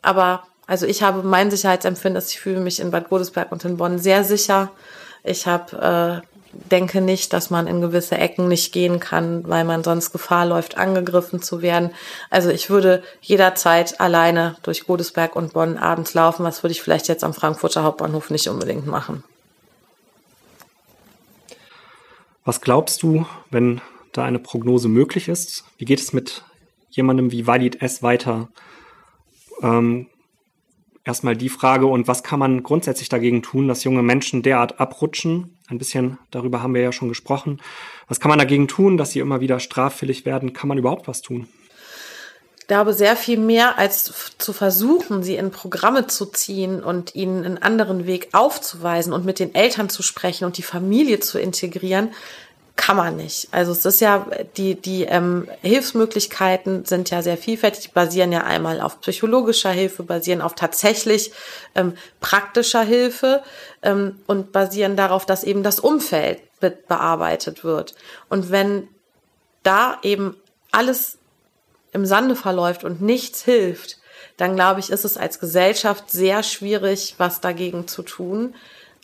aber 0.00 0.44
also 0.66 0.86
ich 0.86 1.02
habe 1.02 1.22
mein 1.22 1.50
Sicherheitsempfinden, 1.50 2.14
dass 2.14 2.30
ich 2.30 2.40
fühle 2.40 2.60
mich 2.60 2.80
in 2.80 2.90
Bad 2.90 3.08
Godesberg 3.08 3.52
und 3.52 3.64
in 3.64 3.76
Bonn 3.76 3.98
sehr 3.98 4.24
sicher. 4.24 4.70
Ich 5.24 5.46
habe 5.46 6.22
äh, 6.24 6.37
denke 6.52 7.00
nicht, 7.00 7.32
dass 7.32 7.50
man 7.50 7.66
in 7.66 7.80
gewisse 7.80 8.16
Ecken 8.16 8.48
nicht 8.48 8.72
gehen 8.72 9.00
kann, 9.00 9.48
weil 9.48 9.64
man 9.64 9.84
sonst 9.84 10.12
Gefahr 10.12 10.46
läuft, 10.46 10.78
angegriffen 10.78 11.42
zu 11.42 11.62
werden. 11.62 11.90
Also 12.30 12.50
ich 12.50 12.70
würde 12.70 13.02
jederzeit 13.20 14.00
alleine 14.00 14.56
durch 14.62 14.86
Godesberg 14.86 15.36
und 15.36 15.52
Bonn 15.52 15.76
abends 15.76 16.14
laufen. 16.14 16.44
Was 16.44 16.62
würde 16.62 16.72
ich 16.72 16.82
vielleicht 16.82 17.08
jetzt 17.08 17.24
am 17.24 17.34
Frankfurter 17.34 17.82
Hauptbahnhof 17.82 18.30
nicht 18.30 18.48
unbedingt 18.48 18.86
machen. 18.86 19.24
Was 22.44 22.60
glaubst 22.60 23.02
du, 23.02 23.26
wenn 23.50 23.80
da 24.12 24.24
eine 24.24 24.38
Prognose 24.38 24.88
möglich 24.88 25.28
ist? 25.28 25.64
Wie 25.76 25.84
geht 25.84 26.00
es 26.00 26.12
mit 26.12 26.44
jemandem 26.90 27.30
wie 27.30 27.46
Walid 27.46 27.82
S. 27.82 28.02
weiter? 28.02 28.48
Ähm, 29.62 30.06
erstmal 31.04 31.36
die 31.36 31.50
Frage 31.50 31.86
und 31.86 32.08
was 32.08 32.22
kann 32.22 32.38
man 32.38 32.62
grundsätzlich 32.62 33.08
dagegen 33.08 33.42
tun, 33.42 33.68
dass 33.68 33.84
junge 33.84 34.02
Menschen 34.02 34.42
derart 34.42 34.80
abrutschen? 34.80 35.57
Ein 35.68 35.78
bisschen 35.78 36.18
darüber 36.30 36.62
haben 36.62 36.74
wir 36.74 36.80
ja 36.80 36.92
schon 36.92 37.08
gesprochen. 37.08 37.60
Was 38.08 38.20
kann 38.20 38.30
man 38.30 38.38
dagegen 38.38 38.68
tun, 38.68 38.96
dass 38.96 39.10
sie 39.10 39.20
immer 39.20 39.40
wieder 39.40 39.60
straffällig 39.60 40.24
werden? 40.24 40.54
Kann 40.54 40.68
man 40.68 40.78
überhaupt 40.78 41.08
was 41.08 41.20
tun? 41.20 41.46
Ich 42.58 42.66
glaube, 42.66 42.92
sehr 42.92 43.16
viel 43.16 43.38
mehr 43.38 43.78
als 43.78 44.34
zu 44.36 44.52
versuchen, 44.52 45.22
sie 45.22 45.36
in 45.36 45.50
Programme 45.50 46.06
zu 46.06 46.26
ziehen 46.26 46.82
und 46.82 47.14
ihnen 47.14 47.44
einen 47.44 47.58
anderen 47.58 48.06
Weg 48.06 48.28
aufzuweisen 48.32 49.12
und 49.12 49.24
mit 49.24 49.38
den 49.38 49.54
Eltern 49.54 49.88
zu 49.88 50.02
sprechen 50.02 50.44
und 50.44 50.58
die 50.58 50.62
Familie 50.62 51.20
zu 51.20 51.38
integrieren, 51.38 52.10
kann 52.78 52.96
man 52.96 53.16
nicht. 53.16 53.48
Also 53.50 53.72
es 53.72 53.84
ist 53.84 54.00
ja, 54.00 54.24
die, 54.56 54.76
die 54.76 55.02
ähm, 55.02 55.48
Hilfsmöglichkeiten 55.62 56.84
sind 56.84 57.10
ja 57.10 57.22
sehr 57.22 57.36
vielfältig, 57.36 57.92
basieren 57.92 58.30
ja 58.30 58.44
einmal 58.44 58.80
auf 58.80 59.00
psychologischer 59.00 59.72
Hilfe, 59.72 60.04
basieren 60.04 60.40
auf 60.40 60.54
tatsächlich 60.54 61.32
ähm, 61.74 61.94
praktischer 62.20 62.82
Hilfe 62.82 63.42
ähm, 63.82 64.20
und 64.28 64.52
basieren 64.52 64.96
darauf, 64.96 65.26
dass 65.26 65.42
eben 65.42 65.64
das 65.64 65.80
Umfeld 65.80 66.40
be 66.60 66.70
bearbeitet 66.70 67.64
wird. 67.64 67.96
Und 68.28 68.52
wenn 68.52 68.88
da 69.64 69.98
eben 70.02 70.36
alles 70.70 71.18
im 71.92 72.06
Sande 72.06 72.36
verläuft 72.36 72.84
und 72.84 73.02
nichts 73.02 73.42
hilft, 73.42 73.98
dann 74.36 74.54
glaube 74.54 74.78
ich, 74.78 74.90
ist 74.90 75.04
es 75.04 75.16
als 75.16 75.40
Gesellschaft 75.40 76.12
sehr 76.12 76.44
schwierig, 76.44 77.16
was 77.18 77.40
dagegen 77.40 77.88
zu 77.88 78.02
tun 78.02 78.54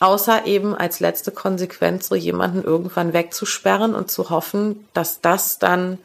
außer 0.05 0.45
eben 0.45 0.75
als 0.75 1.01
letzte 1.01 1.31
Konsequenz 1.31 2.09
so 2.09 2.15
jemanden 2.15 2.63
irgendwann 2.63 3.15
wegzusperren 3.15 3.95
und 3.95 4.11
zu 4.11 4.29
hoffen, 4.29 4.87
dass 4.93 5.23
das 5.23 5.59
dann 5.59 5.99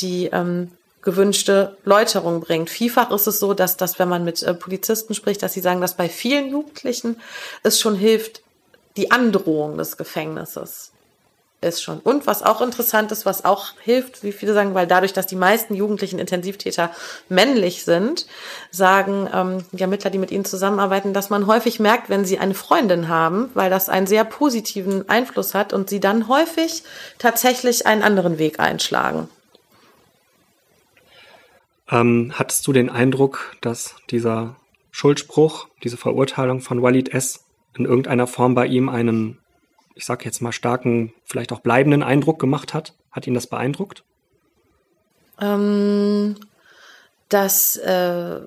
die 0.00 0.26
ähm, 0.26 0.70
gewünschte 1.00 1.76
Läuterung 1.84 2.40
bringt. 2.40 2.68
Vielfach 2.68 3.10
ist 3.10 3.26
es 3.26 3.40
so, 3.40 3.54
dass 3.54 3.78
das, 3.78 3.98
wenn 3.98 4.08
man 4.10 4.22
mit 4.22 4.42
äh, 4.42 4.52
Polizisten 4.52 5.14
spricht, 5.14 5.42
dass 5.42 5.54
sie 5.54 5.60
sagen, 5.60 5.80
dass 5.80 5.96
bei 5.96 6.10
vielen 6.10 6.50
Jugendlichen 6.50 7.18
es 7.62 7.80
schon 7.80 7.94
hilft, 7.94 8.42
die 8.98 9.10
Androhung 9.10 9.78
des 9.78 9.96
Gefängnisses 9.96 10.92
ist 11.60 11.82
schon. 11.82 11.98
Und 11.98 12.26
was 12.26 12.42
auch 12.42 12.60
interessant 12.60 13.10
ist, 13.10 13.26
was 13.26 13.44
auch 13.44 13.72
hilft, 13.80 14.22
wie 14.22 14.30
viele 14.30 14.54
sagen, 14.54 14.74
weil 14.74 14.86
dadurch, 14.86 15.12
dass 15.12 15.26
die 15.26 15.36
meisten 15.36 15.74
jugendlichen 15.74 16.18
Intensivtäter 16.18 16.90
männlich 17.28 17.84
sind, 17.84 18.26
sagen 18.70 19.28
ähm, 19.32 19.64
die 19.72 19.82
Ermittler, 19.82 20.10
die 20.10 20.18
mit 20.18 20.30
ihnen 20.30 20.44
zusammenarbeiten, 20.44 21.12
dass 21.12 21.30
man 21.30 21.46
häufig 21.46 21.80
merkt, 21.80 22.10
wenn 22.10 22.24
sie 22.24 22.38
eine 22.38 22.54
Freundin 22.54 23.08
haben, 23.08 23.50
weil 23.54 23.70
das 23.70 23.88
einen 23.88 24.06
sehr 24.06 24.24
positiven 24.24 25.08
Einfluss 25.08 25.54
hat 25.54 25.72
und 25.72 25.90
sie 25.90 25.98
dann 25.98 26.28
häufig 26.28 26.84
tatsächlich 27.18 27.86
einen 27.86 28.02
anderen 28.02 28.38
Weg 28.38 28.60
einschlagen. 28.60 29.28
Ähm, 31.90 32.32
hattest 32.34 32.66
du 32.66 32.72
den 32.72 32.90
Eindruck, 32.90 33.56
dass 33.60 33.96
dieser 34.10 34.56
Schuldspruch, 34.92 35.68
diese 35.82 35.96
Verurteilung 35.96 36.60
von 36.60 36.82
Walid 36.82 37.08
S. 37.08 37.44
in 37.76 37.84
irgendeiner 37.84 38.26
Form 38.26 38.54
bei 38.54 38.66
ihm 38.66 38.88
einen 38.88 39.38
ich 39.98 40.06
sage 40.06 40.24
jetzt 40.24 40.40
mal, 40.40 40.52
starken, 40.52 41.12
vielleicht 41.24 41.52
auch 41.52 41.58
bleibenden 41.58 42.04
Eindruck 42.04 42.38
gemacht 42.38 42.72
hat? 42.72 42.94
Hat 43.10 43.26
ihn 43.26 43.34
das 43.34 43.48
beeindruckt? 43.48 44.04
Ähm, 45.40 46.36
das, 47.28 47.76
äh, 47.78 48.40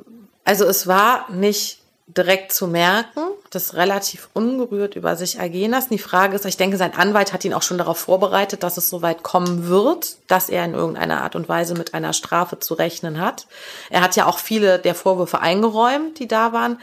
also 0.46 0.66
es 0.66 0.88
war 0.88 1.30
nicht 1.30 1.80
direkt 2.08 2.54
zu 2.54 2.68
merken, 2.68 3.20
das 3.50 3.74
relativ 3.74 4.30
ungerührt 4.34 4.96
über 4.96 5.18
sich 5.18 5.40
ergehen 5.40 5.72
lassen. 5.72 5.90
Die 5.92 6.00
Frage 6.00 6.36
ist, 6.36 6.46
ich 6.46 6.56
denke, 6.56 6.78
sein 6.78 6.94
Anwalt 6.96 7.34
hat 7.34 7.44
ihn 7.44 7.54
auch 7.54 7.64
schon 7.64 7.78
darauf 7.78 7.98
vorbereitet, 7.98 8.64
dass 8.64 8.78
es 8.78 8.90
so 8.90 9.02
weit 9.02 9.22
kommen 9.22 9.68
wird, 9.68 10.18
dass 10.28 10.48
er 10.48 10.64
in 10.64 10.74
irgendeiner 10.74 11.22
Art 11.22 11.36
und 11.36 11.50
Weise 11.50 11.74
mit 11.74 11.94
einer 11.94 12.14
Strafe 12.14 12.60
zu 12.60 12.76
rechnen 12.76 13.20
hat. 13.20 13.46
Er 13.90 14.02
hat 14.02 14.16
ja 14.16 14.26
auch 14.26 14.40
viele 14.40 14.80
der 14.80 14.96
Vorwürfe 14.96 15.42
eingeräumt, 15.42 16.20
die 16.20 16.30
da 16.30 16.54
waren. 16.54 16.80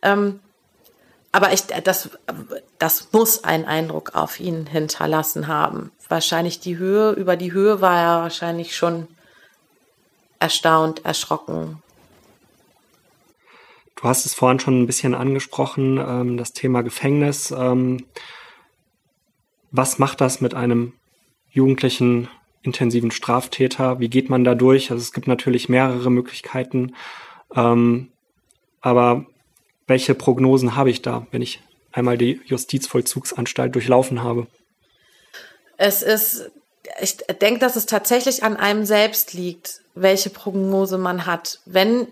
Ähm, 0.00 0.38
aber 1.32 1.52
ich, 1.54 1.62
das, 1.62 2.10
das 2.78 3.08
muss 3.12 3.42
einen 3.42 3.64
Eindruck 3.64 4.14
auf 4.14 4.38
ihn 4.38 4.66
hinterlassen 4.66 5.48
haben. 5.48 5.90
Wahrscheinlich 6.08 6.60
die 6.60 6.76
Höhe, 6.76 7.12
über 7.12 7.36
die 7.36 7.52
Höhe 7.52 7.80
war 7.80 7.98
er 7.98 8.22
wahrscheinlich 8.22 8.76
schon 8.76 9.08
erstaunt, 10.38 11.04
erschrocken. 11.06 11.82
Du 13.96 14.04
hast 14.04 14.26
es 14.26 14.34
vorhin 14.34 14.60
schon 14.60 14.82
ein 14.82 14.86
bisschen 14.86 15.14
angesprochen, 15.14 15.96
ähm, 15.96 16.36
das 16.36 16.52
Thema 16.52 16.82
Gefängnis. 16.82 17.50
Ähm, 17.50 18.04
was 19.70 19.98
macht 19.98 20.20
das 20.20 20.42
mit 20.42 20.54
einem 20.54 20.92
jugendlichen 21.50 22.28
intensiven 22.62 23.10
Straftäter? 23.10 24.00
Wie 24.00 24.08
geht 24.10 24.28
man 24.28 24.44
da 24.44 24.54
durch? 24.54 24.90
Also 24.90 25.00
es 25.00 25.12
gibt 25.12 25.28
natürlich 25.28 25.68
mehrere 25.68 26.10
Möglichkeiten. 26.10 26.94
Ähm, 27.54 28.10
aber 28.80 29.26
welche 29.86 30.14
Prognosen 30.14 30.76
habe 30.76 30.90
ich 30.90 31.02
da, 31.02 31.26
wenn 31.30 31.42
ich 31.42 31.60
einmal 31.92 32.16
die 32.18 32.40
Justizvollzugsanstalt 32.46 33.74
durchlaufen 33.74 34.22
habe? 34.22 34.46
Es 35.76 36.02
ist, 36.02 36.50
ich 37.00 37.16
denke, 37.40 37.60
dass 37.60 37.76
es 37.76 37.86
tatsächlich 37.86 38.42
an 38.44 38.56
einem 38.56 38.84
selbst 38.84 39.32
liegt, 39.32 39.80
welche 39.94 40.30
Prognose 40.30 40.98
man 40.98 41.26
hat. 41.26 41.60
Wenn 41.64 42.06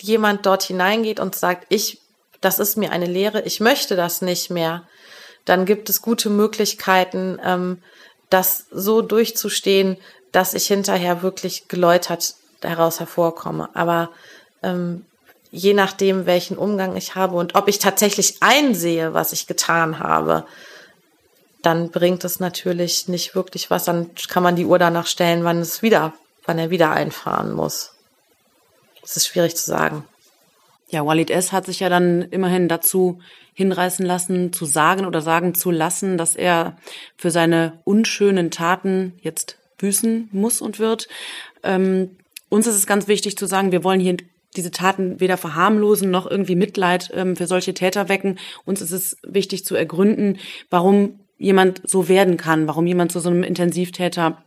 jemand 0.00 0.46
dort 0.46 0.62
hineingeht 0.62 1.20
und 1.20 1.34
sagt, 1.34 1.66
ich, 1.68 2.00
das 2.40 2.58
ist 2.58 2.76
mir 2.76 2.92
eine 2.92 3.06
Lehre, 3.06 3.42
ich 3.42 3.60
möchte 3.60 3.96
das 3.96 4.22
nicht 4.22 4.50
mehr, 4.50 4.86
dann 5.44 5.64
gibt 5.64 5.88
es 5.90 6.02
gute 6.02 6.28
Möglichkeiten, 6.28 7.38
ähm, 7.44 7.82
das 8.30 8.66
so 8.70 9.02
durchzustehen, 9.02 9.96
dass 10.32 10.54
ich 10.54 10.66
hinterher 10.66 11.22
wirklich 11.22 11.68
geläutert 11.68 12.34
daraus 12.60 13.00
hervorkomme. 13.00 13.70
Aber 13.74 14.10
ähm, 14.62 15.06
je 15.56 15.72
nachdem, 15.72 16.26
welchen 16.26 16.58
Umgang 16.58 16.96
ich 16.96 17.14
habe 17.14 17.36
und 17.36 17.54
ob 17.54 17.66
ich 17.66 17.78
tatsächlich 17.78 18.36
einsehe, 18.40 19.14
was 19.14 19.32
ich 19.32 19.46
getan 19.46 19.98
habe, 19.98 20.46
dann 21.62 21.90
bringt 21.90 22.24
es 22.24 22.38
natürlich 22.40 23.08
nicht 23.08 23.34
wirklich 23.34 23.70
was. 23.70 23.84
Dann 23.84 24.10
kann 24.28 24.42
man 24.42 24.54
die 24.54 24.66
Uhr 24.66 24.78
danach 24.78 25.06
stellen, 25.06 25.44
wann 25.44 25.58
es 25.58 25.82
wieder, 25.82 26.12
wann 26.44 26.58
er 26.58 26.70
wieder 26.70 26.90
einfahren 26.90 27.52
muss. 27.52 27.92
Das 29.00 29.16
ist 29.16 29.26
schwierig 29.28 29.56
zu 29.56 29.64
sagen. 29.64 30.04
Ja, 30.90 31.04
Walid 31.04 31.30
S. 31.30 31.52
hat 31.52 31.66
sich 31.66 31.80
ja 31.80 31.88
dann 31.88 32.22
immerhin 32.22 32.68
dazu 32.68 33.18
hinreißen 33.54 34.04
lassen, 34.04 34.52
zu 34.52 34.66
sagen 34.66 35.06
oder 35.06 35.22
sagen 35.22 35.54
zu 35.54 35.70
lassen, 35.70 36.18
dass 36.18 36.36
er 36.36 36.76
für 37.16 37.30
seine 37.30 37.80
unschönen 37.84 38.50
Taten 38.50 39.14
jetzt 39.22 39.56
büßen 39.78 40.28
muss 40.32 40.60
und 40.60 40.78
wird. 40.78 41.08
Ähm, 41.62 42.16
uns 42.50 42.66
ist 42.66 42.76
es 42.76 42.86
ganz 42.86 43.08
wichtig 43.08 43.38
zu 43.38 43.46
sagen, 43.46 43.72
wir 43.72 43.82
wollen 43.82 44.00
hier 44.00 44.18
diese 44.56 44.70
Taten 44.70 45.20
weder 45.20 45.36
verharmlosen 45.36 46.10
noch 46.10 46.28
irgendwie 46.30 46.56
Mitleid 46.56 47.10
ähm, 47.14 47.36
für 47.36 47.46
solche 47.46 47.74
Täter 47.74 48.08
wecken. 48.08 48.38
Uns 48.64 48.80
ist 48.80 48.92
es 48.92 49.16
wichtig 49.22 49.64
zu 49.64 49.74
ergründen, 49.74 50.38
warum 50.70 51.20
jemand 51.38 51.82
so 51.88 52.08
werden 52.08 52.36
kann, 52.36 52.66
warum 52.66 52.86
jemand 52.86 53.12
zu 53.12 53.20
so 53.20 53.28
einem 53.28 53.42
Intensivtäter 53.42 54.42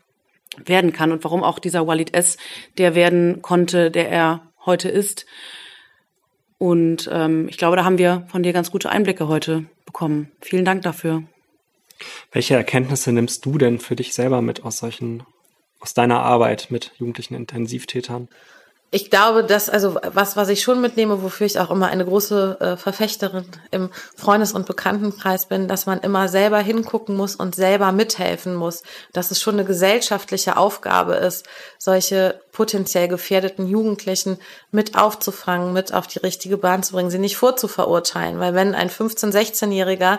werden 0.65 0.93
kann 0.93 1.11
und 1.11 1.23
warum 1.23 1.43
auch 1.43 1.59
dieser 1.59 1.87
Walid 1.87 2.13
S. 2.13 2.37
der 2.77 2.95
werden 2.95 3.41
konnte, 3.41 3.91
der 3.91 4.09
er 4.09 4.41
heute 4.65 4.89
ist. 4.89 5.25
Und 6.57 7.09
ähm, 7.11 7.47
ich 7.47 7.57
glaube, 7.57 7.77
da 7.77 7.85
haben 7.85 7.97
wir 7.97 8.25
von 8.27 8.43
dir 8.43 8.51
ganz 8.51 8.71
gute 8.71 8.89
Einblicke 8.89 9.27
heute 9.27 9.65
bekommen. 9.85 10.31
Vielen 10.41 10.65
Dank 10.65 10.81
dafür. 10.81 11.23
Welche 12.31 12.55
Erkenntnisse 12.55 13.11
nimmst 13.11 13.45
du 13.45 13.57
denn 13.57 13.79
für 13.79 13.95
dich 13.95 14.13
selber 14.13 14.41
mit 14.41 14.63
aus 14.63 14.79
solchen, 14.79 15.23
aus 15.79 15.93
deiner 15.93 16.21
Arbeit 16.21 16.67
mit 16.69 16.91
jugendlichen 16.97 17.35
Intensivtätern? 17.35 18.27
Ich 18.91 19.11
glaube, 19.11 19.43
dass, 19.43 19.69
also 19.69 19.99
was, 20.01 20.35
was 20.35 20.49
ich 20.49 20.63
schon 20.63 20.81
mitnehme, 20.81 21.21
wofür 21.21 21.45
ich 21.45 21.59
auch 21.59 21.69
immer 21.69 21.87
eine 21.87 22.05
große 22.05 22.57
äh, 22.59 22.77
Verfechterin 22.77 23.45
im 23.69 23.91
Freundes- 24.15 24.53
und 24.53 24.65
Bekanntenkreis 24.65 25.45
bin, 25.45 25.67
dass 25.67 25.85
man 25.85 25.99
immer 25.99 26.27
selber 26.27 26.57
hingucken 26.59 27.15
muss 27.15 27.35
und 27.35 27.53
selber 27.53 27.91
mithelfen 27.91 28.55
muss, 28.55 28.81
dass 29.13 29.29
es 29.29 29.41
schon 29.41 29.55
eine 29.55 29.65
gesellschaftliche 29.65 30.57
Aufgabe 30.57 31.13
ist, 31.13 31.45
solche 31.77 32.41
potenziell 32.51 33.07
gefährdeten 33.07 33.67
Jugendlichen 33.67 34.39
mit 34.71 34.97
aufzufangen, 34.97 35.71
mit 35.71 35.93
auf 35.93 36.07
die 36.07 36.19
richtige 36.19 36.57
Bahn 36.57 36.81
zu 36.81 36.93
bringen, 36.93 37.11
sie 37.11 37.19
nicht 37.19 37.37
vorzuverurteilen. 37.37 38.39
Weil 38.39 38.55
wenn 38.55 38.73
ein 38.73 38.89
15-, 38.89 39.31
16-Jähriger 39.31 40.17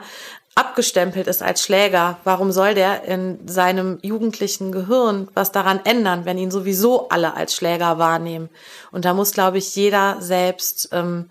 abgestempelt 0.54 1.26
ist 1.26 1.42
als 1.42 1.62
Schläger, 1.62 2.18
warum 2.24 2.52
soll 2.52 2.74
der 2.74 3.04
in 3.04 3.46
seinem 3.46 3.98
jugendlichen 4.02 4.72
Gehirn 4.72 5.28
was 5.34 5.52
daran 5.52 5.80
ändern, 5.84 6.24
wenn 6.24 6.38
ihn 6.38 6.50
sowieso 6.50 7.08
alle 7.08 7.34
als 7.34 7.54
Schläger 7.54 7.98
wahrnehmen? 7.98 8.48
Und 8.90 9.04
da 9.04 9.14
muss, 9.14 9.32
glaube 9.32 9.58
ich, 9.58 9.74
jeder 9.76 10.20
selbst 10.20 10.88
ähm, 10.92 11.30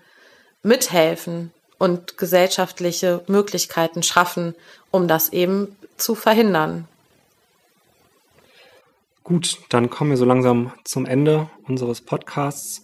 mithelfen 0.62 1.52
und 1.78 2.18
gesellschaftliche 2.18 3.22
Möglichkeiten 3.26 4.02
schaffen, 4.02 4.54
um 4.90 5.08
das 5.08 5.30
eben 5.30 5.76
zu 5.96 6.14
verhindern. 6.14 6.88
Gut, 9.22 9.58
dann 9.68 9.90
kommen 9.90 10.10
wir 10.10 10.16
so 10.16 10.24
langsam 10.24 10.72
zum 10.84 11.06
Ende 11.06 11.48
unseres 11.68 12.00
Podcasts. 12.00 12.82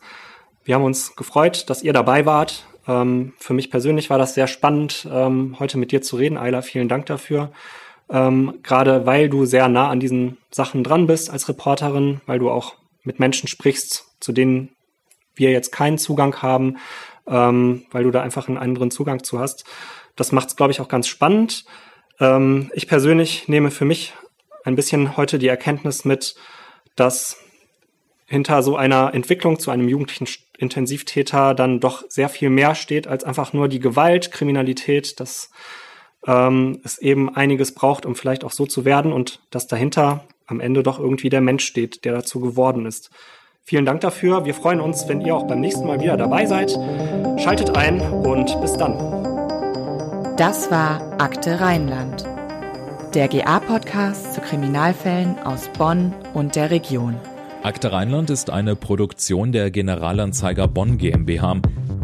Wir 0.64 0.76
haben 0.76 0.84
uns 0.84 1.16
gefreut, 1.16 1.68
dass 1.68 1.82
ihr 1.82 1.93
dabei 1.93 2.24
wart. 2.26 2.64
Ähm, 2.87 3.32
für 3.39 3.55
mich 3.55 3.70
persönlich 3.70 4.11
war 4.11 4.18
das 4.18 4.34
sehr 4.34 4.47
spannend, 4.47 5.09
ähm, 5.11 5.57
heute 5.59 5.78
mit 5.78 5.93
dir 5.93 6.03
zu 6.03 6.16
reden. 6.16 6.39
Ayla, 6.39 6.62
vielen 6.62 6.89
Dank 6.89 7.07
dafür. 7.07 7.53
Ähm, 8.09 8.59
Gerade 8.62 9.07
weil 9.07 9.28
du 9.28 9.45
sehr 9.45 9.68
nah 9.68 9.89
an 9.89 10.01
diesen 10.01 10.39
Sachen 10.51 10.84
dran 10.84 11.07
bist 11.07 11.30
als 11.30 11.49
Reporterin, 11.49 12.20
weil 12.26 12.39
du 12.39 12.51
auch 12.51 12.74
mit 13.03 13.18
Menschen 13.18 13.49
sprichst, 13.49 14.05
zu 14.20 14.32
denen 14.32 14.70
wir 15.34 15.51
jetzt 15.51 15.70
keinen 15.70 15.99
Zugang 15.99 16.43
haben, 16.43 16.76
ähm, 17.26 17.84
weil 17.91 18.05
du 18.05 18.11
da 18.11 18.22
einfach 18.22 18.49
einen 18.49 18.59
anderen 18.59 18.91
Zugang 18.91 19.22
zu 19.22 19.39
hast. 19.39 19.64
Das 20.14 20.32
macht 20.32 20.49
es, 20.49 20.57
glaube 20.57 20.72
ich, 20.72 20.80
auch 20.80 20.89
ganz 20.89 21.09
spannend. 21.09 21.64
Ähm, 22.20 22.70
ich 22.74 22.87
persönlich 22.87 23.49
nehme 23.49 23.70
für 23.70 23.84
mich 23.84 24.14
ein 24.64 24.76
bisschen 24.76 25.16
heute 25.16 25.39
die 25.39 25.49
Erkenntnis 25.49 26.05
mit, 26.05 26.37
dass 26.95 27.39
hinter 28.26 28.62
so 28.62 28.76
einer 28.76 29.14
Entwicklung 29.14 29.59
zu 29.59 29.70
einem 29.70 29.89
jugendlichen 29.89 30.26
Intensivtäter 30.59 31.54
dann 31.54 31.80
doch 31.80 32.04
sehr 32.09 32.28
viel 32.28 32.50
mehr 32.50 32.74
steht 32.74 33.07
als 33.07 33.24
einfach 33.24 33.52
nur 33.52 33.68
die 33.68 33.80
Gewalt, 33.80 34.32
Kriminalität, 34.32 35.20
dass 35.20 35.50
ähm, 36.26 36.80
es 36.84 36.98
eben 36.98 37.34
einiges 37.34 37.74
braucht, 37.74 38.07
um 38.07 38.14
vielleicht 38.14 38.44
auch 38.44 38.52
so 38.52 38.66
zu 38.66 38.84
werden 38.84 39.12
und 39.12 39.40
dass 39.50 39.66
dahinter 39.66 40.24
am 40.46 40.61
Ende 40.61 40.82
doch 40.82 40.98
irgendwie 40.98 41.28
der 41.28 41.40
Mensch 41.40 41.64
steht, 41.64 42.04
der 42.04 42.12
dazu 42.12 42.40
geworden 42.40 42.86
ist. 42.86 43.11
Vielen 43.62 43.84
Dank 43.84 44.00
dafür. 44.00 44.44
Wir 44.44 44.54
freuen 44.54 44.80
uns, 44.80 45.09
wenn 45.09 45.20
ihr 45.20 45.34
auch 45.34 45.48
beim 45.48 45.61
nächsten 45.61 45.86
Mal 45.86 46.00
wieder 46.00 46.16
dabei 46.16 46.46
seid. 46.46 46.70
Schaltet 47.40 47.76
ein 47.76 48.00
und 48.00 48.61
bis 48.61 48.74
dann. 48.74 48.96
Das 50.36 50.70
war 50.70 51.20
Akte 51.20 51.61
Rheinland, 51.61 52.24
der 53.14 53.26
GA-Podcast 53.26 54.34
zu 54.34 54.40
Kriminalfällen 54.40 55.38
aus 55.40 55.68
Bonn 55.76 56.14
und 56.32 56.54
der 56.54 56.70
Region. 56.70 57.18
Akte 57.66 57.90
Rheinland 57.90 58.30
ist 58.30 58.48
eine 58.48 58.76
Produktion 58.76 59.50
der 59.50 59.72
Generalanzeiger 59.72 60.68
Bonn 60.68 60.98
GmbH. 60.98 61.56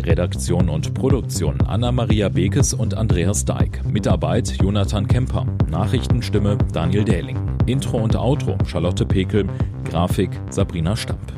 Redaktion 0.02 0.68
und 0.68 0.92
Produktion 0.92 1.60
Anna-Maria 1.60 2.30
Bekes 2.30 2.74
und 2.74 2.94
Andreas 2.94 3.44
Deik. 3.44 3.80
Mitarbeit 3.84 4.60
Jonathan 4.60 5.06
Kemper. 5.06 5.46
Nachrichtenstimme 5.70 6.58
Daniel 6.72 7.04
Dähling. 7.04 7.38
Intro 7.66 7.98
und 7.98 8.16
Outro 8.16 8.58
Charlotte 8.66 9.06
Pekel. 9.06 9.46
Grafik 9.84 10.30
Sabrina 10.50 10.96
Stamp. 10.96 11.32